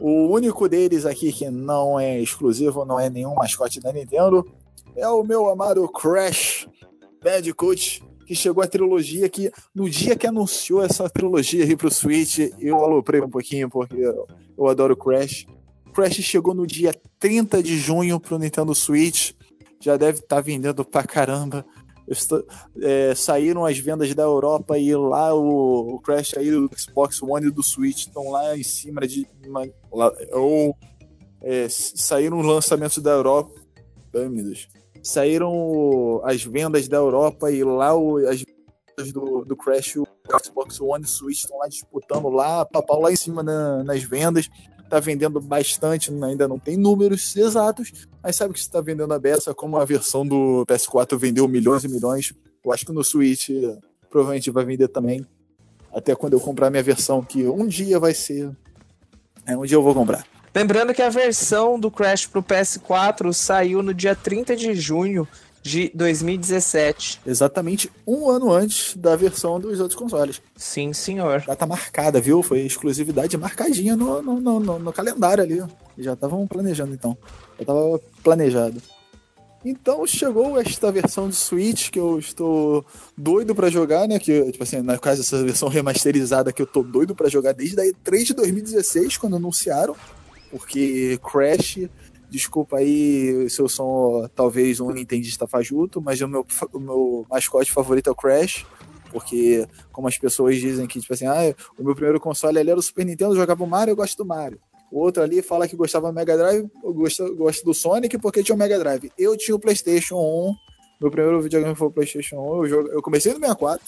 o 0.00 0.28
único 0.28 0.66
deles 0.66 1.04
aqui 1.04 1.30
que 1.30 1.50
não 1.50 2.00
é 2.00 2.18
exclusivo, 2.18 2.86
não 2.86 2.98
é 2.98 3.10
nenhum 3.10 3.34
mascote 3.34 3.80
da 3.80 3.92
Nintendo, 3.92 4.46
é 4.96 5.06
o 5.06 5.22
meu 5.22 5.46
amado 5.48 5.86
Crash 5.88 6.66
Bandicoot, 7.22 8.02
que 8.26 8.34
chegou 8.34 8.64
a 8.64 8.66
trilogia 8.66 9.28
que 9.28 9.52
no 9.74 9.90
dia 9.90 10.16
que 10.16 10.26
anunciou 10.26 10.82
essa 10.82 11.06
trilogia 11.10 11.64
aí 11.64 11.76
pro 11.76 11.90
Switch, 11.90 12.38
eu 12.58 12.76
aloprei 12.82 13.20
um 13.20 13.28
pouquinho 13.28 13.68
porque 13.68 13.96
eu, 14.56 14.66
adoro 14.66 14.96
Crash. 14.96 15.44
Crash 15.92 16.14
chegou 16.22 16.54
no 16.54 16.66
dia 16.66 16.94
30 17.18 17.62
de 17.62 17.76
junho 17.76 18.18
pro 18.18 18.38
Nintendo 18.38 18.74
Switch, 18.74 19.32
já 19.78 19.98
deve 19.98 20.20
estar 20.20 20.40
vendendo 20.40 20.82
pra 20.82 21.02
caramba. 21.02 21.62
É, 22.82 23.14
saíram 23.14 23.64
as 23.64 23.78
vendas 23.78 24.14
da 24.14 24.22
Europa 24.24 24.78
e 24.78 24.94
lá 24.94 25.34
o, 25.34 25.94
o 25.94 25.98
Crash 26.00 26.34
aí 26.36 26.50
do 26.50 26.70
Xbox 26.76 27.22
One 27.22 27.46
e 27.46 27.50
do 27.50 27.62
Switch 27.62 28.00
estão 28.06 28.30
lá 28.30 28.56
em 28.56 28.62
cima 28.62 29.00
de. 29.06 29.26
uma- 29.46 29.66
lá- 29.92 30.12
ou, 30.32 30.76
é, 31.42 31.66
saíram 31.68 32.38
os 32.40 32.46
lançamentos 32.46 32.98
da 32.98 33.12
Europa. 33.12 33.52
Deus. 34.12 34.68
Saíram 35.02 36.20
as 36.24 36.42
vendas 36.44 36.86
da 36.88 36.96
Europa 36.98 37.50
e 37.50 37.64
lá 37.64 37.94
o- 37.94 38.18
as 38.28 38.44
do, 39.12 39.44
do 39.44 39.56
Crash, 39.56 39.96
o 39.96 40.06
Xbox 40.44 40.80
One 40.80 41.04
e 41.04 41.08
Switch 41.08 41.38
estão 41.38 41.58
lá 41.58 41.66
disputando 41.66 42.28
lá, 42.28 42.64
papau 42.64 43.00
lá 43.00 43.10
em 43.10 43.16
cima 43.16 43.42
na- 43.42 43.82
nas 43.82 44.02
vendas. 44.04 44.48
Tá 44.88 45.00
vendendo 45.00 45.40
bastante, 45.40 46.12
ainda 46.22 46.46
não 46.46 46.58
tem 46.58 46.76
números 46.76 47.34
exatos, 47.36 48.06
mas 48.22 48.36
sabe 48.36 48.54
que 48.54 48.60
você 48.60 48.70
tá 48.70 48.80
vendendo 48.80 49.12
a 49.12 49.18
beça 49.18 49.54
como 49.54 49.76
a 49.76 49.84
versão 49.84 50.26
do 50.26 50.64
PS4 50.66 51.16
vendeu 51.18 51.48
milhões 51.48 51.84
e 51.84 51.88
milhões. 51.88 52.32
Eu 52.64 52.72
acho 52.72 52.86
que 52.86 52.92
no 52.92 53.02
Switch 53.02 53.50
eh, 53.50 53.78
provavelmente 54.10 54.50
vai 54.50 54.64
vender 54.64 54.88
também. 54.88 55.26
Até 55.92 56.14
quando 56.14 56.34
eu 56.34 56.40
comprar 56.40 56.70
minha 56.70 56.82
versão, 56.82 57.22
que 57.22 57.44
um 57.46 57.66
dia 57.66 57.98
vai 57.98 58.14
ser. 58.14 58.50
É, 59.46 59.56
um 59.56 59.64
dia 59.64 59.76
eu 59.76 59.82
vou 59.82 59.94
comprar. 59.94 60.24
Lembrando 60.54 60.94
que 60.94 61.02
a 61.02 61.10
versão 61.10 61.80
do 61.80 61.90
Crash 61.90 62.26
pro 62.26 62.42
PS4 62.42 63.32
saiu 63.32 63.82
no 63.82 63.92
dia 63.92 64.14
30 64.14 64.54
de 64.54 64.72
junho 64.74 65.26
de 65.64 65.90
2017. 65.94 67.22
Exatamente 67.26 67.90
um 68.06 68.28
ano 68.28 68.52
antes 68.52 68.94
da 68.96 69.16
versão 69.16 69.58
dos 69.58 69.80
outros 69.80 69.98
consoles. 69.98 70.42
Sim, 70.54 70.92
senhor. 70.92 71.42
Data 71.46 71.64
marcada, 71.66 72.20
viu? 72.20 72.42
Foi 72.42 72.60
exclusividade 72.60 73.34
marcadinha 73.38 73.96
no, 73.96 74.20
no, 74.20 74.40
no, 74.40 74.60
no- 74.60 74.78
no 74.78 74.92
calendário 74.92 75.42
ali. 75.42 75.62
Já 75.98 76.12
estavam 76.12 76.46
planejando 76.46 76.92
então. 76.92 77.16
Já 77.58 77.64
tava 77.64 77.98
planejado. 78.22 78.80
Então 79.64 80.06
chegou 80.06 80.60
esta 80.60 80.92
versão 80.92 81.30
de 81.30 81.34
Switch 81.34 81.88
que 81.88 81.98
eu 81.98 82.18
estou 82.18 82.84
doido 83.16 83.54
pra 83.54 83.70
jogar, 83.70 84.06
né? 84.06 84.18
Que, 84.18 84.52
tipo 84.52 84.62
assim, 84.62 84.82
no 84.82 85.00
caso 85.00 85.22
dessa 85.22 85.42
versão 85.42 85.70
remasterizada 85.70 86.52
que 86.52 86.60
eu 86.60 86.66
tô 86.66 86.82
doido 86.82 87.14
pra 87.14 87.30
jogar 87.30 87.52
desde 87.54 87.80
a 87.80 87.84
E3 87.84 88.24
de 88.24 88.34
2016, 88.34 89.16
quando 89.16 89.36
anunciaram. 89.36 89.96
Porque 90.50 91.18
Crash, 91.24 91.88
desculpa 92.36 92.78
aí 92.78 93.48
se 93.48 93.60
eu 93.60 93.68
sou 93.68 94.28
talvez 94.30 94.80
um 94.80 94.90
nintendista 94.90 95.46
fajuto, 95.46 96.00
mas 96.00 96.20
o 96.20 96.28
meu, 96.28 96.46
o 96.72 96.78
meu 96.78 97.26
mascote 97.30 97.70
favorito 97.72 98.08
é 98.08 98.12
o 98.12 98.16
Crash. 98.16 98.66
Porque, 99.10 99.64
como 99.92 100.08
as 100.08 100.18
pessoas 100.18 100.56
dizem 100.56 100.88
que, 100.88 101.00
tipo 101.00 101.14
assim, 101.14 101.26
ah, 101.26 101.54
o 101.78 101.84
meu 101.84 101.94
primeiro 101.94 102.18
console 102.18 102.58
ali 102.58 102.70
era 102.70 102.78
o 102.78 102.82
Super 102.82 103.06
Nintendo, 103.06 103.32
eu 103.32 103.36
jogava 103.36 103.62
o 103.62 103.66
Mario, 103.66 103.92
eu 103.92 103.96
gosto 103.96 104.16
do 104.16 104.24
Mario. 104.24 104.58
O 104.90 104.98
outro 104.98 105.22
ali 105.22 105.40
fala 105.40 105.68
que 105.68 105.76
gostava 105.76 106.08
do 106.08 106.12
Mega 106.14 106.36
Drive, 106.36 106.68
eu 106.82 106.92
gosto, 106.92 107.34
gosto 107.36 107.64
do 107.64 107.72
Sonic 107.72 108.18
porque 108.18 108.42
tinha 108.42 108.56
o 108.56 108.58
Mega 108.58 108.76
Drive. 108.76 109.12
Eu 109.16 109.36
tinha 109.36 109.54
o 109.54 109.58
PlayStation 109.60 110.16
1, 110.16 110.54
meu 111.00 111.10
primeiro 111.12 111.40
videogame 111.40 111.76
foi 111.76 111.86
o 111.86 111.90
PlayStation 111.92 112.36
1, 112.40 112.56
eu, 112.64 112.66
jogo- 112.68 112.88
eu 112.88 113.00
comecei 113.02 113.32
no 113.32 113.38
64, 113.38 113.86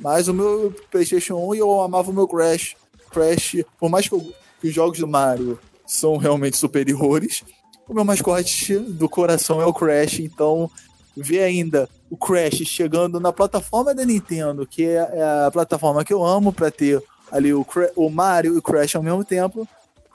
mas 0.00 0.26
o 0.26 0.34
meu 0.34 0.74
PlayStation 0.90 1.36
1 1.36 1.54
e 1.54 1.58
eu 1.58 1.80
amava 1.80 2.10
o 2.10 2.14
meu 2.14 2.26
Crash. 2.26 2.74
Crash, 3.10 3.56
por 3.78 3.88
mais 3.88 4.08
que, 4.08 4.14
eu- 4.16 4.32
que 4.60 4.66
os 4.66 4.74
jogos 4.74 4.98
do 4.98 5.06
Mario 5.06 5.58
são 5.86 6.16
realmente 6.16 6.56
superiores, 6.56 7.44
o 7.88 7.94
meu 7.94 8.04
mascote 8.04 8.76
do 8.76 9.08
coração 9.08 9.60
é 9.60 9.66
o 9.66 9.72
Crash, 9.72 10.20
então 10.20 10.70
ver 11.16 11.42
ainda 11.42 11.88
o 12.10 12.16
Crash 12.16 12.64
chegando 12.64 13.18
na 13.18 13.32
plataforma 13.32 13.94
da 13.94 14.04
Nintendo, 14.04 14.66
que 14.66 14.84
é 14.84 14.96
é 15.12 15.46
a 15.46 15.50
plataforma 15.50 16.04
que 16.04 16.12
eu 16.12 16.24
amo 16.24 16.52
pra 16.52 16.70
ter 16.70 17.02
ali 17.30 17.52
o, 17.52 17.66
o 17.94 18.10
Mario 18.10 18.54
e 18.54 18.58
o 18.58 18.62
Crash 18.62 18.96
ao 18.96 19.02
mesmo 19.02 19.24
tempo, 19.24 19.66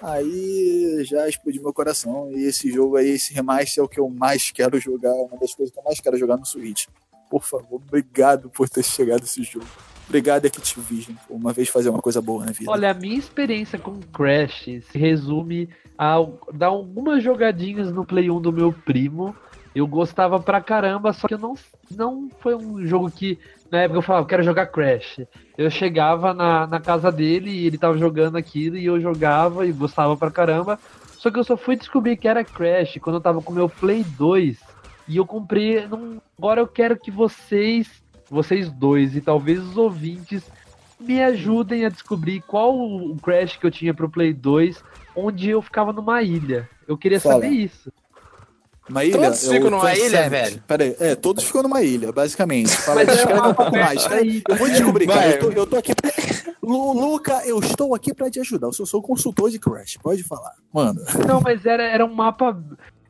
aí 0.02 1.04
já 1.06 1.28
explodiu 1.28 1.62
meu 1.62 1.74
coração. 1.74 2.32
E 2.32 2.44
esse 2.44 2.72
jogo 2.72 2.98
aí, 2.98 3.10
esse 3.10 3.34
remaster 3.34 3.82
é 3.82 3.86
o 3.86 3.90
que 3.90 4.00
eu 4.00 4.10
mais 4.10 4.52
quero 4.52 4.80
jogar, 4.80 5.10
é 5.10 5.22
uma 5.24 5.38
das 5.38 5.54
coisas 5.54 5.74
que 5.74 5.80
eu 5.80 5.84
mais 5.84 6.00
quero 6.00 6.18
jogar 6.18 6.38
no 6.38 6.46
Switch. 6.46 6.86
Por 7.30 7.44
favor, 7.44 7.82
obrigado 7.88 8.50
por 8.50 8.68
ter 8.70 8.84
chegado 8.84 9.24
esse 9.24 9.44
jogo. 9.44 9.68
Obrigado, 10.12 10.46
Activision, 10.46 11.16
por 11.26 11.36
uma 11.36 11.54
vez 11.54 11.70
fazer 11.70 11.90
uma 11.90 12.02
coisa 12.02 12.22
boa 12.22 12.44
na 12.44 12.52
vida. 12.52 12.70
Olha, 12.70 12.92
a 12.92 12.94
minha 12.94 13.18
experiência 13.18 13.80
com 13.80 13.98
Crash 14.12 14.66
se 14.92 14.98
resume 14.98 15.70
a 15.98 16.18
dar 16.54 16.68
algumas 16.68 17.24
jogadinhas 17.24 17.94
no 17.94 18.06
Play 18.06 18.30
1 18.30 18.42
do 18.42 18.52
meu 18.52 18.74
primo. 18.74 19.34
Eu 19.74 19.88
gostava 19.88 20.38
pra 20.38 20.60
caramba, 20.60 21.14
só 21.14 21.30
que 21.30 21.36
eu 21.36 21.40
não, 21.40 21.54
não 21.90 22.30
foi 22.42 22.54
um 22.54 22.86
jogo 22.86 23.10
que 23.10 23.40
na 23.72 23.84
época 23.84 24.00
eu 24.00 24.02
falava, 24.02 24.28
quero 24.28 24.44
jogar 24.44 24.66
Crash. 24.66 25.22
Eu 25.58 25.72
chegava 25.72 26.34
na, 26.34 26.68
na 26.68 26.82
casa 26.82 27.10
dele 27.10 27.50
e 27.50 27.68
ele 27.68 27.78
tava 27.78 27.98
jogando 27.98 28.36
aquilo 28.36 28.76
e 28.76 28.86
eu 28.86 29.00
jogava 29.00 29.66
e 29.66 29.72
gostava 29.72 30.18
pra 30.18 30.30
caramba. 30.30 30.78
Só 31.18 31.32
que 31.32 31.40
eu 31.40 31.44
só 31.46 31.56
fui 31.56 31.78
descobrir 31.78 32.18
que 32.18 32.28
era 32.28 32.44
Crash 32.44 32.98
quando 33.00 33.16
eu 33.16 33.22
tava 33.22 33.42
com 33.42 33.54
meu 33.54 33.70
Play 33.70 34.04
2 34.04 34.60
e 35.08 35.16
eu 35.16 35.26
comprei. 35.26 35.88
Não, 35.88 36.22
agora 36.38 36.60
eu 36.60 36.68
quero 36.68 36.98
que 36.98 37.10
vocês, 37.10 38.01
vocês 38.32 38.72
dois 38.72 39.16
e 39.16 39.22
talvez 39.22 39.60
os 39.60 39.78
ouvintes 39.78 40.42
me 41.00 41.22
ajudem 41.22 41.86
a 41.86 41.90
descobrir 41.90 42.42
qual 42.42 42.78
o 42.80 43.18
Crash 43.22 43.58
que 43.58 43.66
eu 43.66 43.72
tinha 43.72 43.94
pro 43.94 44.10
Play 44.10 44.34
2, 44.34 44.82
onde 45.16 45.50
eu 45.50 45.62
ficava 45.62 45.92
numa 45.92 46.22
ilha. 46.24 46.70
Eu 46.88 46.98
queria 46.98 47.20
Fala. 47.20 47.36
saber 47.36 47.50
isso. 47.50 47.92
Uma 48.90 49.04
ilha? 49.06 49.20
Todos 49.22 49.48
ficam 49.48 49.70
numa 49.70 49.96
ilha, 49.96 50.30
velho? 50.30 50.64
Pera 50.68 50.84
aí, 50.84 50.96
é, 51.00 51.16
todos 51.16 51.44
ficam 51.44 51.64
numa 51.64 51.82
ilha, 51.82 52.12
basicamente. 52.12 52.70
Fala, 52.70 53.02
é 53.02 53.06
descreve 53.06 53.40
um 53.48 53.54
pouco 53.54 53.72
mais. 53.72 54.06
ilha. 54.06 54.42
Eu 54.48 54.56
vou 54.56 54.70
descobrir, 54.70 55.08
cara. 55.08 55.32
Eu 55.32 55.40
tô, 55.40 55.52
eu 55.52 55.68
tô 55.68 55.76
aqui 55.78 55.94
pra... 55.96 56.12
Lu- 56.62 56.94
Luca, 56.94 57.42
eu 57.46 57.60
estou 57.60 57.96
aqui 57.96 58.14
pra 58.14 58.30
te 58.30 58.40
ajudar. 58.40 58.68
Eu 58.68 58.74
sou, 58.74 58.86
sou 58.86 59.02
consultor 59.02 59.50
de 59.50 59.60
Crash, 59.60 59.98
pode 60.02 60.24
falar. 60.24 60.54
Mano. 60.74 61.02
Não, 61.28 61.42
mas 61.42 61.66
era, 61.66 61.84
era 61.84 62.06
um 62.06 62.14
mapa. 62.14 62.58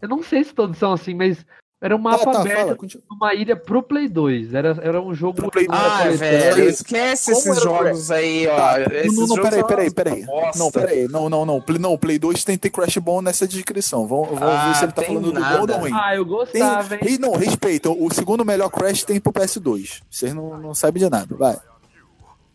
Eu 0.01 0.07
não 0.09 0.23
sei 0.23 0.43
se 0.43 0.53
todos 0.53 0.77
são 0.77 0.93
assim, 0.93 1.13
mas 1.13 1.45
era 1.81 1.95
um 1.95 1.99
mapa 1.99 2.31
tá, 2.31 2.41
aberto 2.41 2.59
fala, 2.59 2.75
continua. 2.75 3.03
numa 3.09 3.33
ilha 3.33 3.55
pro 3.55 3.81
Play 3.81 4.07
2. 4.07 4.53
Era, 4.53 4.77
era 4.83 5.01
um 5.01 5.15
jogo. 5.15 5.33
Pro 5.33 5.49
Play 5.49 5.65
não 5.67 5.75
era 5.75 5.85
Ah, 5.87 5.97
coletâneo. 6.03 6.17
velho, 6.55 6.69
esquece 6.69 7.33
Como 7.33 7.37
esses 7.53 7.63
jogos 7.63 8.11
aí, 8.11 8.47
ó. 8.47 8.55
Tá, 8.55 8.81
Esses 8.81 9.17
não, 9.17 9.27
não, 9.27 9.35
jogos 9.35 9.49
peraí, 9.49 9.63
peraí, 9.67 9.87
uma 9.87 9.93
peraí. 9.93 10.25
Não, 10.55 10.71
peraí. 10.71 11.07
Não, 11.07 11.27
não, 11.29 11.43
não. 11.45 11.59
Play, 11.59 11.79
não, 11.79 11.97
Play 11.97 12.19
2 12.19 12.43
tem, 12.43 12.55
tem 12.57 12.69
Crash 12.69 12.97
bom 12.97 13.19
nessa 13.21 13.47
descrição. 13.47 14.07
Vamos, 14.07 14.29
vamos 14.29 14.43
Ah, 14.43 14.67
ver 14.69 14.75
se 14.75 14.85
ele 14.85 14.91
tá 14.91 15.01
tem 15.01 15.09
falando 15.15 15.31
do 15.33 15.39
nada. 15.39 15.55
bom 15.55 15.61
ou 15.61 15.67
do 15.67 15.73
ruim. 15.73 15.91
Ah, 15.93 16.15
eu 16.15 16.23
Tem, 16.23 16.33
gostava, 16.61 16.95
hein? 16.95 17.01
e 17.09 17.17
não, 17.17 17.31
respeita. 17.31 17.89
O 17.89 18.13
segundo 18.13 18.45
melhor 18.45 18.69
Crash 18.69 19.03
tem 19.03 19.19
pro 19.19 19.33
PS2. 19.33 20.01
Vocês 20.07 20.33
não, 20.35 20.57
não 20.59 20.75
sabem 20.75 21.01
de 21.03 21.09
nada. 21.09 21.35
Vai. 21.35 21.57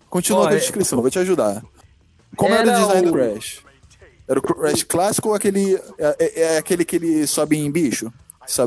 Continua 0.09 0.43
com 0.43 0.49
a 0.49 0.53
é- 0.55 0.59
descrição, 0.59 1.01
vou 1.03 1.11
te 1.11 1.19
ajudar. 1.19 1.63
Como 2.37 2.55
era, 2.55 2.71
Era 2.71 2.79
o 2.79 2.87
design 2.87 3.09
o- 3.09 3.13
do 3.13 3.19
Crash? 3.19 3.61
Era 4.29 4.39
o 4.39 4.43
Crash 4.43 4.83
clássico 4.85 5.29
ou 5.31 5.35
aquele. 5.35 5.75
É, 5.99 6.17
é- 6.19 6.43
é 6.55 6.59
aquele 6.59 6.85
que 6.85 6.97
ele 6.97 7.27
sobe 7.27 7.57
em 7.57 7.71
bicho? 7.71 8.13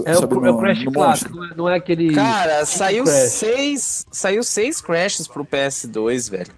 É 0.06 0.18
o, 0.18 0.22
no, 0.28 0.46
é 0.46 0.52
o 0.52 0.58
Crash 0.58 0.84
no 0.84 0.92
clássico, 0.92 1.36
não 1.36 1.46
é, 1.46 1.56
não 1.56 1.70
é 1.70 1.76
aquele. 1.78 2.14
Cara, 2.14 2.66
saiu 2.66 3.04
Crash. 3.06 3.32
seis, 3.32 4.06
saiu 4.12 4.44
seis 4.44 4.82
crashes 4.82 5.28
pro 5.28 5.46
PS2, 5.46 6.30
velho. 6.30 6.52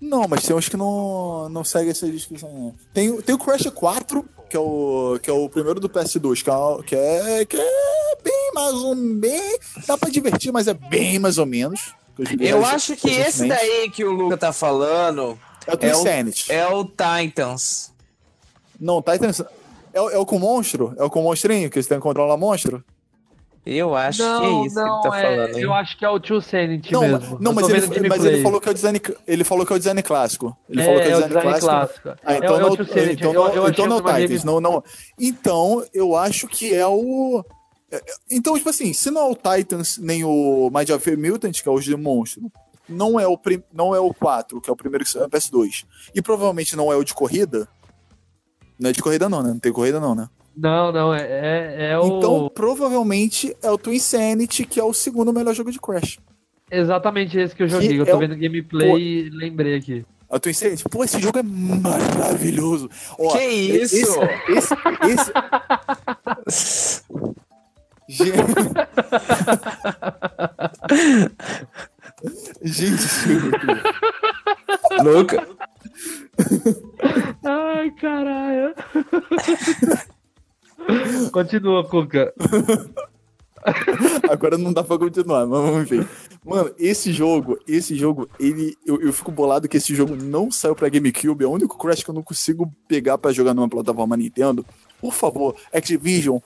Não, 0.00 0.26
mas 0.26 0.42
tem 0.44 0.56
uns 0.56 0.68
que 0.68 0.76
não, 0.76 1.48
não 1.50 1.62
seguem 1.62 1.90
essa 1.90 2.06
descrição. 2.08 2.50
Não. 2.50 2.74
Tem, 2.92 3.20
tem 3.20 3.34
o 3.34 3.38
Crash 3.38 3.66
4, 3.74 4.24
que 4.48 4.56
é 4.56 4.60
o, 4.60 5.18
que 5.22 5.28
é 5.28 5.32
o 5.32 5.48
primeiro 5.48 5.78
do 5.78 5.88
PS2, 5.90 6.42
que 6.42 6.50
é, 6.50 6.82
que 6.84 6.96
é, 6.96 7.44
que 7.44 7.56
é 7.56 8.16
bem 8.24 8.50
mais 8.54 8.74
ou 8.76 8.94
menos. 8.96 9.58
Dá 9.86 9.98
pra 9.98 10.08
divertir, 10.08 10.52
mas 10.52 10.66
é 10.68 10.74
bem 10.74 11.18
mais 11.18 11.36
ou 11.36 11.44
menos. 11.44 11.94
Eu 12.38 12.64
acho 12.64 12.96
que 12.96 13.08
esse 13.10 13.46
daí 13.46 13.90
que 13.90 14.04
o 14.04 14.10
Luca 14.12 14.36
tá 14.36 14.52
falando 14.52 15.38
É 15.66 15.72
o 15.74 15.78
é 15.86 15.96
o- 15.96 16.04
é 16.48 16.66
o 16.66 16.84
Titans. 16.84 17.92
Não, 18.78 19.02
Titans. 19.02 19.42
É, 19.92 20.00
o- 20.00 20.10
é 20.10 20.18
o 20.18 20.26
com 20.26 20.38
monstro? 20.38 20.94
É 20.98 21.04
o 21.04 21.10
com 21.10 21.22
monstrinho 21.22 21.70
que 21.70 21.82
você 21.82 21.88
tem 21.88 21.98
que 21.98 22.02
controlar 22.02 22.36
monstro? 22.36 22.84
Eu 23.66 23.94
acho 23.94 24.22
não, 24.22 24.40
que 24.40 24.46
é 24.46 24.66
isso 24.66 24.74
não, 24.76 24.84
que 25.02 25.06
ele 25.08 25.10
tá 25.12 25.18
é, 25.18 25.22
falando, 25.36 25.56
hein? 25.58 25.62
eu 25.64 25.74
acho 25.74 25.98
que 25.98 26.04
é 26.04 26.08
o 26.08 26.18
Tio 26.18 26.40
Sanity 26.40 26.92
Não, 26.94 27.02
mesmo. 27.02 27.38
não 27.38 27.52
mas, 27.52 27.68
ele, 27.68 28.08
mas 28.08 28.24
ele 28.24 28.42
falou 28.42 28.58
que 28.58 28.66
é 28.68 28.70
o 28.70 28.74
design. 28.74 29.00
Ele 29.28 29.44
falou 29.44 29.66
que 29.66 29.72
é 29.72 29.76
o 29.76 29.78
design 29.78 30.02
clássico. 30.02 30.56
Ele 30.66 30.80
é, 30.80 30.84
falou 30.84 31.00
que 31.00 31.06
é 31.06 31.10
é 31.10 31.16
o 31.18 31.28
design, 31.28 31.60
clássico. 31.60 32.08
Ah, 32.24 32.34
É, 32.34 32.36
então 32.38 32.56
é 32.56 32.60
não, 32.60 32.68
o 32.70 32.76
Tio 32.76 32.86
Sanity. 32.86 33.12
então 33.20 33.34
eu, 33.34 33.48
eu 33.54 33.68
então 33.68 33.86
não 33.86 34.00
Titans, 34.00 34.44
não, 34.44 34.60
não. 34.62 34.82
Então, 35.18 35.84
eu 35.92 36.16
acho 36.16 36.48
que 36.48 36.74
é 36.74 36.86
o. 36.86 37.44
é- 37.92 37.96
é- 37.96 38.02
Então, 38.30 38.56
tipo 38.56 38.70
assim, 38.70 38.94
se 38.94 39.10
não 39.10 39.20
é 39.20 39.30
o 39.30 39.36
Titans 39.36 39.98
nem 39.98 40.24
o 40.24 40.70
Mind 40.74 40.88
of 40.88 41.16
Mutant, 41.16 41.60
que 41.62 41.68
é 41.68 41.72
os 41.72 41.84
de 41.84 41.94
monstro, 41.96 42.50
não 42.88 43.20
é 43.20 43.26
o, 43.28 43.36
prim... 43.36 43.62
não 43.72 43.94
é 43.94 44.00
o 44.00 44.12
4, 44.14 44.58
que 44.62 44.70
é 44.70 44.72
o 44.72 44.76
primeiro 44.76 45.04
que 45.04 45.10
saiu 45.10 45.24
no 45.24 45.30
PS2, 45.30 45.84
e 46.14 46.22
provavelmente 46.22 46.74
não 46.74 46.90
é 46.90 46.96
o 46.96 47.04
de 47.04 47.12
corrida. 47.12 47.68
Não 48.80 48.90
é 48.90 48.92
de 48.92 49.02
corrida, 49.02 49.28
não, 49.28 49.42
né? 49.42 49.50
Não 49.50 49.58
tem 49.58 49.72
corrida, 49.72 50.00
não, 50.00 50.14
né? 50.14 50.28
Não, 50.56 50.90
não, 50.90 51.14
é, 51.14 51.22
é, 51.22 51.90
é 51.92 51.98
o. 51.98 52.18
Então, 52.18 52.50
provavelmente 52.54 53.54
é 53.62 53.70
o 53.70 53.78
Twin 53.78 53.96
Insanity, 53.96 54.64
que 54.64 54.80
é 54.80 54.84
o 54.84 54.92
segundo 54.92 55.32
melhor 55.32 55.54
jogo 55.54 55.70
de 55.70 55.78
Crash. 55.78 56.18
Exatamente 56.70 57.38
esse 57.38 57.54
que 57.54 57.62
eu 57.62 57.68
joguei. 57.68 57.88
Que 57.88 57.96
eu 57.98 58.02
é 58.04 58.10
tô 58.10 58.16
o- 58.16 58.20
vendo 58.20 58.36
gameplay 58.36 59.26
e 59.26 59.30
lembrei 59.30 59.76
aqui. 59.76 60.04
A 60.30 60.38
Twin 60.38 60.50
Insanity, 60.52 60.84
pô, 60.84 61.04
esse 61.04 61.20
jogo 61.20 61.38
é 61.38 61.42
maravilhoso. 61.42 62.88
Ó, 63.18 63.32
Que 63.32 63.44
isso? 63.44 63.96
Esse, 63.96 64.18
esse, 64.48 64.74
esse... 66.46 67.02
Gente... 68.10 68.32
Gente, 72.62 73.02
é. 74.90 75.02
Luca. 75.02 75.48
Ai, 77.44 77.90
caralho. 77.92 78.74
Continua, 81.32 81.84
Cuca. 81.84 82.32
Agora 84.30 84.56
não 84.56 84.72
dá 84.72 84.82
pra 84.82 84.98
continuar, 84.98 85.46
mas 85.46 85.60
vamos 85.60 85.88
ver. 85.88 86.08
Mano, 86.44 86.72
esse 86.78 87.12
jogo, 87.12 87.58
esse 87.68 87.94
jogo, 87.94 88.28
ele. 88.38 88.74
Eu, 88.86 89.00
eu 89.02 89.12
fico 89.12 89.30
bolado 89.30 89.68
que 89.68 89.76
esse 89.76 89.94
jogo 89.94 90.16
não 90.16 90.50
saiu 90.50 90.74
pra 90.74 90.88
GameCube. 90.88 91.44
É 91.44 91.46
o 91.46 91.50
único 91.52 91.76
Crash 91.76 92.02
que 92.02 92.08
eu 92.08 92.14
não 92.14 92.22
consigo 92.22 92.72
pegar 92.88 93.18
pra 93.18 93.32
jogar 93.32 93.52
numa 93.52 93.68
plataforma 93.68 94.16
Nintendo. 94.16 94.64
Por 95.00 95.12
favor, 95.12 95.56
Activision, 95.72 96.38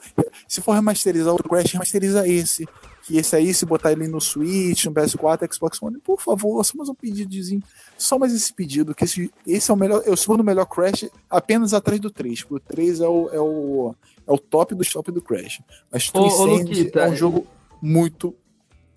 se 0.47 0.61
for 0.61 0.73
remasterizar 0.73 1.33
o 1.33 1.43
Crash, 1.43 1.73
remasteriza 1.73 2.27
esse. 2.27 2.67
Que 3.03 3.17
esse 3.17 3.35
aí, 3.35 3.53
se 3.53 3.65
botar 3.65 3.91
ele 3.91 4.07
no 4.07 4.19
Switch, 4.19 4.85
no 4.85 4.91
PS4, 4.91 5.53
Xbox 5.53 5.81
One, 5.81 5.99
por 5.99 6.19
favor, 6.19 6.63
só 6.63 6.75
mais 6.75 6.89
um 6.89 6.95
pedidozinho. 6.95 7.61
Só 7.97 8.17
mais 8.17 8.33
esse 8.33 8.51
pedido, 8.51 8.95
que 8.95 9.03
esse, 9.03 9.31
esse 9.45 9.69
é 9.69 9.73
o 9.73 9.77
melhor, 9.77 10.01
eu 10.05 10.17
sou 10.17 10.35
no 10.35 10.43
melhor 10.43 10.65
Crash 10.65 11.05
apenas 11.29 11.73
atrás 11.73 11.99
do 11.99 12.09
3, 12.09 12.43
porque 12.43 12.55
o 12.55 12.59
3 12.59 13.01
é 13.01 13.07
o, 13.07 13.29
é 13.31 13.39
o, 13.39 13.95
é 14.27 14.31
o 14.31 14.39
top 14.39 14.73
do 14.73 14.83
top 14.83 15.11
do 15.11 15.21
Crash. 15.21 15.61
Mas 15.91 16.09
Ô, 16.13 16.19
ô, 16.19 16.47
Twin 16.47 16.63
Luquita, 16.63 17.01
é 17.01 17.09
um 17.09 17.15
jogo 17.15 17.45
muito 17.79 18.35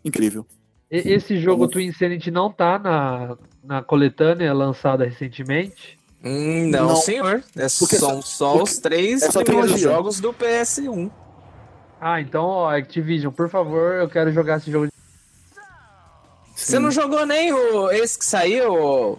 incrível. 0.02 0.46
Esse 0.90 1.38
jogo 1.38 1.68
Twin 1.68 1.88
Insanity 1.88 2.30
não 2.30 2.50
tá 2.50 2.78
na, 2.78 3.36
na 3.62 3.82
coletânea 3.82 4.54
lançada 4.54 5.04
recentemente? 5.04 5.98
Hum, 6.24 6.68
não, 6.70 6.88
Não. 6.88 6.96
senhor. 6.96 7.42
É, 7.56 7.68
são 7.68 8.20
só 8.22 8.50
porque 8.52 8.62
os 8.64 8.78
três 8.78 9.22
essa 9.22 9.42
primeiros 9.44 9.72
trilogia. 9.72 9.88
jogos 9.96 10.20
do 10.20 10.32
PS1. 10.32 11.10
Ah, 12.00 12.20
então, 12.20 12.44
ó, 12.44 12.70
Activision, 12.76 13.32
por 13.32 13.48
favor, 13.48 13.94
eu 13.94 14.08
quero 14.08 14.32
jogar 14.32 14.58
esse 14.58 14.70
jogo. 14.70 14.88
Você 16.54 16.78
não 16.78 16.90
jogou 16.90 17.24
nem 17.24 17.52
o 17.52 17.90
esse 17.90 18.18
que 18.18 18.24
saiu? 18.24 19.18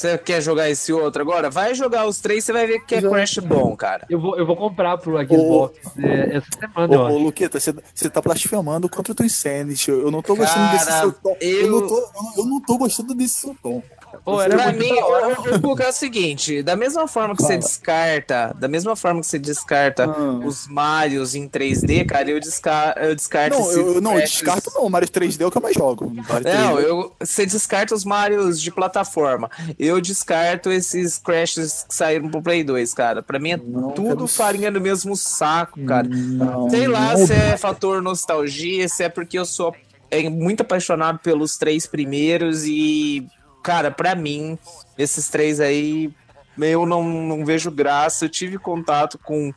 Você 0.00 0.16
quer 0.16 0.40
jogar 0.40 0.70
esse 0.70 0.90
outro 0.94 1.20
agora? 1.20 1.50
Vai 1.50 1.74
jogar 1.74 2.06
os 2.06 2.20
três, 2.20 2.42
você 2.42 2.54
vai 2.54 2.66
ver 2.66 2.80
que 2.86 2.94
é 2.94 3.02
Crash 3.02 3.36
bom, 3.38 3.76
cara. 3.76 4.06
Eu 4.08 4.18
vou, 4.18 4.34
eu 4.38 4.46
vou 4.46 4.56
comprar 4.56 4.96
pro 4.96 5.18
Xbox 5.26 5.76
é, 6.02 6.36
essa 6.38 6.46
semana, 6.58 6.94
eu 6.94 7.00
Ô. 7.00 7.18
Luqueta, 7.18 7.60
você, 7.60 7.74
tá 8.08 8.22
blasfemando 8.22 8.88
contra 8.88 9.12
o 9.12 9.14
Twin 9.14 9.26
Insanity. 9.26 9.90
Eu 9.90 10.10
não 10.10 10.22
tô 10.22 10.34
gostando 10.34 10.70
desse 10.72 10.86
Cara, 10.86 11.00
seu 11.02 11.12
tom. 11.12 11.36
Eu... 11.38 11.60
eu- 11.66 11.70
não 11.70 11.86
tô, 11.86 12.08
eu 12.38 12.44
não 12.46 12.60
tô 12.62 12.78
gostando 12.78 13.14
desse 13.14 13.40
seu 13.40 13.54
tom. 13.62 13.82
Pô, 14.24 14.40
era 14.42 14.54
Pra 14.56 14.72
mim, 14.72 14.90
o, 14.92 15.68
o 15.72 15.80
é 15.82 15.88
o 15.88 15.92
seguinte, 15.92 16.62
da 16.62 16.74
mesma 16.76 17.06
forma 17.06 17.34
que 17.34 17.42
você 17.42 17.56
descarta, 17.56 18.54
da 18.58 18.68
mesma 18.68 18.94
forma 18.96 19.20
que 19.20 19.26
você 19.26 19.38
descarta 19.38 20.04
Ah. 20.04 20.40
os 20.44 20.66
Marios 20.66 21.34
em 21.34 21.48
3D, 21.48 22.04
cara, 22.06 22.28
eu, 22.28 22.40
desca 22.40 22.94
eu 23.00 23.14
descarto 23.14 23.56
Não, 23.56 23.62
esses 23.66 23.76
eu, 23.76 23.94
eu 23.94 24.00
não 24.00 24.12
Crashes- 24.14 24.30
descarto 24.32 24.70
não. 24.74 24.84
O 24.84 24.90
Mario 24.90 25.08
3D 25.08 25.40
é 25.42 25.46
o 25.46 25.50
que 25.50 25.56
eu 25.58 25.62
mais 25.62 25.74
jogo. 25.74 26.06
O 26.06 26.14
Mario 26.14 26.44
3D. 26.44 26.54
Não, 26.54 26.80
eu, 26.80 27.12
você 27.20 27.46
descarta 27.46 27.94
os 27.94 28.04
Marios 28.04 28.60
de 28.60 28.70
plataforma. 28.70 29.48
Eu 29.78 29.89
descarto 29.98 30.70
esses 30.70 31.16
Crashes 31.16 31.86
que 31.88 31.94
saíram 31.94 32.28
pro 32.28 32.42
Play 32.42 32.62
2, 32.62 32.92
cara. 32.92 33.22
Pra 33.22 33.38
mim 33.38 33.52
é 33.52 33.56
Não, 33.56 33.92
tudo 33.92 34.26
farinha 34.28 34.70
do 34.70 34.78
mesmo 34.80 35.16
saco, 35.16 35.82
cara. 35.86 36.06
Não, 36.06 36.68
Sei 36.68 36.86
lá 36.86 37.16
não. 37.16 37.26
se 37.26 37.32
é 37.32 37.56
fator 37.56 38.02
nostalgia, 38.02 38.86
se 38.86 39.04
é 39.04 39.08
porque 39.08 39.38
eu 39.38 39.46
sou 39.46 39.74
é, 40.10 40.28
muito 40.28 40.60
apaixonado 40.62 41.18
pelos 41.20 41.56
três 41.56 41.86
primeiros 41.86 42.64
e, 42.66 43.26
cara, 43.62 43.90
pra 43.90 44.14
mim, 44.14 44.58
esses 44.98 45.28
três 45.28 45.60
aí, 45.60 46.12
eu 46.58 46.84
não, 46.84 47.02
não 47.04 47.44
vejo 47.44 47.70
graça. 47.70 48.24
Eu 48.24 48.28
tive 48.28 48.58
contato 48.58 49.18
com. 49.18 49.52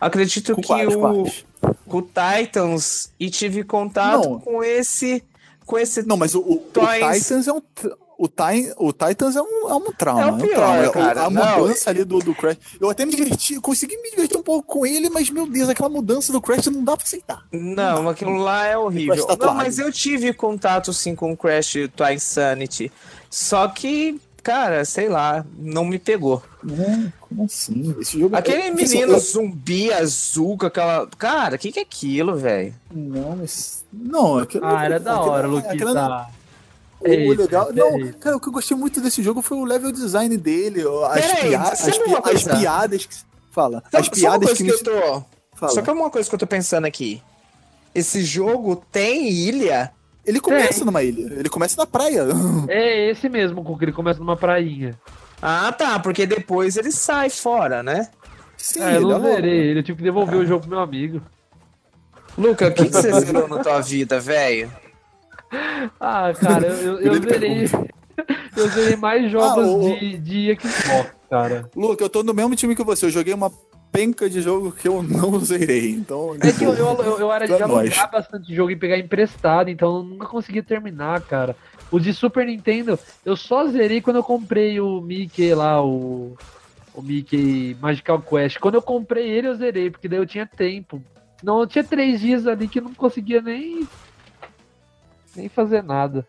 Acredito 0.00 0.54
Com 0.54 0.60
que 0.62 0.66
quais, 0.66 0.94
o, 0.94 0.98
quais? 1.00 1.44
com 1.86 1.98
o 1.98 2.02
Titans 2.02 3.12
e 3.18 3.30
tive 3.30 3.62
contato 3.64 4.40
com 4.40 4.62
esse. 4.62 5.22
Com 5.64 5.78
esse. 5.78 6.06
Não, 6.06 6.16
mas 6.16 6.34
o, 6.34 6.40
o, 6.40 6.54
o. 6.54 6.70
Titans 6.72 7.46
é 7.46 7.52
um. 7.52 7.62
O, 8.22 8.28
Ti- 8.28 8.74
o 8.76 8.92
Titans 8.92 9.34
é 9.34 9.40
um, 9.40 9.70
é 9.70 9.74
um 9.74 9.92
trauma. 9.92 10.22
É 10.22 10.26
o 10.26 10.34
um 10.34 10.38
pior, 10.38 10.54
trauma. 10.54 10.88
O- 10.88 10.92
cara. 10.92 11.24
A 11.24 11.30
Não, 11.30 11.60
mudança 11.60 11.88
ali 11.88 12.04
do, 12.04 12.18
do 12.18 12.34
Crash. 12.34 12.58
Eu 12.78 12.90
até 12.90 13.06
me 13.06 13.12
diverti, 13.16 13.58
consegui 13.60 13.96
me 13.96 14.10
divertir 14.10 14.36
um 14.36 14.42
pouco 14.42 14.74
com 14.74 14.84
ele, 14.84 15.08
mas 15.08 15.30
meu 15.30 15.46
Deus, 15.46 15.70
aquela 15.70 15.88
mudança 15.88 16.30
do 16.30 16.38
Crash 16.40 16.66
não 16.66 16.84
dá 16.84 16.98
pra 16.98 17.06
aceitar. 17.06 17.42
Não, 17.50 18.10
aquilo 18.10 18.36
lá 18.36 18.66
é 18.66 18.76
horrível. 18.76 19.24
Crash 19.26 19.38
Não, 19.38 19.54
mas 19.54 19.78
eu 19.78 19.90
tive 19.90 20.34
contato 20.34 20.92
sim 20.92 21.14
com 21.14 21.32
o 21.32 21.36
Crash 21.36 21.72
Twin 21.96 22.12
Insanity. 22.16 22.92
Só 23.30 23.66
que, 23.68 24.20
cara, 24.42 24.84
sei 24.84 25.08
lá, 25.08 25.42
não 25.58 25.86
me 25.86 25.98
pegou. 25.98 26.42
Não, 26.62 27.10
como 27.20 27.44
assim? 27.44 27.96
Esse 28.00 28.20
jogo 28.20 28.36
Aquele 28.36 28.64
é- 28.64 28.70
menino 28.70 29.12
eu- 29.14 29.18
zumbi 29.18 29.90
azul 29.94 30.58
com 30.58 30.66
aquela. 30.66 31.06
Cara, 31.16 31.56
o 31.56 31.58
que, 31.58 31.72
que 31.72 31.78
é 31.78 31.82
aquilo, 31.82 32.36
velho? 32.36 32.74
Não, 32.92 33.36
mas. 33.36 33.82
Não, 33.90 34.36
aquilo, 34.38 34.66
Ah, 34.66 34.84
era 34.84 35.00
da 35.00 35.14
aquilo- 35.14 35.30
hora, 35.30 35.48
não- 35.48 35.54
Luquita. 35.54 35.86
O, 35.90 36.39
É 37.02 37.10
o 37.10 37.32
isso, 37.32 37.40
legal. 37.42 37.70
é 37.70 37.72
Não, 37.72 37.98
isso. 37.98 38.18
cara, 38.18 38.36
o 38.36 38.40
que 38.40 38.48
eu 38.48 38.52
gostei 38.52 38.76
muito 38.76 39.00
desse 39.00 39.22
jogo 39.22 39.40
foi 39.42 39.56
o 39.58 39.64
level 39.64 39.90
design 39.92 40.36
dele. 40.36 40.82
As, 41.10 41.40
pia- 41.40 41.60
as, 41.60 41.80
pi- 41.98 42.30
as 42.34 42.42
piadas 42.44 43.06
que. 43.06 43.16
Fala. 43.50 43.82
Só- 43.90 43.98
as 43.98 44.06
só 44.06 44.10
uma 44.12 44.16
piadas 44.16 44.48
coisa 44.48 44.64
que, 44.64 44.70
que, 44.70 44.70
eu 44.70 44.84
tô. 44.84 45.22
Fala. 45.54 45.72
Só 45.72 45.82
que 45.82 45.90
é 45.90 45.92
uma 45.92 46.10
coisa 46.10 46.28
que 46.28 46.34
eu 46.34 46.38
tô 46.38 46.46
pensando 46.46 46.86
aqui. 46.86 47.22
Esse 47.94 48.22
jogo 48.22 48.76
tem 48.92 49.28
ilha? 49.30 49.90
Ele 50.24 50.38
começa 50.40 50.74
Tem. 50.74 50.84
numa 50.84 51.02
ilha. 51.02 51.32
Ele 51.34 51.48
começa 51.48 51.76
na 51.76 51.86
praia. 51.86 52.24
É 52.68 53.10
esse 53.10 53.28
mesmo, 53.28 53.64
com 53.64 53.76
que 53.76 53.84
ele 53.86 53.92
começa 53.92 54.20
numa 54.20 54.36
prainha. 54.36 54.98
Ah, 55.42 55.72
tá, 55.72 55.98
porque 55.98 56.26
depois 56.26 56.76
ele 56.76 56.92
sai 56.92 57.30
fora, 57.30 57.82
né? 57.82 58.08
Sim, 58.58 58.82
É, 58.82 58.96
eu 58.98 59.00
não 59.00 59.20
zerei 59.22 59.70
ele, 59.70 59.80
eu 59.80 59.82
tive 59.82 59.96
que 59.98 60.04
devolver 60.04 60.38
o 60.38 60.46
jogo 60.46 60.60
pro 60.60 60.70
meu 60.70 60.80
amigo. 60.80 61.22
Luca, 62.36 62.68
o 62.68 62.72
que, 62.74 62.84
que 62.84 62.92
você 62.92 63.10
zerou 63.20 63.48
na 63.48 63.58
tua 63.58 63.80
vida, 63.80 64.20
velho? 64.20 64.70
Ah, 66.00 66.32
cara, 66.38 66.66
eu, 66.68 66.98
eu, 67.00 67.14
eu 67.14 67.20
Grande 67.20 67.28
zerei. 67.30 67.64
Eu 68.54 68.68
zerei 68.68 68.96
mais 68.96 69.30
jogos 69.32 69.64
Ah, 69.64 69.70
o- 69.70 69.98
de, 69.98 70.18
de 70.18 70.58
Xbox, 70.60 71.10
cara. 71.30 71.70
Luca, 71.74 72.04
eu 72.04 72.08
tô 72.10 72.22
no 72.22 72.34
mesmo 72.34 72.54
time 72.54 72.76
que 72.76 72.84
você. 72.84 73.06
Eu 73.06 73.10
joguei 73.10 73.32
uma 73.32 73.50
penca 73.90 74.28
de 74.28 74.42
jogo 74.42 74.70
que 74.72 74.86
eu 74.86 75.02
não 75.02 75.38
zerei. 75.40 75.92
Então. 75.92 76.36
É 76.38 76.52
que 76.52 76.62
eu, 76.64 76.74
eu, 76.74 77.18
eu, 77.18 77.32
era 77.32 77.46
de 77.48 77.56
Pra 77.56 77.66
nós. 77.66 77.78
alugar 77.92 78.10
bastante 78.10 78.54
jogo 78.54 78.70
e 78.72 78.76
pegar 78.76 78.98
emprestado, 78.98 79.70
então 79.70 79.96
eu 79.96 80.02
nunca 80.02 80.26
conseguia 80.26 80.62
terminar, 80.62 81.22
cara. 81.22 81.56
O 81.90 81.98
de 81.98 82.12
Super 82.12 82.44
Nintendo, 82.46 82.98
eu 83.24 83.34
só 83.36 83.66
zerei 83.68 84.02
quando 84.02 84.16
eu 84.16 84.24
comprei 84.24 84.78
o 84.80 85.00
Mickey 85.00 85.54
lá, 85.54 85.82
o, 85.82 86.36
o 86.92 87.00
Mickey 87.00 87.74
Magical 87.80 88.20
Quest. 88.20 88.58
Quando 88.58 88.74
eu 88.74 88.82
comprei 88.82 89.30
ele, 89.30 89.48
eu 89.48 89.54
zerei, 89.54 89.90
porque 89.90 90.08
daí 90.08 90.18
eu 90.18 90.26
tinha 90.26 90.44
tempo. 90.46 91.00
Não, 91.42 91.60
eu 91.60 91.66
tinha 91.66 91.82
três 91.82 92.20
dias 92.20 92.46
ali 92.46 92.68
que 92.68 92.80
eu 92.80 92.82
não 92.84 92.92
conseguia 92.92 93.40
nem, 93.40 93.88
nem 95.36 95.48
fazer 95.48 95.82
nada. 95.82 96.26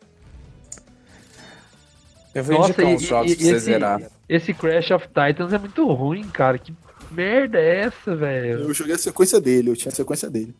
Eu 2.34 2.43
vou 2.43 2.58
Nossa, 2.58 2.70
indicar 2.72 2.86
uns 2.95 3.02
jogos 3.02 3.32
e- 3.32 3.36
pra 3.36 3.45
você 3.45 3.52
esse- 3.56 3.66
zerar. 3.66 4.02
Esse 4.30 4.54
Crash 4.54 4.91
of 4.91 5.08
Titans 5.08 5.52
é 5.52 5.58
muito 5.58 5.86
ruim, 5.91 6.24
cara. 6.30 6.58
Que 6.58 6.74
merda 7.12 7.60
é 7.60 7.82
essa, 7.82 8.16
velho? 8.16 8.62
Eu 8.62 8.74
joguei 8.74 8.95
a 8.95 8.97
sequência 8.97 9.41
dele, 9.41 9.70
eu 9.70 9.76
tinha 9.76 9.91
a 9.91 9.95
sequência 9.95 10.30
dele. 10.30 10.56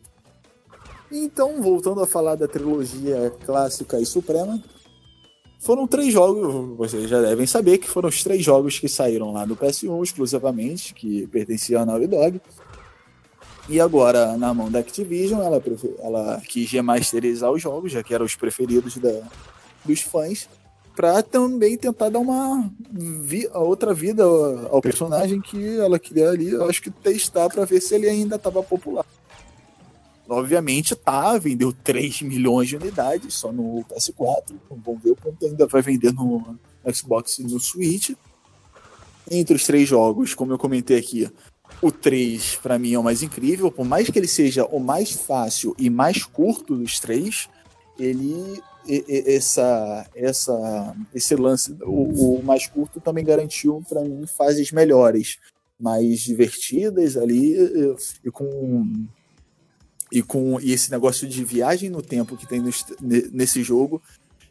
Então, 1.10 1.62
voltando 1.62 2.02
a 2.02 2.06
falar 2.06 2.34
da 2.36 2.46
trilogia 2.46 3.32
clássica 3.46 3.98
e 3.98 4.04
suprema, 4.04 4.62
foram 5.60 5.86
três 5.86 6.12
jogos, 6.12 6.76
vocês 6.76 7.08
já 7.08 7.20
devem 7.22 7.46
saber 7.46 7.78
que 7.78 7.88
foram 7.88 8.08
os 8.10 8.22
três 8.22 8.42
jogos 8.44 8.78
que 8.78 8.88
saíram 8.88 9.32
lá 9.32 9.44
do 9.46 9.56
PS1 9.56 10.02
exclusivamente, 10.02 10.92
que 10.92 11.26
pertenciam 11.28 11.80
à 11.82 11.86
Naughty 11.86 12.06
Dog. 12.06 12.40
E 13.68 13.80
agora, 13.80 14.36
na 14.36 14.52
mão 14.52 14.70
da 14.70 14.80
Activision, 14.80 15.40
ela, 15.40 15.60
prefe- 15.60 15.94
ela 16.00 16.40
quis 16.46 16.70
remasterizar 16.70 17.50
os 17.50 17.62
jogos, 17.62 17.92
já 17.92 18.02
que 18.02 18.12
eram 18.14 18.26
os 18.26 18.34
preferidos 18.34 18.96
da- 18.96 19.22
dos 19.84 20.00
fãs, 20.00 20.48
para 20.96 21.22
também 21.22 21.76
tentar 21.78 22.10
dar 22.10 22.18
uma 22.18 22.70
vi- 22.90 23.48
outra 23.54 23.94
vida 23.94 24.24
ao 24.70 24.82
personagem 24.82 25.40
que 25.40 25.78
ela 25.78 25.98
queria 25.98 26.28
ali, 26.30 26.54
acho 26.64 26.82
que 26.82 26.90
testar 26.90 27.48
para 27.48 27.64
ver 27.64 27.80
se 27.80 27.94
ele 27.94 28.08
ainda 28.08 28.36
estava 28.36 28.62
popular. 28.62 29.06
Obviamente 30.28 30.94
tá, 30.94 31.36
vendeu 31.38 31.72
3 31.72 32.22
milhões 32.22 32.68
de 32.68 32.76
unidades 32.76 33.34
só 33.34 33.52
no 33.52 33.84
PS4. 33.88 34.54
Vamos 34.84 35.02
ver 35.02 35.10
o 35.12 35.16
quanto 35.16 35.44
ainda 35.44 35.66
vai 35.66 35.82
vender 35.82 36.12
no 36.12 36.56
Xbox 36.92 37.38
e 37.38 37.42
no 37.44 37.58
Switch. 37.60 38.10
Entre 39.30 39.54
os 39.54 39.64
três 39.64 39.88
jogos, 39.88 40.34
como 40.34 40.52
eu 40.52 40.58
comentei 40.58 40.98
aqui, 40.98 41.30
o 41.80 41.90
3 41.90 42.56
para 42.56 42.78
mim 42.78 42.92
é 42.92 42.98
o 42.98 43.02
mais 43.02 43.22
incrível, 43.22 43.70
por 43.70 43.86
mais 43.86 44.08
que 44.08 44.18
ele 44.18 44.28
seja 44.28 44.64
o 44.66 44.78
mais 44.78 45.12
fácil 45.12 45.74
e 45.78 45.88
mais 45.88 46.24
curto 46.24 46.76
dos 46.76 47.00
três, 47.00 47.48
ele 47.98 48.60
essa 49.08 50.06
essa 50.14 50.96
esse 51.14 51.36
lance 51.36 51.76
o, 51.82 52.38
o 52.38 52.42
mais 52.42 52.66
curto 52.66 53.00
também 53.00 53.24
garantiu 53.24 53.82
para 53.88 54.02
mim 54.02 54.26
fases 54.26 54.72
melhores, 54.72 55.38
mais 55.78 56.20
divertidas 56.20 57.16
ali 57.16 57.56
e, 58.24 58.30
com 58.30 59.06
e 60.10 60.22
com 60.22 60.60
e 60.60 60.72
esse 60.72 60.90
negócio 60.90 61.28
de 61.28 61.44
viagem 61.44 61.88
no 61.90 62.02
tempo 62.02 62.36
que 62.36 62.46
tem 62.46 62.62
nesse 63.32 63.62
jogo, 63.62 64.02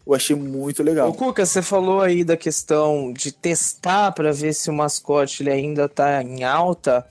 eu 0.05 0.13
achei 0.13 0.35
muito 0.35 0.81
Ô, 0.81 0.85
legal. 0.85 1.13
Cuca, 1.13 1.45
você 1.45 1.61
falou 1.61 2.01
aí 2.01 2.23
da 2.23 2.35
questão 2.35 3.13
de 3.13 3.31
testar 3.31 4.11
para 4.11 4.31
ver 4.31 4.53
se 4.53 4.69
o 4.69 4.73
mascote 4.73 5.43
ele 5.43 5.51
ainda 5.51 5.87
tá 5.87 6.21
em 6.23 6.43
alta. 6.43 7.05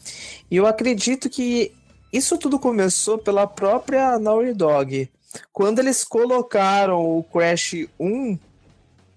E 0.51 0.57
eu 0.57 0.67
acredito 0.67 1.31
que 1.31 1.73
isso 2.13 2.37
tudo 2.37 2.59
começou 2.59 3.19
pela 3.19 3.47
própria 3.47 4.19
Naughty 4.19 4.53
Dog. 4.53 5.09
Quando 5.53 5.79
eles 5.79 6.03
colocaram 6.03 7.19
o 7.19 7.23
Crash 7.23 7.87
1 8.01 8.37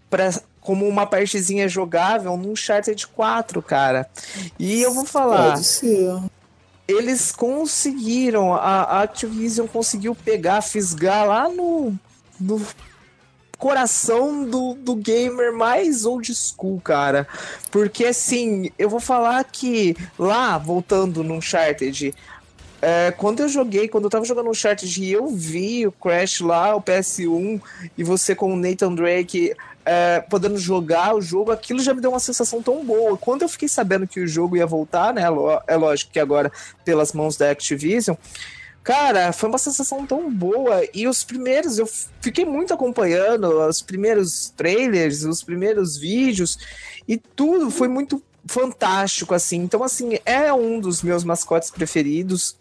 pra, 0.10 0.30
como 0.62 0.88
uma 0.88 1.08
partezinha 1.08 1.68
jogável 1.68 2.38
no 2.38 2.52
Uncharted 2.52 3.08
4, 3.08 3.62
cara. 3.64 4.08
E 4.60 4.82
eu 4.82 4.94
vou 4.94 5.06
falar, 5.06 5.54
Pode 5.54 5.64
ser. 5.66 6.22
eles 6.88 7.32
conseguiram, 7.32 8.54
a 8.54 8.84
a 8.84 9.02
Activision 9.02 9.66
conseguiu 9.66 10.14
pegar, 10.14 10.62
fisgar 10.62 11.28
lá 11.28 11.50
no, 11.50 11.98
no 12.40 12.62
coração 13.64 14.44
do, 14.44 14.74
do 14.74 14.94
gamer 14.94 15.54
mais 15.54 16.04
old 16.04 16.30
school, 16.36 16.82
cara. 16.82 17.26
Porque 17.72 18.04
assim, 18.04 18.70
eu 18.78 18.90
vou 18.90 19.00
falar 19.00 19.42
que 19.46 19.96
lá, 20.20 20.58
voltando 20.58 21.24
no 21.24 21.36
Uncharted, 21.36 22.14
é, 22.82 23.12
quando 23.12 23.40
eu 23.40 23.48
joguei, 23.48 23.88
quando 23.88 24.04
eu 24.04 24.10
tava 24.10 24.26
jogando 24.26 24.50
Uncharted 24.50 25.02
e 25.02 25.10
eu 25.10 25.28
vi 25.30 25.88
o 25.88 25.94
Crash 25.94 26.42
lá, 26.42 26.76
o 26.76 26.82
PS1, 26.82 27.62
e 27.98 28.04
você 28.04 28.36
com 28.36 28.54
o 28.54 28.58
Nathan 28.58 28.94
Drake 28.94 29.56
é, 29.86 30.20
podendo 30.20 30.58
jogar 30.58 31.16
o 31.16 31.22
jogo, 31.22 31.50
aquilo 31.50 31.80
já 31.80 31.94
me 31.94 32.02
deu 32.02 32.10
uma 32.10 32.20
sensação 32.20 32.62
tão 32.62 32.84
boa. 32.84 33.16
Quando 33.16 33.44
eu 33.44 33.50
fiquei 33.50 33.70
sabendo 33.70 34.06
que 34.06 34.20
o 34.20 34.28
jogo 34.28 34.58
ia 34.58 34.68
voltar, 34.68 35.14
né? 35.14 35.22
É 35.68 35.78
lógico 35.78 36.12
que 36.12 36.20
agora 36.20 36.52
pelas 36.84 37.14
mãos 37.14 37.38
da 37.38 37.50
Activision. 37.50 38.18
Cara, 38.84 39.32
foi 39.32 39.48
uma 39.48 39.58
sensação 39.58 40.06
tão 40.06 40.30
boa. 40.30 40.86
E 40.94 41.08
os 41.08 41.24
primeiros, 41.24 41.80
eu 41.80 41.88
fiquei 42.20 42.44
muito 42.44 42.74
acompanhando 42.74 43.62
os 43.62 43.82
primeiros 43.82 44.52
trailers, 44.56 45.24
os 45.24 45.42
primeiros 45.42 45.98
vídeos, 45.98 46.58
e 47.08 47.18
tudo 47.18 47.72
foi 47.72 47.88
muito 47.88 48.22
fantástico, 48.46 49.34
assim. 49.34 49.58
Então, 49.58 49.84
assim, 49.84 50.20
é 50.26 50.52
um 50.52 50.80
dos 50.80 51.02
meus 51.02 51.24
mascotes 51.24 51.72
preferidos. 51.72 52.58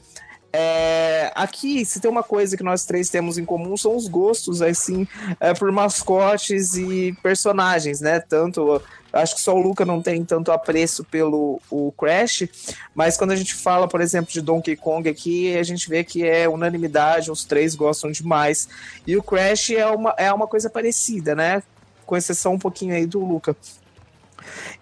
É, 0.53 1.33
aqui, 1.35 1.83
se 1.85 1.99
tem 1.99 2.11
uma 2.11 2.23
coisa 2.23 2.57
que 2.59 2.63
nós 2.63 2.85
três 2.85 3.09
temos 3.09 3.39
em 3.39 3.45
comum, 3.45 3.75
são 3.75 3.97
os 3.97 4.07
gostos, 4.07 4.61
assim, 4.61 5.09
é, 5.41 5.55
por 5.55 5.73
mascotes 5.73 6.75
e 6.75 7.17
personagens, 7.23 8.01
né? 8.01 8.21
Tanto. 8.21 8.83
Acho 9.11 9.35
que 9.35 9.41
só 9.43 9.55
o 9.55 9.61
Luca 9.61 9.85
não 9.85 10.01
tem 10.01 10.25
tanto 10.25 10.51
apreço 10.53 11.05
pelo 11.05 11.61
o 11.71 11.93
Crash, 11.93 12.49
mas 12.95 13.17
quando 13.17 13.33
a 13.33 13.37
gente 13.37 13.55
fala, 13.55 13.87
por 13.87 14.01
exemplo, 14.01 14.33
de 14.33 14.41
Donkey 14.41 14.75
Kong 14.75 15.07
aqui, 15.07 15.55
a 15.55 15.63
gente 15.63 15.87
vê 15.87 16.03
que 16.03 16.27
é 16.27 16.49
unanimidade, 16.49 17.31
os 17.31 17.45
três 17.45 17.75
gostam 17.75 18.11
demais. 18.11 18.69
E 19.07 19.15
o 19.15 19.23
Crash 19.23 19.71
é 19.71 19.87
uma, 19.87 20.15
é 20.17 20.33
uma 20.33 20.47
coisa 20.47 20.71
parecida, 20.71 21.35
né? 21.35 21.63
Com 22.07 22.17
exceção 22.17 22.55
um 22.55 22.59
pouquinho 22.59 22.95
aí 22.95 23.07
do 23.07 23.23
Luca. 23.23 23.55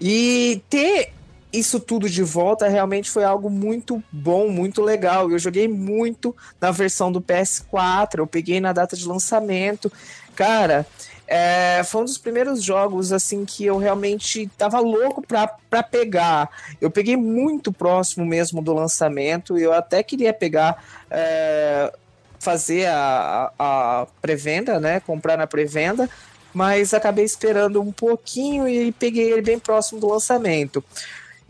E 0.01 0.63
ter 0.71 1.13
isso 1.53 1.81
tudo 1.81 2.09
de 2.09 2.23
volta 2.23 2.69
realmente 2.69 3.11
foi 3.11 3.25
algo 3.25 3.51
muito 3.51 4.03
bom, 4.11 4.49
muito 4.49 4.83
legal. 4.83 5.31
Eu 5.31 5.39
joguei 5.39 5.69
muito 5.69 6.35
na 6.61 6.71
versão 6.71 7.11
do 7.11 7.21
PS4, 7.21 8.19
eu 8.19 8.27
peguei 8.27 8.61
na 8.61 8.73
data 8.73 8.97
de 8.97 9.07
lançamento. 9.07 9.91
Cara, 10.35 10.87
é, 11.27 11.83
foi 11.85 12.03
um 12.03 12.05
dos 12.05 12.19
primeiros 12.19 12.63
jogos 12.63 13.13
assim 13.13 13.45
que 13.45 13.65
eu 13.65 13.79
realmente 13.79 14.51
tava 14.57 14.81
louco 14.81 15.21
pra, 15.27 15.47
pra 15.69 15.83
pegar. 15.83 16.49
Eu 16.81 16.91
peguei 16.91 17.17
muito 17.17 17.73
próximo 17.73 18.25
mesmo 18.25 18.63
do 18.63 18.73
lançamento. 18.73 19.59
Eu 19.59 19.73
até 19.73 20.03
queria 20.03 20.33
pegar. 20.33 20.85
é, 21.11 21.93
fazer 22.41 22.87
a, 22.87 23.53
a, 23.59 24.01
a 24.01 24.07
pré-venda, 24.21 24.81
né? 24.81 24.99
Comprar 24.99 25.37
na 25.37 25.47
pré-venda, 25.47 26.09
mas 26.53 26.93
acabei 26.93 27.25
esperando 27.25 27.81
um 27.81 27.93
pouquinho 27.93 28.67
e 28.67 28.91
peguei 28.93 29.31
ele 29.31 29.43
bem 29.43 29.59
próximo 29.59 30.01
do 30.01 30.09
lançamento. 30.09 30.83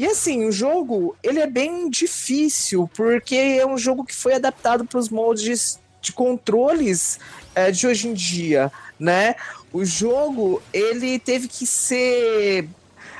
E 0.00 0.06
assim, 0.06 0.46
o 0.46 0.50
jogo, 0.50 1.14
ele 1.22 1.40
é 1.40 1.46
bem 1.46 1.90
difícil, 1.90 2.90
porque 2.96 3.36
é 3.36 3.66
um 3.66 3.76
jogo 3.76 4.02
que 4.02 4.14
foi 4.14 4.32
adaptado 4.32 4.82
para 4.86 4.98
os 4.98 5.10
moldes 5.10 5.78
de 6.00 6.10
controles 6.10 7.18
é, 7.54 7.70
de 7.70 7.86
hoje 7.86 8.08
em 8.08 8.14
dia, 8.14 8.72
né? 8.98 9.34
O 9.70 9.84
jogo, 9.84 10.62
ele 10.72 11.18
teve 11.18 11.48
que 11.48 11.66
ser 11.66 12.66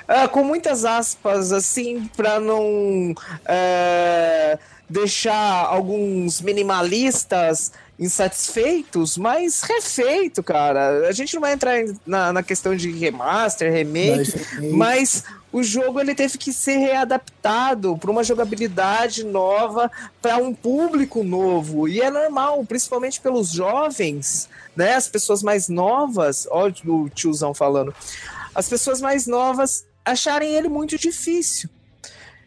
ah, 0.09 0.27
com 0.27 0.43
muitas 0.43 0.87
aspas, 0.87 1.53
assim, 1.53 2.09
para 2.17 2.41
não 2.41 3.15
é, 3.45 4.59
deixar 4.89 5.67
alguns 5.67 6.41
minimalistas 6.41 7.73
insatisfeitos, 8.01 9.17
mas 9.19 9.61
refeito, 9.63 10.43
cara. 10.43 11.07
A 11.07 11.13
gente 11.13 11.35
não 11.35 11.41
vai 11.43 11.53
entrar 11.53 11.77
na, 12.07 12.33
na 12.33 12.43
questão 12.43 12.75
de 12.75 12.91
remaster, 12.91 13.71
remake, 13.73 14.33
Mas- 14.59 14.73
mas 14.73 15.25
o 15.53 15.63
jogo 15.63 16.01
ele 16.01 16.15
teve 16.15 16.39
que 16.39 16.53
ser 16.53 16.77
readaptado 16.79 17.97
para 17.99 18.11
uma 18.11 18.25
jogabilidade 18.25 19.25
nova, 19.25 19.91
para 20.23 20.39
um 20.39 20.55
público 20.55 21.23
novo. 21.23 21.87
E 21.89 22.01
é 22.01 22.11
normal, 22.11 22.65
principalmente 22.65 23.21
pelos 23.21 23.51
jovens, 23.51 24.49
né? 24.75 24.95
As 24.95 25.09
pessoas 25.09 25.43
mais 25.43 25.69
novas, 25.69 26.47
ó, 26.51 26.69
o 26.87 27.09
tiozão 27.11 27.53
falando. 27.53 27.95
As 28.55 28.69
pessoas 28.69 29.01
mais 29.01 29.27
novas 29.27 29.85
acharem 30.05 30.55
ele 30.55 30.69
muito 30.69 30.97
difícil. 30.97 31.69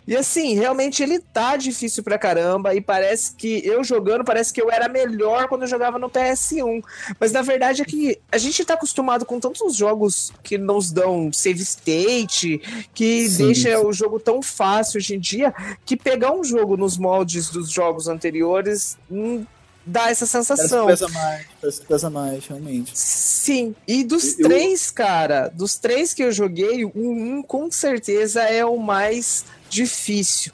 E 0.08 0.16
assim, 0.16 0.54
realmente 0.56 1.01
ele 1.01 1.20
tá 1.20 1.56
difícil 1.56 2.04
pra 2.04 2.18
caramba. 2.18 2.76
E 2.76 2.82
parece 2.82 3.34
que 3.36 3.66
eu 3.66 3.84
jogando, 3.84 4.24
parece 4.24 4.51
que 4.51 4.62
eu 4.62 4.70
era 4.72 4.89
melhor 4.89 5.47
quando 5.47 5.62
eu 5.62 5.68
jogava 5.68 5.97
no 5.97 6.10
PS1. 6.10 6.84
Mas 7.20 7.32
na 7.32 7.41
verdade 7.41 7.82
é 7.82 7.86
que 7.86 8.20
a 8.32 8.38
gente 8.38 8.64
tá 8.66 8.74
acostumado 8.74 9.26
com 9.26 9.39
tantos 9.39 9.76
jogos 9.76 10.32
que 10.43 10.58
nos 10.58 10.91
dão 10.91 11.32
save 11.32 11.62
state, 11.62 12.62
que 12.93 13.30
Sim, 13.30 13.45
deixa 13.47 13.80
o 13.80 13.93
jogo 13.93 14.20
tão 14.20 14.41
fácil 14.41 14.97
hoje 14.97 15.16
em 15.16 15.20
dia, 15.20 15.54
que 15.86 15.95
pegar 15.95 16.34
um 16.34 16.43
jogo 16.43 16.76
nos 16.76 16.97
moldes 16.97 17.49
dos 17.49 17.70
jogos 17.70 18.08
anteriores 18.08 18.97
hum, 19.10 19.45
dá 19.86 20.10
essa 20.10 20.26
Parece 20.26 20.47
que 20.54 20.56
sensação. 20.56 20.88
pesa 20.88 21.08
mais, 21.10 21.45
parece 21.62 21.82
que 21.82 21.88
pesa 21.88 22.10
mais, 22.10 22.45
realmente. 22.47 22.91
Sim, 22.97 23.76
e 23.88 24.04
dos 24.04 24.39
Eu- 24.39 24.47
três, 24.47 24.89
cara, 24.91 25.49
dos 25.49 25.76
três 25.76 26.14
que 26.14 26.24
eu 26.24 26.32
joguei, 26.32 26.86
o 26.86 26.91
um 26.95 27.43
com 27.43 27.70
certeza 27.72 28.43
é 28.43 28.64
o 28.66 28.78
mais 28.78 29.43
difícil. 29.74 30.52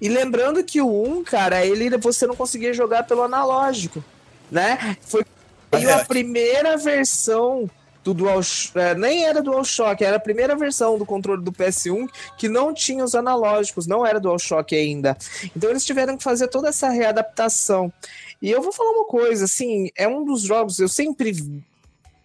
E 0.00 0.08
lembrando 0.08 0.64
que 0.64 0.80
o 0.80 1.18
1, 1.18 1.24
cara, 1.24 1.64
ele 1.64 1.96
você 1.98 2.26
não 2.26 2.34
conseguia 2.34 2.72
jogar 2.72 3.04
pelo 3.04 3.22
analógico, 3.22 4.02
né? 4.50 4.96
Foi 5.02 5.24
veio 5.72 5.94
a 5.94 6.04
primeira 6.04 6.76
versão 6.76 7.68
do 8.02 8.14
Dual, 8.14 8.40
é, 8.76 8.94
nem 8.94 9.24
era 9.24 9.42
DualShock, 9.42 10.02
era 10.02 10.16
a 10.16 10.20
primeira 10.20 10.54
versão 10.54 10.96
do 10.96 11.04
controle 11.04 11.42
do 11.42 11.50
PS1 11.50 12.08
que 12.38 12.48
não 12.48 12.72
tinha 12.72 13.04
os 13.04 13.16
analógicos, 13.16 13.86
não 13.86 14.06
era 14.06 14.20
DualShock 14.20 14.76
ainda. 14.76 15.16
Então 15.56 15.68
eles 15.70 15.84
tiveram 15.84 16.16
que 16.16 16.22
fazer 16.22 16.46
toda 16.46 16.68
essa 16.68 16.88
readaptação. 16.88 17.92
E 18.40 18.50
eu 18.50 18.62
vou 18.62 18.72
falar 18.72 18.90
uma 18.90 19.06
coisa, 19.06 19.46
assim, 19.46 19.90
é 19.96 20.06
um 20.06 20.24
dos 20.24 20.42
jogos, 20.42 20.78
eu 20.78 20.88
sempre 20.88 21.34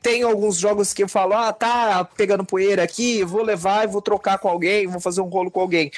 tenho 0.02 0.28
alguns 0.28 0.58
jogos 0.58 0.93
que 0.93 1.04
eu 1.04 1.08
falo, 1.08 1.34
ah, 1.34 1.54
tá 1.54 2.04
pegando 2.18 2.43
poeira 2.43 2.84
aqui, 2.84 3.24
vou 3.24 3.43
levar 3.43 3.84
e 3.84 3.88
vou 3.88 4.02
trocar 4.02 4.38
com 4.39 4.49
alguém, 4.49 4.88
vou 4.88 4.99
fazer 4.99 5.22
um 5.22 5.30
rolo 5.30 5.52
com 5.52 5.62
alguém. 5.62 5.91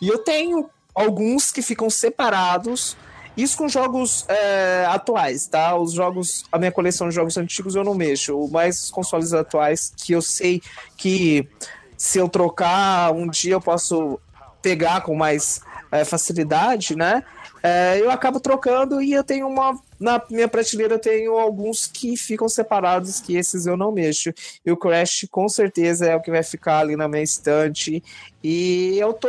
E 0.00 0.08
eu 0.08 0.18
tenho 0.18 0.68
alguns 0.94 1.52
que 1.52 1.62
ficam 1.62 1.90
separados, 1.90 2.96
isso 3.36 3.56
com 3.56 3.68
jogos 3.68 4.24
é, 4.28 4.86
atuais, 4.88 5.46
tá? 5.46 5.76
Os 5.76 5.92
jogos, 5.92 6.44
a 6.50 6.58
minha 6.58 6.72
coleção 6.72 7.08
de 7.08 7.14
jogos 7.14 7.36
antigos 7.36 7.74
eu 7.74 7.84
não 7.84 7.94
mexo, 7.94 8.48
mais 8.48 8.82
os 8.84 8.90
consoles 8.90 9.32
atuais 9.32 9.92
que 9.96 10.12
eu 10.12 10.22
sei 10.22 10.62
que 10.96 11.48
se 11.96 12.18
eu 12.18 12.28
trocar 12.28 13.12
um 13.12 13.28
dia 13.28 13.52
eu 13.52 13.60
posso 13.60 14.18
pegar 14.62 15.02
com 15.02 15.14
mais 15.14 15.60
é, 15.92 16.04
facilidade, 16.04 16.96
né? 16.96 17.22
É, 17.62 17.98
eu 18.00 18.10
acabo 18.10 18.40
trocando 18.40 19.02
e 19.02 19.12
eu 19.12 19.22
tenho 19.22 19.46
uma. 19.46 19.78
Na 20.00 20.20
minha 20.30 20.48
prateleira 20.48 20.94
eu 20.94 20.98
tenho 20.98 21.38
alguns 21.38 21.86
que 21.86 22.16
ficam 22.16 22.48
separados, 22.48 23.20
que 23.20 23.36
esses 23.36 23.66
eu 23.66 23.76
não 23.76 23.92
mexo. 23.92 24.32
E 24.64 24.72
o 24.72 24.76
Crash 24.76 25.26
com 25.30 25.48
certeza 25.48 26.06
é 26.06 26.16
o 26.16 26.22
que 26.22 26.30
vai 26.30 26.42
ficar 26.42 26.78
ali 26.78 26.96
na 26.96 27.06
minha 27.06 27.22
estante. 27.22 28.02
E 28.42 28.96
eu 28.98 29.12
tô 29.12 29.28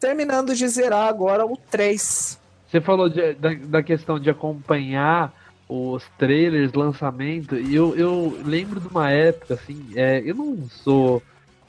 terminando 0.00 0.54
de 0.54 0.66
zerar 0.68 1.06
agora 1.08 1.44
o 1.44 1.56
3. 1.70 2.38
Você 2.68 2.80
falou 2.80 3.08
de- 3.08 3.34
da, 3.34 3.54
da 3.54 3.82
questão 3.82 4.18
de 4.18 4.30
acompanhar 4.30 5.32
os 5.68 6.04
trailers, 6.18 6.72
lançamento, 6.72 7.56
e 7.56 7.74
eu, 7.74 7.94
eu 7.96 8.38
lembro 8.44 8.80
de 8.80 8.86
uma 8.86 9.10
época, 9.10 9.54
assim, 9.54 9.84
é, 9.96 10.22
eu 10.24 10.34
não 10.34 10.56
sou 10.70 11.20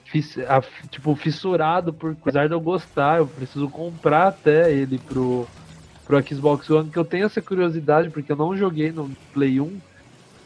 fiss- 0.05 0.37
a- 0.47 0.61
tipo, 0.91 1.15
fissurado 1.15 1.91
por 1.91 2.11
apesar 2.11 2.47
de 2.47 2.53
eu 2.53 2.59
gostar, 2.61 3.17
eu 3.17 3.27
preciso 3.27 3.67
comprar 3.69 4.27
até 4.27 4.71
ele 4.71 4.99
pro, 4.99 5.47
pro 6.07 6.23
Xbox 6.25 6.69
One, 6.69 6.89
que 6.89 6.97
eu 6.97 7.03
tenho 7.05 7.25
essa 7.25 7.41
curiosidade, 7.41 8.09
porque 8.09 8.31
eu 8.31 8.35
não 8.35 8.55
joguei 8.55 8.91
no 8.91 9.11
Play 9.33 9.59
1, 9.59 9.77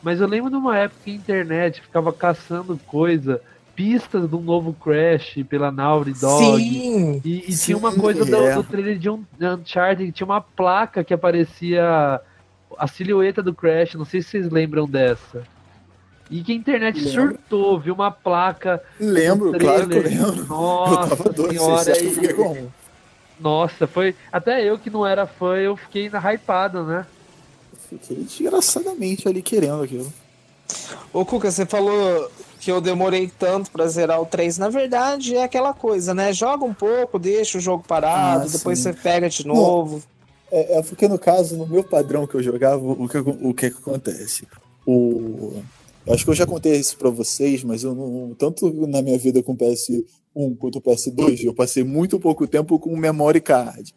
mas 0.03 0.19
eu 0.19 0.27
lembro 0.27 0.49
de 0.49 0.55
uma 0.55 0.75
época 0.77 1.01
que 1.05 1.11
a 1.11 1.15
internet 1.15 1.81
ficava 1.81 2.11
caçando 2.11 2.79
coisa, 2.87 3.39
pistas 3.75 4.27
do 4.27 4.39
novo 4.39 4.73
Crash 4.73 5.35
pela 5.47 5.71
Naughty 5.71 6.13
Dog, 6.19 6.63
Sim! 6.63 7.21
e, 7.23 7.45
e 7.47 7.51
Sim, 7.53 7.65
tinha 7.65 7.77
uma 7.77 7.93
coisa 7.93 8.25
do, 8.25 8.35
é. 8.35 8.55
do 8.55 8.63
trailer 8.63 8.97
de 8.97 9.09
um 9.09 9.23
Uncharted, 9.39 10.07
que 10.07 10.11
tinha 10.11 10.25
uma 10.25 10.41
placa 10.41 11.03
que 11.03 11.13
aparecia 11.13 12.19
a 12.77 12.87
silhueta 12.87 13.43
do 13.43 13.53
Crash, 13.53 13.93
não 13.93 14.05
sei 14.05 14.21
se 14.21 14.29
vocês 14.29 14.49
lembram 14.49 14.87
dessa. 14.87 15.43
E 16.31 16.41
que 16.43 16.53
a 16.53 16.55
internet 16.55 16.95
Lembro. 16.97 17.11
surtou, 17.11 17.79
viu 17.79 17.93
uma 17.93 18.09
placa. 18.09 18.81
Lembro, 18.99 19.51
claro 19.59 19.87
que 19.87 19.97
eu 19.97 20.01
lembro. 20.01 20.37
eu 20.37 20.45
Nossa 20.45 21.09
tava 21.09 21.29
doido, 21.29 21.59
senhora, 21.59 21.91
eu 22.01 22.23
e- 22.23 22.33
como? 22.33 22.73
Nossa, 23.41 23.87
foi. 23.87 24.15
Até 24.31 24.63
eu 24.63 24.77
que 24.77 24.89
não 24.89 25.05
era 25.05 25.25
fã, 25.25 25.55
eu 25.57 25.75
fiquei 25.75 26.09
na 26.09 26.19
hypado, 26.19 26.83
né? 26.83 27.05
Fiquei 27.89 28.17
desgraçadamente 28.23 29.27
ali 29.27 29.41
querendo 29.41 29.83
aquilo. 29.83 30.11
Ô, 31.11 31.25
Cuca, 31.25 31.51
você 31.51 31.65
falou 31.65 32.29
que 32.59 32.71
eu 32.71 32.79
demorei 32.79 33.29
tanto 33.39 33.71
pra 33.71 33.87
zerar 33.87 34.21
o 34.21 34.25
3. 34.25 34.57
Na 34.57 34.69
verdade, 34.69 35.35
é 35.35 35.43
aquela 35.43 35.73
coisa, 35.73 36.13
né? 36.13 36.31
Joga 36.31 36.63
um 36.63 36.73
pouco, 36.73 37.19
deixa 37.19 37.57
o 37.57 37.61
jogo 37.61 37.83
parado, 37.85 38.45
Ah, 38.45 38.47
depois 38.51 38.79
sim. 38.79 38.83
você 38.83 38.93
pega 38.93 39.27
de 39.29 39.45
novo. 39.45 40.01
É, 40.51 40.77
é 40.77 40.81
porque 40.83 41.07
no 41.07 41.17
caso, 41.19 41.57
no 41.57 41.65
meu 41.67 41.83
padrão 41.83 42.27
que 42.27 42.35
eu 42.35 42.43
jogava, 42.43 42.77
o 42.81 43.07
que, 43.09 43.17
o 43.17 43.53
que 43.53 43.71
que 43.71 43.77
acontece? 43.77 44.47
O, 44.85 45.61
Eu 46.05 46.13
acho 46.13 46.23
que 46.23 46.29
eu 46.29 46.35
já 46.35 46.45
contei 46.45 46.75
isso 46.75 46.97
pra 46.97 47.09
vocês, 47.09 47.63
mas 47.63 47.83
eu 47.83 47.93
não, 47.93 48.33
tanto 48.37 48.71
na 48.87 49.01
minha 49.01 49.17
vida 49.17 49.41
com 49.43 49.53
o 49.53 49.57
PS1 50.35 50.57
quanto 50.57 50.77
o 50.77 50.81
PS2, 50.81 51.43
eu 51.43 51.53
passei 51.53 51.83
muito 51.83 52.19
pouco 52.19 52.47
tempo 52.47 52.79
com 52.79 52.93
o 52.93 52.97
memory 52.97 53.41
card. 53.41 53.93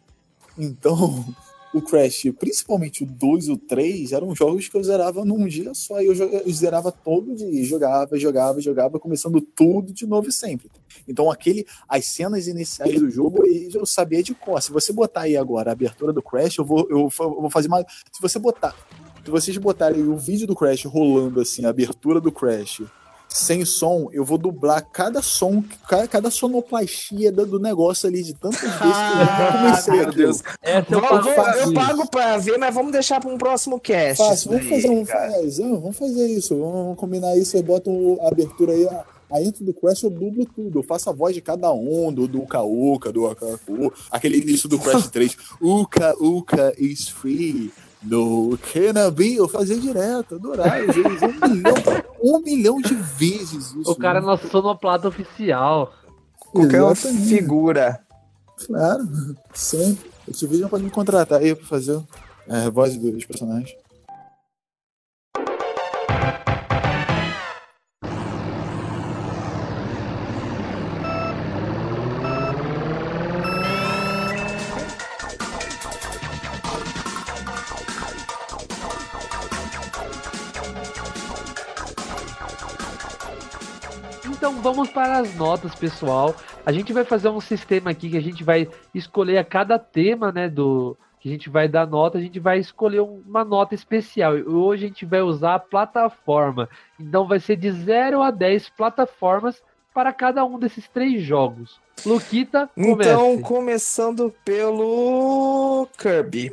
Então, 0.57 1.25
o 1.73 1.81
Crash, 1.81 2.31
principalmente 2.39 3.03
o 3.03 3.05
2 3.05 3.47
e 3.47 3.51
o 3.51 3.57
3, 3.57 4.13
eram 4.13 4.33
jogos 4.33 4.69
que 4.69 4.77
eu 4.77 4.83
zerava 4.83 5.25
num 5.25 5.45
dia 5.45 5.73
só. 5.73 6.01
E 6.01 6.05
eu, 6.05 6.13
eu 6.13 6.53
zerava 6.53 6.89
todo 6.91 7.35
dia, 7.35 7.63
jogava, 7.65 8.17
jogava, 8.17 8.61
jogava, 8.61 8.99
começando 8.99 9.41
tudo 9.41 9.91
de 9.91 10.07
novo 10.07 10.31
sempre. 10.31 10.71
Então, 11.05 11.29
aquele, 11.29 11.65
as 11.87 12.05
cenas 12.05 12.47
iniciais 12.47 12.97
do 12.99 13.09
jogo, 13.09 13.43
eu 13.45 13.85
sabia 13.85 14.23
de 14.23 14.33
cor. 14.33 14.61
Se 14.61 14.71
você 14.71 14.93
botar 14.93 15.21
aí 15.21 15.35
agora 15.35 15.71
a 15.71 15.73
abertura 15.73 16.13
do 16.13 16.21
Crash, 16.21 16.57
eu 16.57 16.65
vou, 16.65 16.87
eu 16.89 17.09
vou 17.09 17.49
fazer 17.49 17.67
uma. 17.67 17.85
Se 18.11 18.21
você 18.21 18.39
botar. 18.39 18.73
Se 19.25 19.31
vocês 19.31 19.57
botarem 19.57 20.03
o 20.03 20.15
vídeo 20.15 20.45
do 20.45 20.55
Crash 20.55 20.85
rolando 20.85 21.41
assim, 21.41 21.65
a 21.65 21.69
abertura 21.69 22.21
do 22.21 22.31
Crash, 22.31 22.83
sem 23.35 23.65
som, 23.65 24.07
eu 24.13 24.23
vou 24.23 24.37
dublar 24.37 24.81
cada 24.91 25.21
som, 25.21 25.61
cada, 25.89 26.07
cada 26.07 26.31
sonoplastia 26.31 27.31
do, 27.31 27.59
negócio 27.59 28.07
ali, 28.07 28.23
de 28.23 28.33
tantas 28.33 28.61
vezes 28.63 28.77
que 28.77 28.83
eu 28.83 29.25
já 29.25 29.51
comecei 29.51 29.93
meu. 29.97 30.11
Deus. 30.13 30.43
Essa 30.61 30.93
eu 30.93 31.01
Vamos- 31.01 31.25
eu 31.57 31.63
isso. 31.63 31.73
pago 31.73 32.09
pra 32.09 32.37
ver, 32.37 32.57
mas 32.57 32.73
vamos 32.73 32.91
deixar 32.93 33.19
pra 33.19 33.29
um 33.29 33.37
próximo 33.37 33.77
cast. 33.79 34.23
Fácil, 34.23 34.51
vamos 34.51 34.69
daí, 34.69 34.81
fazer 34.81 34.89
um. 34.93 35.05
faz, 35.05 35.59
ah, 35.59 35.63
vamos 35.67 35.97
fazer 35.97 36.27
isso, 36.27 36.57
vamos 36.57 36.97
combinar 36.97 37.35
isso, 37.37 37.57
eu 37.57 37.63
boto 37.63 38.17
a 38.21 38.27
abertura 38.29 38.71
aí. 38.71 38.87
a- 38.87 39.41
intro 39.41 39.65
do 39.65 39.73
Crash 39.73 40.03
eu 40.03 40.09
dublo 40.09 40.45
tudo. 40.45 40.79
Eu 40.79 40.83
faço 40.83 41.09
a 41.09 41.13
voz 41.13 41.35
de 41.35 41.41
cada 41.41 41.69
um, 41.73 42.13
do, 42.13 42.25
do 42.25 42.39
Uka 42.43 42.61
Uka, 42.61 43.11
do 43.11 43.27
Akaku, 43.27 43.91
aquele 44.09 44.37
início 44.37 44.69
do 44.69 44.79
Crash 44.79 45.09
3. 45.09 45.35
Uka 45.61 46.15
Uka 46.21 46.73
is 46.77 47.09
free. 47.09 47.69
No 48.01 48.57
cannabis, 48.71 49.35
eu 49.37 49.47
fazia 49.49 49.77
direto, 49.77 50.35
adorava. 50.35 50.77
Eu 50.77 50.89
um 50.89 51.49
milhão, 51.49 51.73
um 52.25 52.41
milhão 52.41 52.81
de 52.81 52.93
vezes 52.93 53.73
isso. 53.73 53.91
O 53.91 53.95
cara 53.95 54.19
é 54.19 54.21
nosso 54.21 54.47
sonoplata 54.47 55.07
oficial. 55.07 55.93
Qualquer 56.51 56.81
Exatamente. 56.81 57.27
figura. 57.27 57.99
Claro, 58.65 59.07
sempre. 59.53 60.09
Esse 60.27 60.47
vídeo 60.47 60.69
pode 60.69 60.83
me 60.83 60.89
contratar 60.89 61.39
aí 61.39 61.53
pra 61.53 61.65
fazer 61.65 62.01
é, 62.47 62.65
a 62.65 62.69
voz 62.69 62.97
dos 62.97 63.25
personagens. 63.25 63.75
Vamos 84.65 84.89
para 84.89 85.19
as 85.19 85.35
notas, 85.35 85.75
pessoal. 85.75 86.33
A 86.65 86.71
gente 86.71 86.91
vai 86.91 87.05
fazer 87.05 87.29
um 87.29 87.39
sistema 87.39 87.91
aqui 87.91 88.09
que 88.09 88.17
a 88.17 88.21
gente 88.21 88.43
vai 88.43 88.67
escolher 88.95 89.37
a 89.37 89.43
cada 89.43 89.77
tema, 89.77 90.31
né, 90.31 90.49
do 90.49 90.97
que 91.19 91.29
a 91.29 91.31
gente 91.31 91.51
vai 91.51 91.67
dar 91.67 91.85
nota, 91.85 92.17
a 92.17 92.21
gente 92.21 92.39
vai 92.39 92.57
escolher 92.57 92.99
um- 93.01 93.21
uma 93.27 93.45
nota 93.45 93.75
especial. 93.75 94.33
Hoje 94.33 94.85
a 94.85 94.87
gente 94.87 95.05
vai 95.05 95.21
usar 95.21 95.53
a 95.53 95.59
plataforma. 95.59 96.67
Então 96.99 97.27
vai 97.27 97.39
ser 97.39 97.57
de 97.57 97.71
0 97.71 98.23
a 98.23 98.31
10 98.31 98.67
plataformas 98.69 99.61
para 99.93 100.11
cada 100.11 100.43
um 100.43 100.57
desses 100.57 100.87
três 100.87 101.21
jogos. 101.21 101.79
Luquita, 102.03 102.67
comece. 102.73 103.09
Então, 103.11 103.39
começando 103.41 104.33
pelo 104.43 105.87
Kirby. 105.95 106.51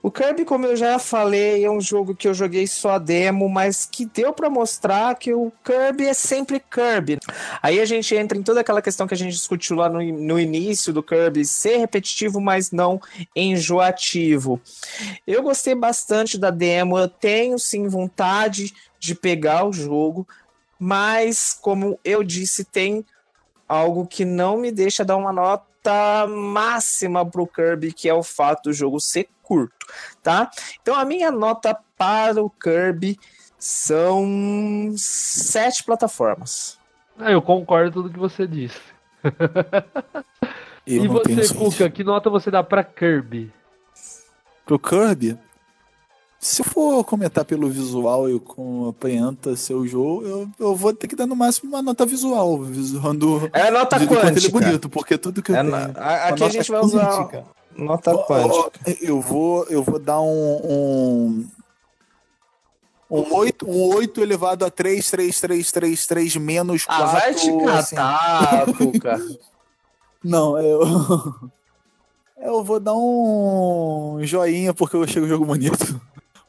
O 0.00 0.12
Kirby, 0.12 0.44
como 0.44 0.64
eu 0.64 0.76
já 0.76 0.98
falei, 0.98 1.64
é 1.64 1.70
um 1.70 1.80
jogo 1.80 2.14
que 2.14 2.28
eu 2.28 2.34
joguei 2.34 2.66
só 2.68 2.90
a 2.90 2.98
demo, 2.98 3.48
mas 3.48 3.84
que 3.84 4.06
deu 4.06 4.32
pra 4.32 4.48
mostrar 4.48 5.16
que 5.16 5.34
o 5.34 5.52
Kirby 5.64 6.06
é 6.06 6.14
sempre 6.14 6.60
Kirby. 6.60 7.18
Aí 7.60 7.80
a 7.80 7.84
gente 7.84 8.14
entra 8.14 8.38
em 8.38 8.42
toda 8.42 8.60
aquela 8.60 8.80
questão 8.80 9.08
que 9.08 9.14
a 9.14 9.16
gente 9.16 9.32
discutiu 9.32 9.76
lá 9.76 9.88
no, 9.88 10.00
no 10.00 10.38
início 10.38 10.92
do 10.92 11.02
Kirby, 11.02 11.44
ser 11.44 11.78
repetitivo, 11.78 12.40
mas 12.40 12.70
não 12.70 13.00
enjoativo. 13.34 14.60
Eu 15.26 15.42
gostei 15.42 15.74
bastante 15.74 16.38
da 16.38 16.50
demo, 16.50 16.96
eu 16.96 17.08
tenho 17.08 17.58
sim 17.58 17.88
vontade 17.88 18.72
de 19.00 19.16
pegar 19.16 19.64
o 19.64 19.72
jogo, 19.72 20.26
mas 20.78 21.58
como 21.60 21.98
eu 22.04 22.22
disse, 22.22 22.64
tem 22.64 23.04
algo 23.68 24.06
que 24.06 24.24
não 24.24 24.56
me 24.56 24.70
deixa 24.70 25.04
dar 25.04 25.16
uma 25.16 25.32
nota 25.32 26.26
máxima 26.28 27.26
pro 27.26 27.46
Kirby, 27.46 27.92
que 27.92 28.08
é 28.08 28.14
o 28.14 28.22
fato 28.22 28.64
do 28.64 28.72
jogo 28.72 29.00
ser 29.00 29.28
curto, 29.48 29.86
tá? 30.22 30.50
Então 30.82 30.94
a 30.94 31.04
minha 31.04 31.30
nota 31.30 31.76
para 31.96 32.42
o 32.44 32.50
Kirby 32.50 33.18
são 33.58 34.92
sete 34.96 35.82
plataformas. 35.82 36.78
Ah, 37.18 37.32
eu 37.32 37.40
concordo 37.42 37.90
com 37.90 38.02
tudo 38.02 38.12
que 38.12 38.18
você 38.18 38.46
disse. 38.46 38.78
Eu 40.86 41.04
e 41.04 41.08
você. 41.08 41.54
Cuca, 41.54 41.90
que 41.90 42.04
nota 42.04 42.30
você 42.30 42.50
dá 42.50 42.62
para 42.62 42.84
Kirby? 42.84 43.52
Pro 44.64 44.78
Kirby, 44.78 45.36
se 46.38 46.60
eu 46.62 46.64
for 46.64 47.02
comentar 47.04 47.44
pelo 47.44 47.68
visual 47.68 48.30
e 48.30 48.38
com 48.38 48.88
aparenta 48.88 49.56
seu 49.56 49.86
jogo, 49.86 50.22
eu, 50.26 50.48
eu 50.58 50.76
vou 50.76 50.92
ter 50.94 51.08
que 51.08 51.16
dar 51.16 51.26
no 51.26 51.34
máximo 51.34 51.70
uma 51.70 51.82
nota 51.82 52.06
visual, 52.06 52.62
visuando 52.62 53.50
É 53.52 53.70
nota 53.70 53.98
de 53.98 54.06
quanto 54.06 54.20
ele 54.20 54.28
é 54.28 54.32
quântica. 54.32 54.52
bonito, 54.52 54.88
porque 54.88 55.18
tudo 55.18 55.42
que 55.42 55.50
eu 55.50 55.56
É 55.56 55.60
tenho. 55.60 55.70
na- 55.72 55.90
a- 56.00 56.28
aqui 56.28 56.42
uma 56.42 56.46
a 56.48 56.50
gente 56.50 56.70
vai 56.70 56.80
usar 56.80 57.06
quântica. 57.18 57.44
Nota 57.78 58.16
quântica. 58.24 58.96
Eu 59.00 59.20
vou, 59.20 59.64
eu 59.64 59.82
vou 59.82 59.98
dar 59.98 60.20
um. 60.20 60.26
Um, 60.30 61.48
um 63.10 63.34
8, 63.34 63.68
um 63.68 63.94
8 63.94 64.20
elevado 64.20 64.64
a 64.64 64.70
3, 64.70 65.10
3, 65.10 65.40
3, 65.40 65.72
3, 65.72 66.06
3 66.06 66.36
menos 66.36 66.84
4. 66.84 67.02
Ah, 67.02 67.06
vai 67.06 67.34
te 67.34 67.50
assim. 67.50 67.96
catar, 67.96 68.66
Cuca. 68.74 69.18
Não, 70.22 70.58
eu. 70.58 70.80
Eu 72.40 72.62
vou 72.62 72.78
dar 72.78 72.94
um 72.94 74.20
joinha 74.22 74.72
porque 74.72 74.94
eu 74.94 75.02
achei 75.02 75.20
o 75.20 75.26
jogo 75.26 75.44
bonito. 75.44 76.00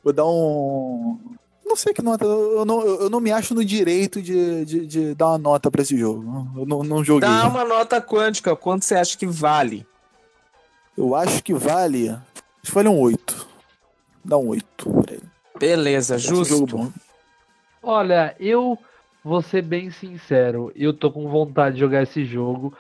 Vou 0.04 0.14
dar 0.14 0.26
um. 0.26 1.20
Não 1.66 1.76
sei 1.76 1.94
que 1.94 2.02
nota. 2.02 2.24
Eu 2.26 2.64
não, 2.64 2.82
eu 2.82 3.10
não 3.10 3.20
me 3.20 3.32
acho 3.32 3.56
no 3.56 3.66
direito 3.66 4.22
de, 4.22 4.66
de, 4.66 4.86
de 4.86 5.16
dar 5.16 5.30
uma 5.30 5.38
nota 5.40 5.70
pra 5.70 5.82
esse 5.82 5.98
jogo. 5.98 6.52
Eu 6.56 6.66
não, 6.66 6.84
não 6.84 7.04
joguei. 7.04 7.28
Dá 7.28 7.48
uma 7.48 7.66
nota 7.66 8.00
quântica, 8.02 8.56
quanto 8.56 8.86
você 8.86 8.96
acha 8.96 9.18
que 9.18 9.26
vale? 9.26 9.86
Eu 11.00 11.16
acho 11.16 11.42
que 11.42 11.54
vale. 11.54 12.10
Acho 12.10 12.22
que 12.62 12.72
vale 12.74 12.90
um 12.90 13.00
8. 13.00 13.48
Dá 14.26 14.38
um 14.38 14.50
8 14.50 14.92
pra 15.02 15.14
ele. 15.14 15.24
Beleza, 15.58 16.16
um 16.16 16.20
justo. 16.20 16.68
bom. 16.68 16.92
Olha, 17.82 18.36
eu 18.38 18.78
vou 19.24 19.42
ser 19.42 19.62
bem 19.62 19.90
sincero, 19.92 20.74
eu 20.76 20.94
tô 20.94 21.10
com 21.10 21.30
vontade 21.30 21.76
de 21.76 21.80
jogar 21.80 22.04
esse 22.04 22.26
jogo. 22.26 22.74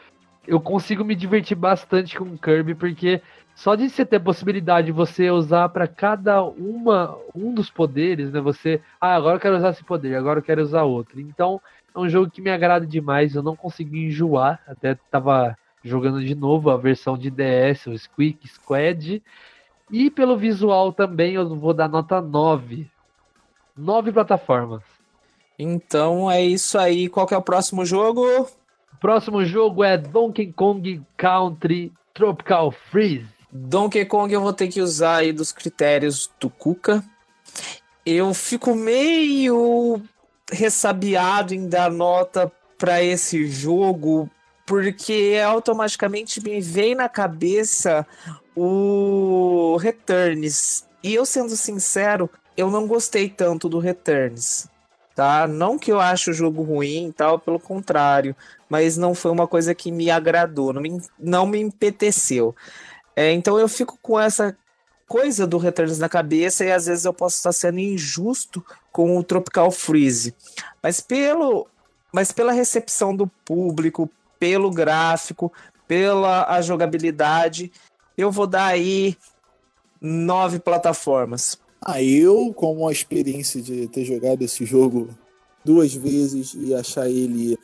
Eu 0.45 0.59
consigo 0.59 1.05
me 1.05 1.15
divertir 1.15 1.55
bastante 1.55 2.17
com 2.17 2.26
o 2.26 2.38
Kirby, 2.38 2.76
porque 2.76 3.22
só 3.55 3.74
de 3.74 3.89
você 3.89 4.05
ter 4.05 4.17
a 4.17 4.22
possibilidade 4.22 4.88
de 4.88 4.91
você 4.91 5.32
usar 5.32 5.70
para 5.70 5.88
cada 5.88 6.43
uma 6.43 7.17
um 7.34 7.53
dos 7.53 7.70
poderes, 7.70 8.34
né? 8.34 8.41
Você, 8.41 8.82
ah, 8.99 9.15
agora 9.15 9.38
eu 9.38 9.39
quero 9.39 9.55
usar 9.55 9.70
esse 9.70 9.84
poder, 9.86 10.15
agora 10.15 10.39
eu 10.39 10.43
quero 10.43 10.61
usar 10.61 10.84
outro. 10.84 11.22
Então, 11.22 11.61
é 11.95 11.97
um 11.97 12.09
jogo 12.09 12.30
que 12.30 12.41
me 12.41 12.49
agrada 12.49 12.86
demais, 12.86 13.34
eu 13.34 13.41
não 13.41 13.55
consigo 13.55 13.95
enjoar, 13.95 14.61
até 14.67 14.95
tava 15.09 15.55
jogando 15.84 16.23
de 16.23 16.36
novo 16.36 16.69
a 16.69 16.77
versão 16.77 17.17
de 17.17 17.30
DS, 17.30 17.88
o 17.88 17.97
Squeak 17.97 18.47
Squad. 18.47 19.23
E 19.91 20.09
pelo 20.09 20.38
visual 20.38 20.93
também 20.93 21.34
eu 21.34 21.55
vou 21.55 21.73
dar 21.73 21.89
nota 21.89 22.21
9. 22.21 22.89
9 23.75 24.11
plataformas. 24.11 24.84
Então 25.57 26.30
é 26.30 26.43
isso 26.43 26.77
aí. 26.77 27.09
Qual 27.09 27.25
que 27.25 27.34
é 27.34 27.38
o 27.38 27.41
próximo 27.41 27.86
jogo? 27.86 28.47
Próximo 28.99 29.43
jogo 29.45 29.84
é 29.84 29.97
Donkey 29.97 30.51
Kong 30.53 31.01
Country 31.17 31.91
Tropical 32.13 32.71
Freeze. 32.71 33.27
Donkey 33.51 34.05
Kong 34.05 34.32
eu 34.32 34.41
vou 34.41 34.53
ter 34.53 34.67
que 34.67 34.82
usar 34.82 35.17
aí 35.17 35.34
dos 35.34 35.51
critérios 35.51 36.30
do 36.39 36.49
Cuca. 36.49 37.03
Eu 38.05 38.34
fico 38.34 38.75
meio 38.75 40.01
ressabiado 40.51 41.53
em 41.53 41.67
dar 41.67 41.91
nota 41.91 42.51
para 42.77 43.03
esse 43.03 43.47
jogo, 43.47 44.30
porque 44.70 45.36
automaticamente 45.43 46.39
me 46.39 46.61
vem 46.61 46.93
na 46.93 47.09
cabeça 47.09 48.05
o 48.55 49.78
Returns. 49.78 50.86
E 51.01 51.15
eu 51.15 51.26
sendo 51.26 51.57
sincero, 51.57 52.30
eu 52.55 52.70
não 52.70 52.86
gostei 52.86 53.28
tanto 53.28 53.67
do 53.67 53.80
Returns. 53.80 54.67
Tá? 55.15 55.47
Não 55.47 55.80
que 55.80 55.91
eu 55.91 55.99
ache 55.99 56.30
o 56.30 56.34
jogo 56.34 56.61
ruim 56.61 57.11
tal, 57.11 57.39
pelo 57.39 57.59
contrário, 57.59 58.36
mas 58.70 58.95
não 58.95 59.15
foi 59.15 59.32
uma 59.32 59.47
coisa 59.47 59.74
que 59.74 59.91
me 59.91 60.11
agradou, 60.11 60.72
não 60.72 60.84
me, 60.84 61.01
não 61.17 61.47
me 61.47 61.59
empeteceu. 61.59 62.55
É, 63.15 63.32
então 63.32 63.57
eu 63.57 63.67
fico 63.67 63.97
com 64.03 64.20
essa 64.20 64.55
coisa 65.07 65.47
do 65.47 65.57
Returns 65.57 65.97
na 65.97 66.07
cabeça 66.07 66.63
e 66.63 66.72
às 66.72 66.86
vezes 66.86 67.05
eu 67.05 67.13
posso 67.13 67.38
estar 67.38 67.53
sendo 67.53 67.80
injusto 67.80 68.63
com 68.91 69.17
o 69.17 69.24
Tropical 69.24 69.72
Freeze. 69.72 70.36
Mas 70.84 71.01
pelo 71.01 71.67
mas 72.11 72.32
pela 72.32 72.51
recepção 72.51 73.15
do 73.15 73.28
público, 73.28 74.09
pelo 74.39 74.71
gráfico, 74.71 75.51
pela 75.87 76.61
jogabilidade, 76.61 77.71
eu 78.17 78.31
vou 78.31 78.47
dar 78.47 78.67
aí 78.67 79.17
nove 80.01 80.59
plataformas. 80.59 81.57
Ah, 81.81 82.01
eu, 82.01 82.53
com 82.53 82.87
a 82.87 82.91
experiência 82.91 83.61
de 83.61 83.87
ter 83.87 84.03
jogado 84.05 84.41
esse 84.41 84.65
jogo 84.65 85.09
duas 85.63 85.93
vezes 85.93 86.53
e 86.53 86.73
achar 86.73 87.09
ele 87.09 87.57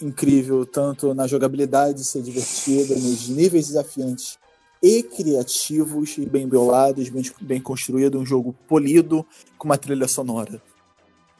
incrível, 0.00 0.64
tanto 0.66 1.14
na 1.14 1.26
jogabilidade 1.26 2.04
ser 2.04 2.22
divertida, 2.22 2.94
nos 2.94 3.28
níveis 3.28 3.68
desafiantes 3.68 4.38
e 4.82 5.02
criativos, 5.02 6.18
e 6.18 6.26
bem 6.26 6.46
bolados, 6.46 7.08
bem, 7.08 7.24
bem 7.40 7.60
construído, 7.60 8.18
um 8.18 8.26
jogo 8.26 8.54
polido, 8.68 9.26
com 9.58 9.66
uma 9.66 9.78
trilha 9.78 10.06
sonora. 10.06 10.60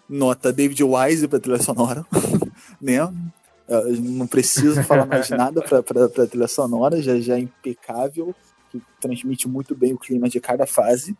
Nota 0.09 0.53
David 0.53 0.83
Wise 0.83 1.29
pra 1.29 1.39
trilha 1.39 1.63
sonora, 1.63 2.07
né? 2.81 2.99
Eu 3.69 3.97
não 4.01 4.27
preciso 4.27 4.83
falar 4.85 5.07
mais 5.07 5.29
nada 5.31 5.61
pra, 5.63 5.83
pra, 5.83 6.09
pra 6.09 6.27
trilha 6.27 6.49
sonora, 6.49 7.01
já, 7.03 7.19
já 7.21 7.37
é 7.37 7.41
impecável, 7.41 8.35
que 8.71 8.81
transmite 9.01 9.49
muito 9.49 9.75
bem 9.75 9.93
o 9.93 9.99
clima 9.99 10.29
de 10.29 10.41
cada 10.41 10.67
fase. 10.67 11.17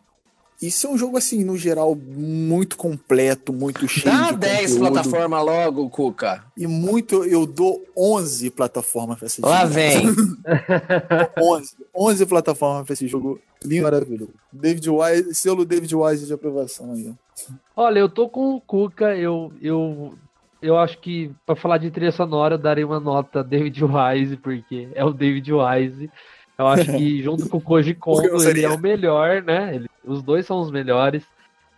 Isso 0.59 0.87
é 0.87 0.89
um 0.89 0.97
jogo, 0.97 1.17
assim, 1.17 1.43
no 1.43 1.55
geral, 1.55 1.93
muito 1.95 2.77
completo, 2.77 3.53
muito 3.53 3.87
cheio 3.87 4.05
Dá 4.15 4.31
de 4.31 4.37
10 4.37 4.71
conteúdo. 4.73 4.91
plataforma 4.91 5.39
logo, 5.41 5.87
Cuca. 5.87 6.43
E 6.57 6.65
muito, 6.65 7.23
eu 7.25 7.45
dou 7.45 7.85
11 7.95 8.49
plataformas 8.49 9.19
pra 9.19 9.27
esse 9.27 9.39
Lá 9.39 9.61
jogo. 9.61 9.73
vem. 9.75 10.03
11. 11.39 11.75
11 11.95 12.25
plataformas 12.25 12.85
pra 12.85 12.93
esse 12.93 13.07
jogo. 13.07 13.39
Lindo, 13.63 13.83
maravilhoso. 13.83 14.33
David 14.51 14.89
Wise, 14.89 15.35
selo 15.35 15.63
David 15.63 15.95
Wise 15.95 16.25
de 16.25 16.33
aprovação 16.33 16.91
aí. 16.93 17.13
ó. 17.13 17.53
Olha, 17.75 17.99
eu 17.99 18.09
tô 18.09 18.27
com 18.27 18.55
o 18.55 18.61
Cuca, 18.61 19.15
eu, 19.15 19.51
eu, 19.61 20.15
eu 20.61 20.77
acho 20.77 20.97
que 20.99 21.31
pra 21.45 21.55
falar 21.55 21.77
de 21.77 21.91
trilha 21.91 22.11
sonora 22.11 22.55
eu 22.55 22.59
darei 22.59 22.83
uma 22.83 22.99
nota 22.99 23.43
David 23.43 23.81
Wise, 23.83 24.37
porque 24.37 24.89
é 24.93 25.03
o 25.03 25.11
David 25.13 25.51
Wise. 25.53 26.09
Eu 26.57 26.67
acho 26.67 26.85
que 26.95 27.21
junto 27.23 27.47
com 27.47 27.57
o 27.57 27.61
Koji 27.61 27.93
Kondo 27.95 28.43
ele 28.43 28.63
é 28.65 28.69
o 28.69 28.79
melhor, 28.79 29.41
né? 29.43 29.75
Ele- 29.75 29.89
os 30.03 30.23
dois 30.23 30.45
são 30.45 30.59
os 30.59 30.71
melhores. 30.71 31.25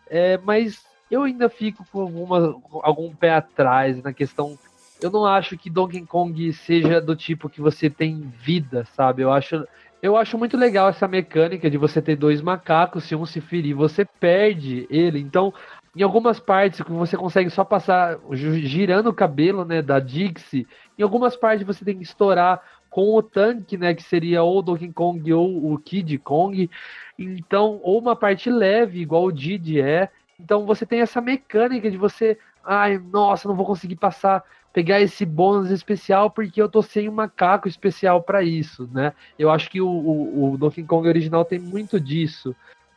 É, 0.10 0.38
mas 0.38 0.84
eu 1.10 1.24
ainda 1.24 1.50
fico 1.50 1.84
com 1.92 2.02
alguma, 2.02 2.56
algum 2.84 3.14
pé 3.14 3.34
atrás 3.34 4.02
na 4.04 4.14
questão. 4.14 4.58
Eu 5.02 5.10
não 5.10 5.26
acho 5.26 5.58
que 5.58 5.70
Donkey 5.70 6.06
Kong 6.06 6.52
seja 6.54 7.00
do 7.02 7.16
tipo 7.16 7.50
que 7.50 7.62
você 7.62 7.90
tem 7.90 8.20
vida, 8.44 8.86
sabe? 8.96 9.22
Eu 9.24 9.32
acho, 9.32 9.66
eu 10.02 10.16
acho 10.18 10.38
muito 10.38 10.58
legal 10.58 10.90
essa 10.90 11.08
mecânica 11.08 11.70
de 11.70 11.78
você 11.78 12.02
ter 12.02 12.16
dois 12.16 12.42
macacos, 12.42 13.06
se 13.06 13.16
um 13.16 13.26
se 13.26 13.40
ferir, 13.42 13.74
você 13.74 14.06
perde 14.20 14.86
ele. 14.90 15.20
Então, 15.20 15.54
em 15.96 16.04
algumas 16.04 16.40
partes 16.40 16.82
que 16.82 16.92
você 16.92 17.18
consegue 17.18 17.50
só 17.50 17.64
passar 17.64 18.20
girando 18.32 19.08
o 19.08 19.14
cabelo, 19.14 19.66
né, 19.66 19.82
da 19.82 20.00
Dixie, 20.00 20.68
em 20.98 21.04
algumas 21.04 21.36
partes 21.36 21.66
você 21.66 21.84
tem 21.84 21.98
que 21.98 22.04
estourar 22.04 22.62
com 22.90 23.16
o 23.16 23.22
tanque, 23.22 23.78
né, 23.78 23.94
que 23.94 24.04
seria 24.04 24.44
ou 24.44 24.60
o 24.60 24.62
Donkey 24.62 24.92
Kong 24.92 25.34
ou 25.34 25.74
o 25.74 25.78
Kid 25.78 26.18
Kong. 26.20 26.70
Então, 27.18 27.80
ou 27.84 28.00
uma 28.00 28.16
parte 28.16 28.50
leve, 28.50 29.00
igual 29.00 29.26
o 29.26 29.32
Didi 29.32 29.80
é. 29.80 30.10
Então, 30.40 30.66
você 30.66 30.86
tem 30.86 31.02
essa 31.02 31.22
mecânica 31.22 31.90
de 31.92 31.98
você, 31.98 32.38
ai, 32.64 32.98
nossa, 32.98 33.48
não 33.48 33.56
vou 33.56 33.66
conseguir 33.66 33.98
passar, 33.98 34.44
pegar 34.74 35.02
esse 35.02 35.26
bônus 35.26 35.70
especial 35.70 36.32
porque 36.32 36.62
eu 36.62 36.70
tô 36.70 36.82
sem 36.82 37.10
um 37.10 37.14
macaco 37.14 37.68
especial 37.68 38.24
para 38.24 38.42
isso, 38.42 38.90
né? 38.94 39.14
Eu 39.38 39.52
acho 39.52 39.70
que 39.70 39.82
o, 39.82 39.88
o, 39.88 40.54
o 40.54 40.58
Donkey 40.58 40.84
Kong 40.84 41.08
original 41.08 41.44
tem 41.44 41.60
muito 41.60 42.00
disso. 42.00 42.56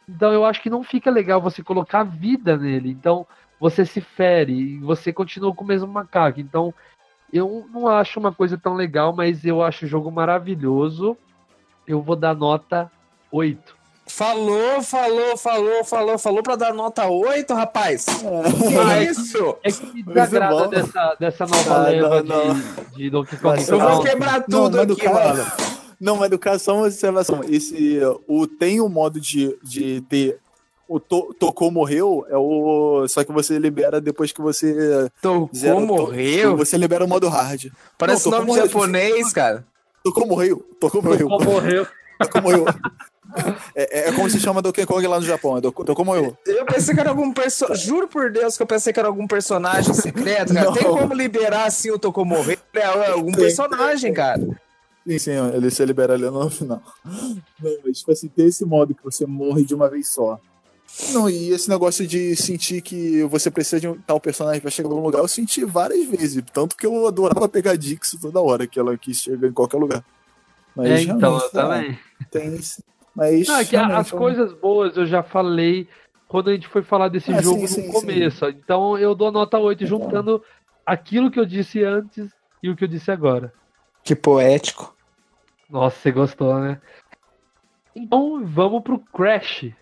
Então, 0.09 0.33
eu 0.33 0.45
acho 0.45 0.61
que 0.63 0.71
não 0.71 0.83
fica 0.83 1.11
legal 1.11 1.41
você 1.41 1.63
colocar 1.63 2.03
vida 2.03 2.57
nele. 2.57 2.91
Então, 2.91 3.27
você 3.61 3.87
se 3.87 4.01
fere 4.01 4.53
e 4.53 4.79
você 4.79 5.13
continua 5.13 5.55
com 5.55 5.65
o 5.65 5.67
mesmo 5.67 5.87
macaco. 5.87 6.41
Então, 6.41 6.75
eu 7.33 7.67
não 7.73 7.89
acho 7.89 8.19
uma 8.21 8.33
coisa 8.33 8.59
tão 8.59 8.75
legal, 8.75 9.15
mas 9.15 9.45
eu 9.45 9.63
acho 9.63 9.85
o 9.85 9.89
jogo 9.89 10.11
maravilhoso. 10.11 11.17
Eu 11.87 12.03
vou 12.03 12.17
dar 12.17 12.35
nota 12.35 12.91
8. 13.31 13.83
Falou, 14.07 14.83
falou, 14.83 15.37
falou, 15.37 15.85
falou, 15.85 16.19
falou 16.19 16.43
pra 16.43 16.57
dar 16.57 16.75
nota 16.75 17.07
8, 17.07 17.55
rapaz. 17.55 18.05
Que 18.05 19.11
isso? 19.11 19.57
É 19.63 19.71
que 19.71 19.87
me 19.95 20.03
desagrada 20.03 20.65
bom. 20.65 20.69
dessa, 20.69 21.17
dessa 21.19 21.47
nova 21.47 21.75
Ah, 21.75 21.89
leva 21.89 22.23
não, 22.23 22.55
de, 22.55 22.97
de 22.97 23.11
Donkey 23.11 23.37
Kong 23.39 23.65
Eu 23.67 23.79
vou 23.79 24.03
quebrar 24.03 24.45
Não, 24.49 24.71
tudo 24.71 24.87
do 24.87 24.93
aqui, 24.95 25.09
mano. 25.09 25.45
Não, 26.03 26.17
mas 26.17 26.29
do 26.31 26.39
caso, 26.39 26.65
só 26.65 26.75
uma 26.75 26.87
observação. 26.87 27.43
Esse, 27.49 28.01
o, 28.27 28.45
tem 28.47 28.81
o 28.81 28.89
modo 28.89 29.21
de, 29.21 29.57
de 29.63 30.01
ter. 30.03 30.39
O 30.89 30.99
to, 30.99 31.33
tocou, 31.39 31.71
morreu, 31.71 32.27
é 32.29 32.37
o. 32.37 33.07
Só 33.09 33.23
que 33.23 33.31
você 33.33 33.57
libera 33.57 34.01
depois 34.01 34.33
que 34.33 34.43
você. 34.43 35.09
Tocou, 35.23 35.49
zera 35.55 35.77
o 35.77 35.81
to- 35.81 35.87
morreu. 35.87 36.57
Você 36.57 36.77
libera 36.77 37.05
o 37.05 37.09
modo 37.09 37.29
hard. 37.29 37.67
Parece 37.97 38.29
Não, 38.29 38.39
nome 38.39 38.49
morreu. 38.49 38.67
japonês, 38.67 39.33
cara. 39.33 39.65
Tocou, 40.03 40.27
morreu. 40.27 40.67
Tocou, 40.81 41.01
morreu. 41.01 41.29
Tocou, 41.29 41.45
morreu. 41.53 41.87
Tocou, 42.19 42.43
morreu. 42.43 42.65
É, 43.75 44.09
é 44.09 44.13
como 44.13 44.29
se 44.29 44.39
chama 44.41 44.61
Donkey 44.61 44.85
Kong 44.85 45.07
lá 45.07 45.19
no 45.19 45.25
Japão. 45.25 45.57
É 45.57 46.05
morreu. 46.05 46.37
Eu 46.45 46.67
pensei 46.67 46.95
que 46.95 47.01
era 47.01 47.11
algum 47.11 47.33
personagem. 47.33 47.87
Juro 47.87 48.09
por 48.09 48.31
Deus 48.31 48.57
que 48.57 48.63
eu 48.63 48.67
pensei 48.67 48.93
que 48.93 48.99
era 48.99 49.09
algum 49.09 49.27
personagem 49.27 49.95
secreto, 49.95 50.53
cara. 50.53 50.67
Não. 50.67 50.73
Tem 50.75 50.85
como 50.85 51.15
liberar 51.15 51.65
assim 51.67 51.91
o 51.91 51.99
Tocou 51.99 52.25
morrer? 52.25 52.59
É 52.75 53.11
algum 53.13 53.33
Tem, 53.33 53.45
personagem, 53.45 54.13
cara. 54.13 54.43
Sim, 55.07 55.19
sim, 55.19 55.31
ele 55.55 55.71
se 55.71 55.85
libera 55.85 56.15
ali 56.15 56.25
no 56.25 56.49
final. 56.51 56.81
Não, 57.05 57.79
mas 57.85 57.99
tipo 57.99 58.13
assim, 58.13 58.29
ter 58.29 58.45
esse 58.45 58.65
modo 58.65 58.95
que 58.95 59.03
você 59.03 59.27
morre 59.27 59.65
de 59.65 59.75
uma 59.75 59.89
vez 59.89 60.09
só. 60.09 60.39
Não, 61.13 61.29
e 61.29 61.51
esse 61.51 61.69
negócio 61.69 62.07
de 62.07 62.37
sentir 62.37 62.83
que 62.83 63.23
você 63.25 63.51
precisa 63.51 63.81
de 63.81 63.89
um 63.89 63.99
tal 63.99 64.21
personagem 64.21 64.61
pra 64.61 64.71
chegar 64.71 64.89
em 64.89 64.93
algum 64.93 65.05
lugar, 65.05 65.21
eu 65.21 65.29
senti 65.29 65.65
várias 65.65 66.07
vezes. 66.07 66.43
Tanto 66.53 66.77
que 66.77 66.87
eu 66.87 67.07
adorava 67.07 67.49
pegar 67.49 67.73
a 67.73 67.77
Dix 67.77 68.17
toda 68.21 68.41
hora, 68.41 68.67
que 68.67 68.79
ela 68.79 68.97
que 68.97 69.15
chega 69.15 69.49
em 69.49 69.53
qualquer 69.53 69.79
lugar. 69.79 70.05
Mas 70.77 70.91
É, 70.91 71.03
então, 71.03 71.39
eu 71.39 71.51
também. 71.51 71.99
Tem 72.31 72.55
isso. 72.55 72.83
Mas. 73.15 73.49
Não, 73.49 73.59
é 73.59 73.95
as 73.97 74.11
coisas 74.11 74.53
boas 74.53 74.97
eu 74.97 75.07
já 75.07 75.23
falei 75.23 75.89
quando 76.29 76.51
a 76.51 76.53
gente 76.55 76.69
foi 76.69 76.83
falar 76.83 77.09
desse 77.09 77.33
Ah, 77.33 77.43
jogo 77.43 77.67
sim, 77.67 77.81
no 77.81 77.87
sim, 77.87 77.93
começo. 77.93 78.47
Então 78.47 78.99
eu 78.99 79.15
dou 79.15 79.33
nota 79.33 79.59
8 79.59 79.87
juntando 79.87 80.43
aquilo 80.85 81.31
que 81.31 81.39
eu 81.41 81.47
disse 81.47 81.83
antes 81.85 82.31
e 82.63 82.71
o 82.71 82.77
que 82.77 82.85
eu 82.85 82.89
disse 82.89 83.11
agora. 83.11 83.53
Que 84.05 84.15
poético. 84.15 84.95
Nossa, 85.71 85.97
você 85.97 86.13
gostou, 86.13 86.59
né? 86.59 86.81
Então 87.95 88.45
vamos 88.45 88.83
pro 88.83 88.99
Crash. 88.99 89.73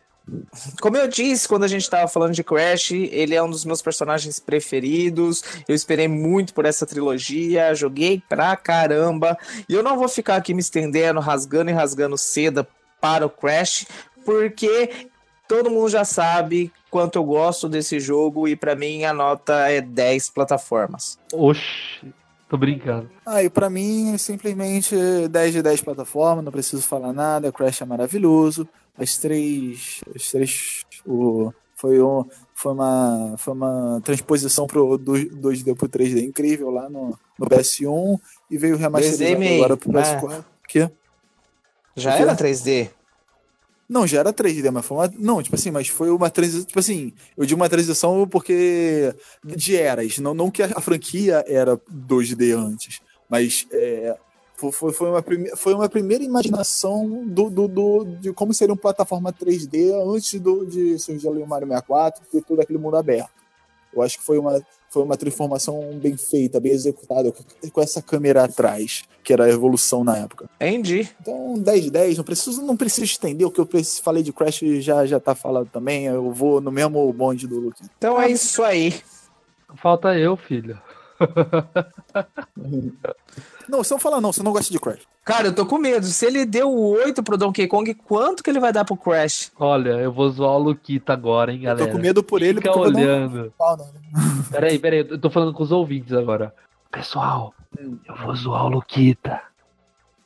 Como 0.81 0.97
eu 0.97 1.09
disse 1.09 1.49
quando 1.49 1.65
a 1.65 1.69
gente 1.69 1.89
tava 1.89 2.07
falando 2.07 2.35
de 2.35 2.45
Crash, 2.45 2.93
ele 2.93 3.35
é 3.35 3.43
um 3.43 3.51
dos 3.51 3.65
meus 3.65 3.83
personagens 3.83 4.39
preferidos. 4.39 5.43
Eu 5.67 5.75
esperei 5.75 6.07
muito 6.07 6.55
por 6.55 6.65
essa 6.65 6.87
trilogia, 6.87 7.75
joguei 7.75 8.23
pra 8.29 8.57
caramba. 8.57 9.37
E 9.69 9.75
eu 9.75 9.83
não 9.83 9.97
vou 9.97 10.09
ficar 10.09 10.37
aqui 10.37 10.55
me 10.55 10.61
estendendo, 10.61 11.21
rasgando 11.21 11.71
e 11.71 11.75
rasgando 11.75 12.17
seda 12.17 12.67
para 13.01 13.27
o 13.27 13.31
Crash, 13.31 13.87
porque 14.25 15.09
todo 15.49 15.71
mundo 15.71 15.89
já 15.89 16.05
sabe 16.05 16.71
quanto 16.91 17.17
eu 17.17 17.25
gosto 17.25 17.69
desse 17.69 17.99
jogo 17.99 18.47
e 18.47 18.55
pra 18.55 18.77
mim 18.77 19.05
a 19.05 19.13
nota 19.13 19.69
é 19.69 19.81
10 19.81 20.31
plataformas. 20.31 21.19
Oxi, 21.33 22.13
tô 22.51 22.59
brincando. 22.59 23.09
Ah, 23.25 23.43
e 23.43 23.49
pra 23.49 23.71
mim, 23.71 24.19
simplesmente 24.19 24.95
10 25.29 25.53
de 25.55 25.63
10 25.63 25.81
plataforma, 25.83 26.43
não 26.43 26.53
preciso 26.53 26.83
falar 26.83 27.13
nada, 27.13 27.51
Crash 27.53 27.81
é 27.81 27.85
maravilhoso. 27.87 28.69
As 28.99 29.17
três. 29.17 30.01
As 30.15 30.31
três. 30.31 30.85
O, 31.07 31.53
foi, 31.77 32.03
um, 32.03 32.25
foi, 32.55 32.73
uma, 32.75 33.35
foi 33.39 33.55
uma 33.55 34.01
transposição 34.05 34.67
pro 34.67 34.99
2- 34.99 35.31
2D 35.31 35.75
pro 35.75 35.89
3D 35.89 36.23
incrível 36.25 36.69
lá 36.71 36.91
no, 36.91 37.17
no 37.39 37.47
PS1 37.49 38.19
e 38.51 38.59
veio 38.59 38.77
remasterizado 38.77 39.39
Desenhei. 39.39 39.57
agora 39.59 39.77
pro 39.79 39.99
Ah. 39.99 40.03
PS4. 40.03 40.45
Que? 40.69 40.91
Já 41.97 42.13
O 42.13 42.17
quê? 42.17 42.23
era 42.23 42.37
3D? 42.37 42.91
Não, 43.91 44.07
já 44.07 44.21
era 44.21 44.33
3D, 44.33 44.71
mas 44.71 44.87
foi 44.87 44.97
uma. 44.97 45.13
Não, 45.19 45.43
tipo 45.43 45.57
assim, 45.57 45.73
mas 45.73 45.89
foi 45.89 46.11
uma 46.11 46.31
transição. 46.31 46.65
Tipo 46.65 46.79
assim, 46.79 47.13
eu 47.37 47.45
digo 47.45 47.61
uma 47.61 47.69
transição 47.69 48.25
porque. 48.29 49.13
De 49.45 49.77
eras. 49.77 50.19
Não, 50.19 50.33
não 50.33 50.49
que 50.49 50.63
a, 50.63 50.81
franquia 50.81 51.45
era 51.45 51.77
2D 51.77 52.57
antes, 52.57 53.01
mas. 53.29 53.67
É, 53.73 54.17
foi, 54.55 54.93
foi, 54.93 55.09
uma 55.09 55.21
prime, 55.21 55.57
foi 55.57 55.75
uma 55.75 55.89
primeira 55.89 56.23
imaginação 56.23 57.27
do, 57.27 57.51
do, 57.51 57.67
do, 57.67 58.05
de 58.21 58.33
como 58.33 58.55
seria 58.55 58.75
uma 58.75 58.81
plataforma 58.81 59.33
3D 59.33 59.91
antes 60.15 60.39
do, 60.39 60.65
de 60.65 60.97
surgir 60.97 61.27
ali 61.27 61.43
o 61.43 61.47
Mario 61.47 61.67
64 61.67 62.23
ter 62.31 62.43
todo 62.43 62.61
aquele 62.61 62.79
mundo 62.79 62.97
aberto. 62.97 63.40
Eu 63.95 64.03
acho 64.03 64.19
que 64.19 64.25
foi 64.25 64.39
uma, 64.39 64.61
foi 64.89 65.03
uma 65.03 65.17
transformação 65.17 65.81
bem 66.01 66.17
feita, 66.17 66.61
bem 66.61 66.73
executada, 66.73 67.33
com- 67.33 67.81
essa 67.81 68.01
câmera 68.03 68.45
atrás, 68.45 69.03
que 69.25 69.33
era 69.33 69.45
a 69.45 69.49
evolução 69.51 70.03
na 70.05 70.17
época. 70.17 70.49
Entendi. 70.61 71.09
Então, 71.21 71.55
10 71.59 71.85
de 71.85 71.91
10, 71.91 72.17
não 72.19 72.25
preciso, 72.25 72.63
não 72.63 72.77
preciso 72.77 73.05
estender 73.05 73.47
o 73.47 73.51
que 73.51 73.61
eu 73.61 73.69
falei 74.03 74.23
de 74.23 74.33
Crash 74.33 74.61
já, 74.81 75.05
já 75.07 75.19
tá 75.21 75.35
falado 75.35 75.69
também. 75.73 76.07
Eu 76.07 76.31
vou 76.33 76.61
no 76.61 76.71
mesmo 76.71 77.13
bonde 77.13 77.47
do 77.47 77.59
Luke. 77.59 77.81
Então 77.99 78.21
é 78.21 78.31
isso 78.31 78.63
aí. 78.63 78.95
Falta 79.77 80.17
eu, 80.19 80.37
filho. 80.37 80.79
Não, 83.69 83.79
você 83.85 83.95
não 83.95 84.01
fala 84.01 84.21
não, 84.21 84.33
você 84.33 84.43
não 84.43 84.53
gosta 84.53 84.73
de 84.73 84.79
Crash. 84.81 85.07
Cara, 85.25 85.49
eu 85.49 85.55
tô 85.55 85.65
com 85.65 85.79
medo. 85.79 86.05
Se 86.07 86.27
ele 86.27 86.45
deu 86.45 86.73
8 86.75 87.23
pro 87.23 87.37
Donkey 87.37 87.67
Kong, 87.69 87.95
quanto 87.95 88.43
que 88.43 88.51
ele 88.51 88.59
vai 88.59 88.73
dar 88.73 88.85
pro 88.85 88.97
Crash? 88.97 89.53
Olha, 89.59 89.91
eu 89.91 90.13
vou 90.13 90.29
zoar 90.31 90.53
o 90.57 90.59
Luquita 90.59 91.13
agora, 91.13 91.53
hein, 91.53 91.59
Eu 91.59 91.65
galera. 91.65 91.87
tô 91.87 91.93
com 91.93 91.99
medo 92.03 92.23
por 92.23 92.43
ele, 92.43 92.61
Fica 92.61 92.73
porque 92.73 92.89
eu 92.89 92.95
olhando. 92.97 93.53
pau 93.59 93.77
nele. 93.77 93.93
Peraí, 94.51 94.79
peraí, 94.79 95.07
eu 95.09 95.19
tô 95.21 95.31
falando 95.31 95.53
com 95.53 95.63
os 95.63 95.71
ouvintes 95.71 96.13
agora. 96.13 96.53
Pessoal, 96.91 97.55
eu 97.79 98.17
vou 98.25 98.35
zoar 98.35 98.65
o 98.67 98.71
Luquita. 98.71 99.41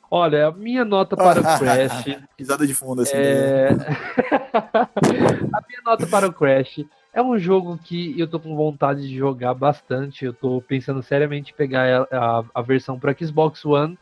Olha, 0.09 0.47
a 0.47 0.51
minha 0.51 0.85
nota 0.85 1.15
para 1.15 1.41
o 1.41 1.43
Crash 1.59 2.05
Risada 2.39 2.65
de 2.65 2.73
fundo, 2.73 3.01
assim. 3.01 3.15
né? 3.15 3.23
é. 3.23 3.69
a 4.73 5.61
minha 5.67 5.81
nota 5.85 6.07
para 6.07 6.27
o 6.27 6.33
Crash. 6.33 6.83
É 7.15 7.21
um 7.21 7.39
jogo 7.39 7.79
que 7.81 8.13
eu 8.19 8.27
tô 8.27 8.37
com 8.41 8.57
vontade 8.57 9.07
de 9.07 9.17
jogar 9.17 9.53
bastante. 9.53 10.25
Eu 10.25 10.33
tô 10.33 10.61
pensando 10.61 11.01
seriamente 11.01 11.53
em 11.53 11.55
pegar 11.55 12.05
a, 12.11 12.17
a, 12.39 12.43
a 12.55 12.61
versão 12.61 12.99
para 12.99 13.15
Xbox 13.17 13.63
One. 13.63 13.97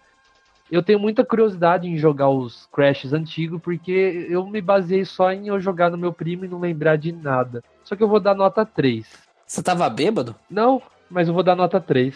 Eu 0.72 0.82
tenho 0.82 0.98
muita 0.98 1.24
curiosidade 1.24 1.88
em 1.88 1.96
jogar 1.96 2.30
os 2.30 2.68
Crashes 2.74 3.14
antigos, 3.14 3.62
porque 3.62 4.26
eu 4.28 4.44
me 4.48 4.60
baseei 4.60 5.06
só 5.06 5.32
em 5.32 5.50
eu 5.50 5.60
jogar 5.60 5.92
no 5.92 5.98
meu 5.98 6.12
primo 6.12 6.44
e 6.44 6.48
não 6.48 6.60
lembrar 6.60 6.96
de 6.96 7.12
nada. 7.12 7.64
Só 7.84 7.96
que 7.96 8.02
eu 8.02 8.08
vou 8.08 8.20
dar 8.20 8.34
nota 8.34 8.66
3. 8.66 9.06
Você 9.46 9.62
tava 9.62 9.88
bêbado? 9.92 10.36
Não, 10.50 10.82
mas 11.08 11.28
eu 11.28 11.36
vou 11.36 11.44
dar 11.44 11.56
nota 11.56 11.80
3. 11.80 12.16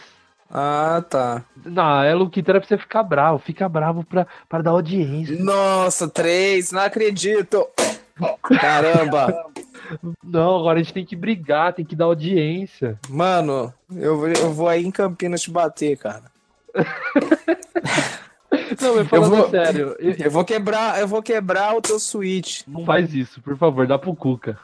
Ah, 0.50 1.04
tá. 1.08 1.46
Não, 1.64 2.02
é 2.02 2.16
Luquita, 2.16 2.54
era 2.54 2.60
pra 2.60 2.68
você 2.68 2.76
ficar 2.76 3.04
bravo. 3.04 3.38
Fica 3.38 3.70
bravo 3.70 4.04
pra, 4.04 4.26
pra 4.50 4.64
dar 4.64 4.72
audiência. 4.72 5.38
Nossa, 5.38 6.10
três, 6.10 6.72
não 6.72 6.82
acredito. 6.82 7.68
Caramba. 8.60 9.46
Não, 10.24 10.58
agora 10.60 10.80
a 10.80 10.84
gente 10.84 10.94
tem 10.94 11.06
que 11.06 11.16
brigar, 11.16 11.74
tem 11.74 11.86
que 11.86 11.96
dar 11.96 12.06
audiência. 12.06 13.00
Mano, 13.10 13.74
eu, 13.96 14.18
vou- 14.18 14.28
eu 14.28 14.52
vou 14.54 14.68
aí 14.68 14.86
em 14.86 14.92
Campinas 14.92 15.42
te 15.42 15.52
bater, 15.52 15.98
cara. 15.98 16.24
Não, 18.82 18.96
mas 18.96 19.08
falando 19.08 19.36
vou- 19.36 19.50
sério, 19.50 19.96
eu- 20.00 20.16
Eu 20.18 20.32
vou 20.32 20.46
quebrar, 20.46 21.00
eu 21.00 21.08
vou 21.08 21.22
quebrar 21.22 21.76
o 21.76 21.82
teu 21.82 22.00
Switch. 22.00 22.62
não 22.68 22.86
faz 22.86 23.14
isso, 23.14 23.42
por 23.42 23.58
favor, 23.58 23.86
dá 23.88 23.98
pro 23.98 24.16
Cuca. 24.16 24.58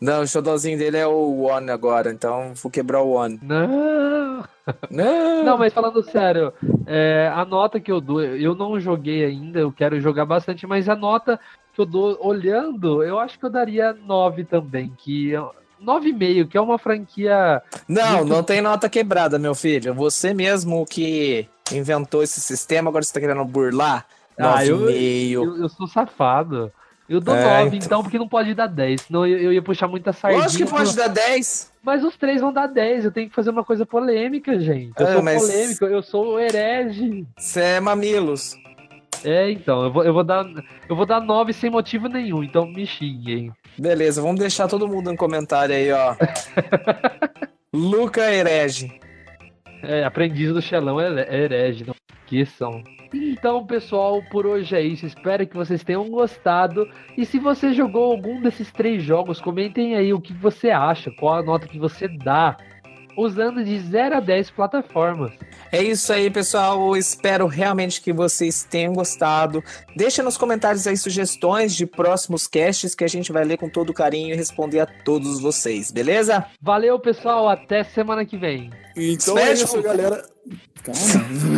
Não, 0.00 0.22
o 0.22 0.26
xodózinho 0.26 0.78
dele 0.78 0.96
é 0.96 1.06
o 1.06 1.42
One 1.42 1.70
agora, 1.70 2.10
então 2.10 2.52
vou 2.54 2.70
quebrar 2.70 3.02
o 3.02 3.10
One. 3.10 3.38
Não. 3.42 4.44
Não, 4.90 5.44
Não, 5.44 5.58
mas 5.58 5.74
falando 5.74 6.02
sério, 6.02 6.50
é, 6.86 7.30
a 7.34 7.44
nota 7.44 7.78
que 7.78 7.92
eu 7.92 8.00
dou, 8.00 8.22
eu 8.22 8.54
não 8.54 8.80
joguei 8.80 9.22
ainda, 9.22 9.58
eu 9.60 9.70
quero 9.70 10.00
jogar 10.00 10.24
bastante, 10.24 10.66
mas 10.66 10.88
a 10.88 10.96
nota 10.96 11.38
que 11.74 11.80
eu 11.80 11.86
dou 11.86 12.16
olhando, 12.20 13.02
eu 13.02 13.18
acho 13.18 13.38
que 13.38 13.44
eu 13.44 13.50
daria 13.50 13.92
9 13.92 14.44
também, 14.44 14.92
que 14.96 15.34
é 15.34 15.40
9,5, 15.82 16.48
que 16.48 16.56
é 16.56 16.60
uma 16.60 16.78
franquia. 16.78 17.60
não, 17.88 18.24
não 18.24 18.42
tem 18.42 18.60
nota 18.60 18.88
quebrada, 18.88 19.38
meu 19.38 19.54
filho. 19.54 19.92
Você 19.94 20.32
mesmo 20.32 20.86
que 20.86 21.46
inventou 21.72 22.22
esse 22.22 22.40
sistema, 22.40 22.88
agora 22.90 23.04
você 23.04 23.12
tá 23.12 23.20
querendo 23.20 23.44
burlar? 23.44 24.06
Ah, 24.38 24.64
eu- 24.64 24.78
9,5. 24.78 25.32
Eu, 25.32 25.56
eu 25.62 25.68
sou 25.68 25.86
safado. 25.86 26.72
Eu 27.06 27.20
dou 27.20 27.36
É, 27.36 27.64
9, 27.64 27.76
então, 27.76 28.02
porque 28.02 28.18
não 28.18 28.26
pode 28.26 28.54
dar 28.54 28.66
10, 28.66 29.02
senão 29.02 29.26
eu, 29.26 29.38
eu 29.38 29.52
ia 29.52 29.60
puxar 29.60 29.86
muita 29.86 30.10
sardinha. 30.10 30.42
Lógico 30.42 30.64
que 30.64 30.70
pode 30.70 30.88
pro- 30.88 30.96
dar 31.02 31.08
10. 31.08 31.70
Mas 31.82 32.02
os 32.02 32.16
três 32.16 32.40
vão 32.40 32.50
dar 32.50 32.66
10, 32.66 33.04
eu 33.04 33.12
tenho 33.12 33.28
que 33.28 33.34
fazer 33.34 33.50
uma 33.50 33.62
coisa 33.62 33.84
polêmica, 33.84 34.58
gente. 34.58 34.94
Eu 34.98 35.06
É, 35.06 35.12
sou 35.12 35.22
mas- 35.22 35.42
polêmico, 35.42 35.84
eu 35.84 36.02
sou 36.02 36.40
herege. 36.40 37.26
Você 37.36 37.60
é 37.60 37.80
mamilos. 37.80 38.56
É, 39.24 39.50
então, 39.50 39.84
eu 39.84 39.92
vou, 39.92 40.04
eu 40.04 40.12
vou 40.12 40.22
dar 40.22 40.44
eu 40.88 40.94
vou 40.94 41.06
dar 41.06 41.20
9 41.20 41.52
sem 41.52 41.70
motivo 41.70 42.08
nenhum, 42.08 42.44
então 42.44 42.66
me 42.66 42.86
xinguem. 42.86 43.52
Beleza, 43.78 44.20
vamos 44.20 44.38
deixar 44.38 44.68
todo 44.68 44.86
mundo 44.86 45.10
no 45.10 45.16
comentário 45.16 45.74
aí, 45.74 45.90
ó. 45.90 46.14
Luca 47.72 48.32
Herege. 48.32 49.00
É, 49.82 50.04
aprendiz 50.04 50.52
do 50.52 50.62
Xelão 50.62 51.00
é, 51.00 51.44
herege, 51.44 51.84
não 51.84 51.94
esqueçam. 52.24 52.82
Então, 53.12 53.66
pessoal, 53.66 54.22
por 54.30 54.46
hoje 54.46 54.74
é 54.74 54.80
isso. 54.80 55.06
Espero 55.06 55.46
que 55.46 55.56
vocês 55.56 55.84
tenham 55.84 56.08
gostado. 56.08 56.88
E 57.16 57.24
se 57.24 57.38
você 57.38 57.72
jogou 57.72 58.12
algum 58.12 58.40
desses 58.40 58.72
três 58.72 59.02
jogos, 59.02 59.40
comentem 59.40 59.94
aí 59.94 60.12
o 60.12 60.20
que 60.20 60.32
você 60.32 60.70
acha, 60.70 61.10
qual 61.10 61.34
a 61.34 61.42
nota 61.42 61.68
que 61.68 61.78
você 61.78 62.08
dá, 62.08 62.56
usando 63.16 63.64
de 63.64 63.78
0 63.80 64.16
a 64.16 64.20
10 64.20 64.50
plataformas. 64.50 65.32
É 65.72 65.82
isso 65.82 66.12
aí, 66.12 66.30
pessoal. 66.30 66.88
Eu 66.88 66.96
espero 66.96 67.46
realmente 67.46 68.00
que 68.00 68.12
vocês 68.12 68.64
tenham 68.64 68.92
gostado. 68.92 69.62
Deixa 69.96 70.22
nos 70.22 70.36
comentários 70.36 70.86
aí 70.86 70.96
sugestões 70.96 71.74
de 71.74 71.86
próximos 71.86 72.46
casts 72.46 72.94
que 72.94 73.04
a 73.04 73.08
gente 73.08 73.32
vai 73.32 73.44
ler 73.44 73.58
com 73.58 73.68
todo 73.68 73.92
carinho 73.92 74.32
e 74.32 74.36
responder 74.36 74.80
a 74.80 74.86
todos 74.86 75.40
vocês, 75.40 75.90
beleza? 75.90 76.46
Valeu, 76.60 76.98
pessoal. 76.98 77.48
Até 77.48 77.84
semana 77.84 78.24
que 78.24 78.36
vem. 78.36 78.70
Então 78.96 79.36
é 79.36 79.52
isso, 79.52 79.82
galera. 79.82 80.24
Calma, 80.82 81.00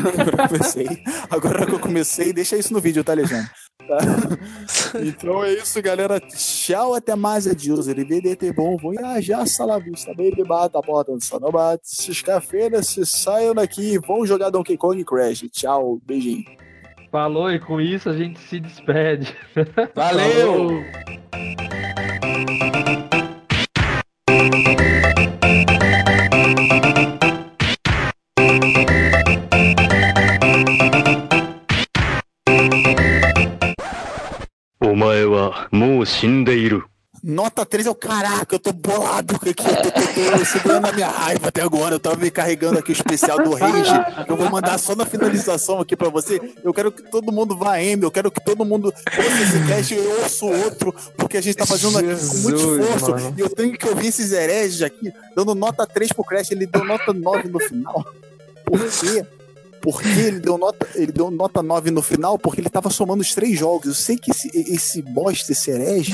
agora 0.08 0.42
eu 0.42 0.48
comecei. 0.48 1.02
Agora 1.28 1.66
que 1.66 1.72
eu 1.72 1.80
comecei, 1.80 2.32
deixa 2.32 2.56
isso 2.56 2.72
no 2.72 2.80
vídeo, 2.80 3.02
tá, 3.02 3.12
Alexandre? 3.12 3.50
Tá? 3.78 3.98
Então 4.98 5.44
é 5.44 5.52
isso, 5.52 5.80
galera. 5.82 6.18
Tchau, 6.20 6.94
até 6.94 7.14
mais, 7.14 7.46
adios. 7.46 7.88
Arrivederci, 7.88 8.52
bom, 8.52 8.76
vou 8.78 8.92
viajar, 8.92 9.46
salavista, 9.46 10.14
baby, 10.14 10.42
bata, 10.42 10.80
bota, 10.80 11.12
só 11.20 11.38
não 11.38 11.50
bate. 11.50 11.82
Sexta-feira, 11.84 12.82
se 12.82 13.04
saiam 13.04 13.54
daqui 13.54 13.94
e 13.94 13.98
vão 13.98 14.24
jogar 14.26 14.50
Donkey 14.50 14.76
Kong 14.76 15.04
Crash. 15.04 15.44
Tchau, 15.52 16.00
beijinho. 16.04 16.44
Falou, 17.10 17.50
e 17.50 17.58
com 17.58 17.80
isso 17.80 18.08
a 18.08 18.16
gente 18.16 18.38
se 18.40 18.58
despede. 18.58 19.36
Valeu! 19.94 20.54
Falou. 20.56 21.16
Nota 37.24 37.66
3 37.66 37.86
é 37.86 37.90
o 37.90 37.94
caraca, 37.94 38.54
eu 38.54 38.58
tô 38.58 38.72
bolado 38.72 39.34
aqui, 39.34 39.48
eu 39.48 39.54
tô, 39.54 39.90
tô- 39.90 40.38
tô 40.38 40.44
segurando 40.44 40.86
a 40.86 40.92
minha 40.92 41.08
raiva 41.08 41.48
até 41.48 41.60
agora. 41.60 41.96
Eu 41.96 41.98
tava 41.98 42.14
me 42.16 42.30
carregando 42.30 42.78
aqui 42.78 42.92
o 42.92 42.92
especial 42.92 43.42
do 43.42 43.52
Rage, 43.54 43.90
que 44.26 44.30
eu 44.30 44.36
vou 44.36 44.48
mandar 44.48 44.78
só 44.78 44.94
na 44.94 45.04
finalização 45.04 45.80
aqui 45.80 45.96
pra 45.96 46.08
você. 46.08 46.40
Eu 46.62 46.72
quero 46.72 46.92
que 46.92 47.02
todo 47.10 47.32
mundo 47.32 47.56
vá 47.56 47.80
em, 47.82 47.98
eu 48.00 48.10
quero 48.12 48.30
que 48.30 48.40
todo 48.44 48.64
mundo 48.64 48.92
ouça 48.94 49.42
esse 49.42 49.66
cast 49.66 49.94
e 49.94 49.96
eu 49.96 50.22
ouço 50.22 50.46
outro, 50.46 50.94
porque 51.16 51.36
a 51.38 51.40
gente 51.40 51.56
tá 51.56 51.66
fazendo 51.66 51.98
aqui 51.98 52.08
com 52.14 52.36
muito 52.38 52.80
esforço. 52.80 53.10
mano. 53.10 53.34
E 53.36 53.40
eu 53.40 53.48
tenho 53.50 53.72
que 53.76 53.88
ouvir 53.88 54.06
esses 54.06 54.30
hereges 54.30 54.82
aqui, 54.82 55.10
dando 55.34 55.52
nota 55.54 55.84
3 55.84 56.12
pro 56.12 56.22
Crash, 56.22 56.52
ele 56.52 56.66
deu 56.66 56.84
nota 56.84 57.12
9 57.12 57.48
no 57.48 57.58
final. 57.58 58.04
Por 58.64 58.78
quê? 58.78 59.26
Porque 59.86 60.08
ele 60.08 60.40
deu 60.40 60.58
nota, 60.58 60.84
ele 60.96 61.12
deu 61.12 61.30
nota 61.30 61.62
9 61.62 61.92
no 61.92 62.02
final, 62.02 62.36
porque 62.36 62.60
ele 62.60 62.68
tava 62.68 62.90
somando 62.90 63.22
os 63.22 63.32
três 63.32 63.56
jogos. 63.56 63.86
Eu 63.86 63.94
sei 63.94 64.16
que 64.18 64.32
esse, 64.32 64.50
esse 64.52 65.00
bosta, 65.00 65.52
esse 65.52 65.70
herege, 65.70 66.12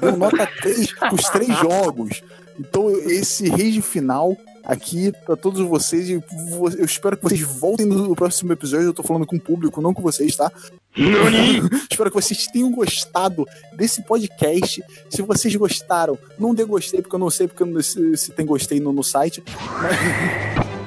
deu 0.00 0.16
nota 0.16 0.48
3 0.62 0.92
pros 0.92 1.24
três 1.28 1.48
jogos. 1.58 2.22
Então, 2.56 2.88
esse 2.90 3.48
rage 3.48 3.82
final 3.82 4.36
aqui 4.62 5.12
pra 5.26 5.34
todos 5.34 5.60
vocês. 5.66 6.08
E 6.08 6.18
vo- 6.50 6.68
eu 6.70 6.84
espero 6.84 7.16
que 7.16 7.24
vocês 7.24 7.40
voltem 7.40 7.84
no 7.84 8.14
próximo 8.14 8.52
episódio. 8.52 8.86
Eu 8.86 8.94
tô 8.94 9.02
falando 9.02 9.26
com 9.26 9.34
o 9.34 9.40
público, 9.40 9.80
não 9.80 9.92
com 9.92 10.02
vocês, 10.02 10.36
tá? 10.36 10.52
espero 11.90 12.10
que 12.10 12.16
vocês 12.16 12.46
tenham 12.46 12.70
gostado 12.70 13.44
desse 13.72 14.02
podcast. 14.02 14.84
Se 15.08 15.20
vocês 15.22 15.56
gostaram, 15.56 16.16
não 16.38 16.54
dê 16.54 16.62
gostei, 16.64 17.02
porque 17.02 17.16
eu 17.16 17.18
não 17.20 17.30
sei 17.30 17.48
porque 17.48 17.64
eu 17.64 17.66
não- 17.66 17.82
se, 17.82 18.16
se 18.16 18.30
tem 18.30 18.46
gostei 18.46 18.78
no, 18.78 18.92
no 18.92 19.02
site. 19.02 19.42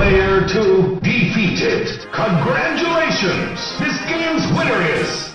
Player 0.00 0.48
2 0.48 1.00
defeated. 1.02 1.86
Congratulations! 2.10 3.60
This 3.78 3.98
game's 4.08 4.50
winner 4.56 4.80
is 4.80 5.34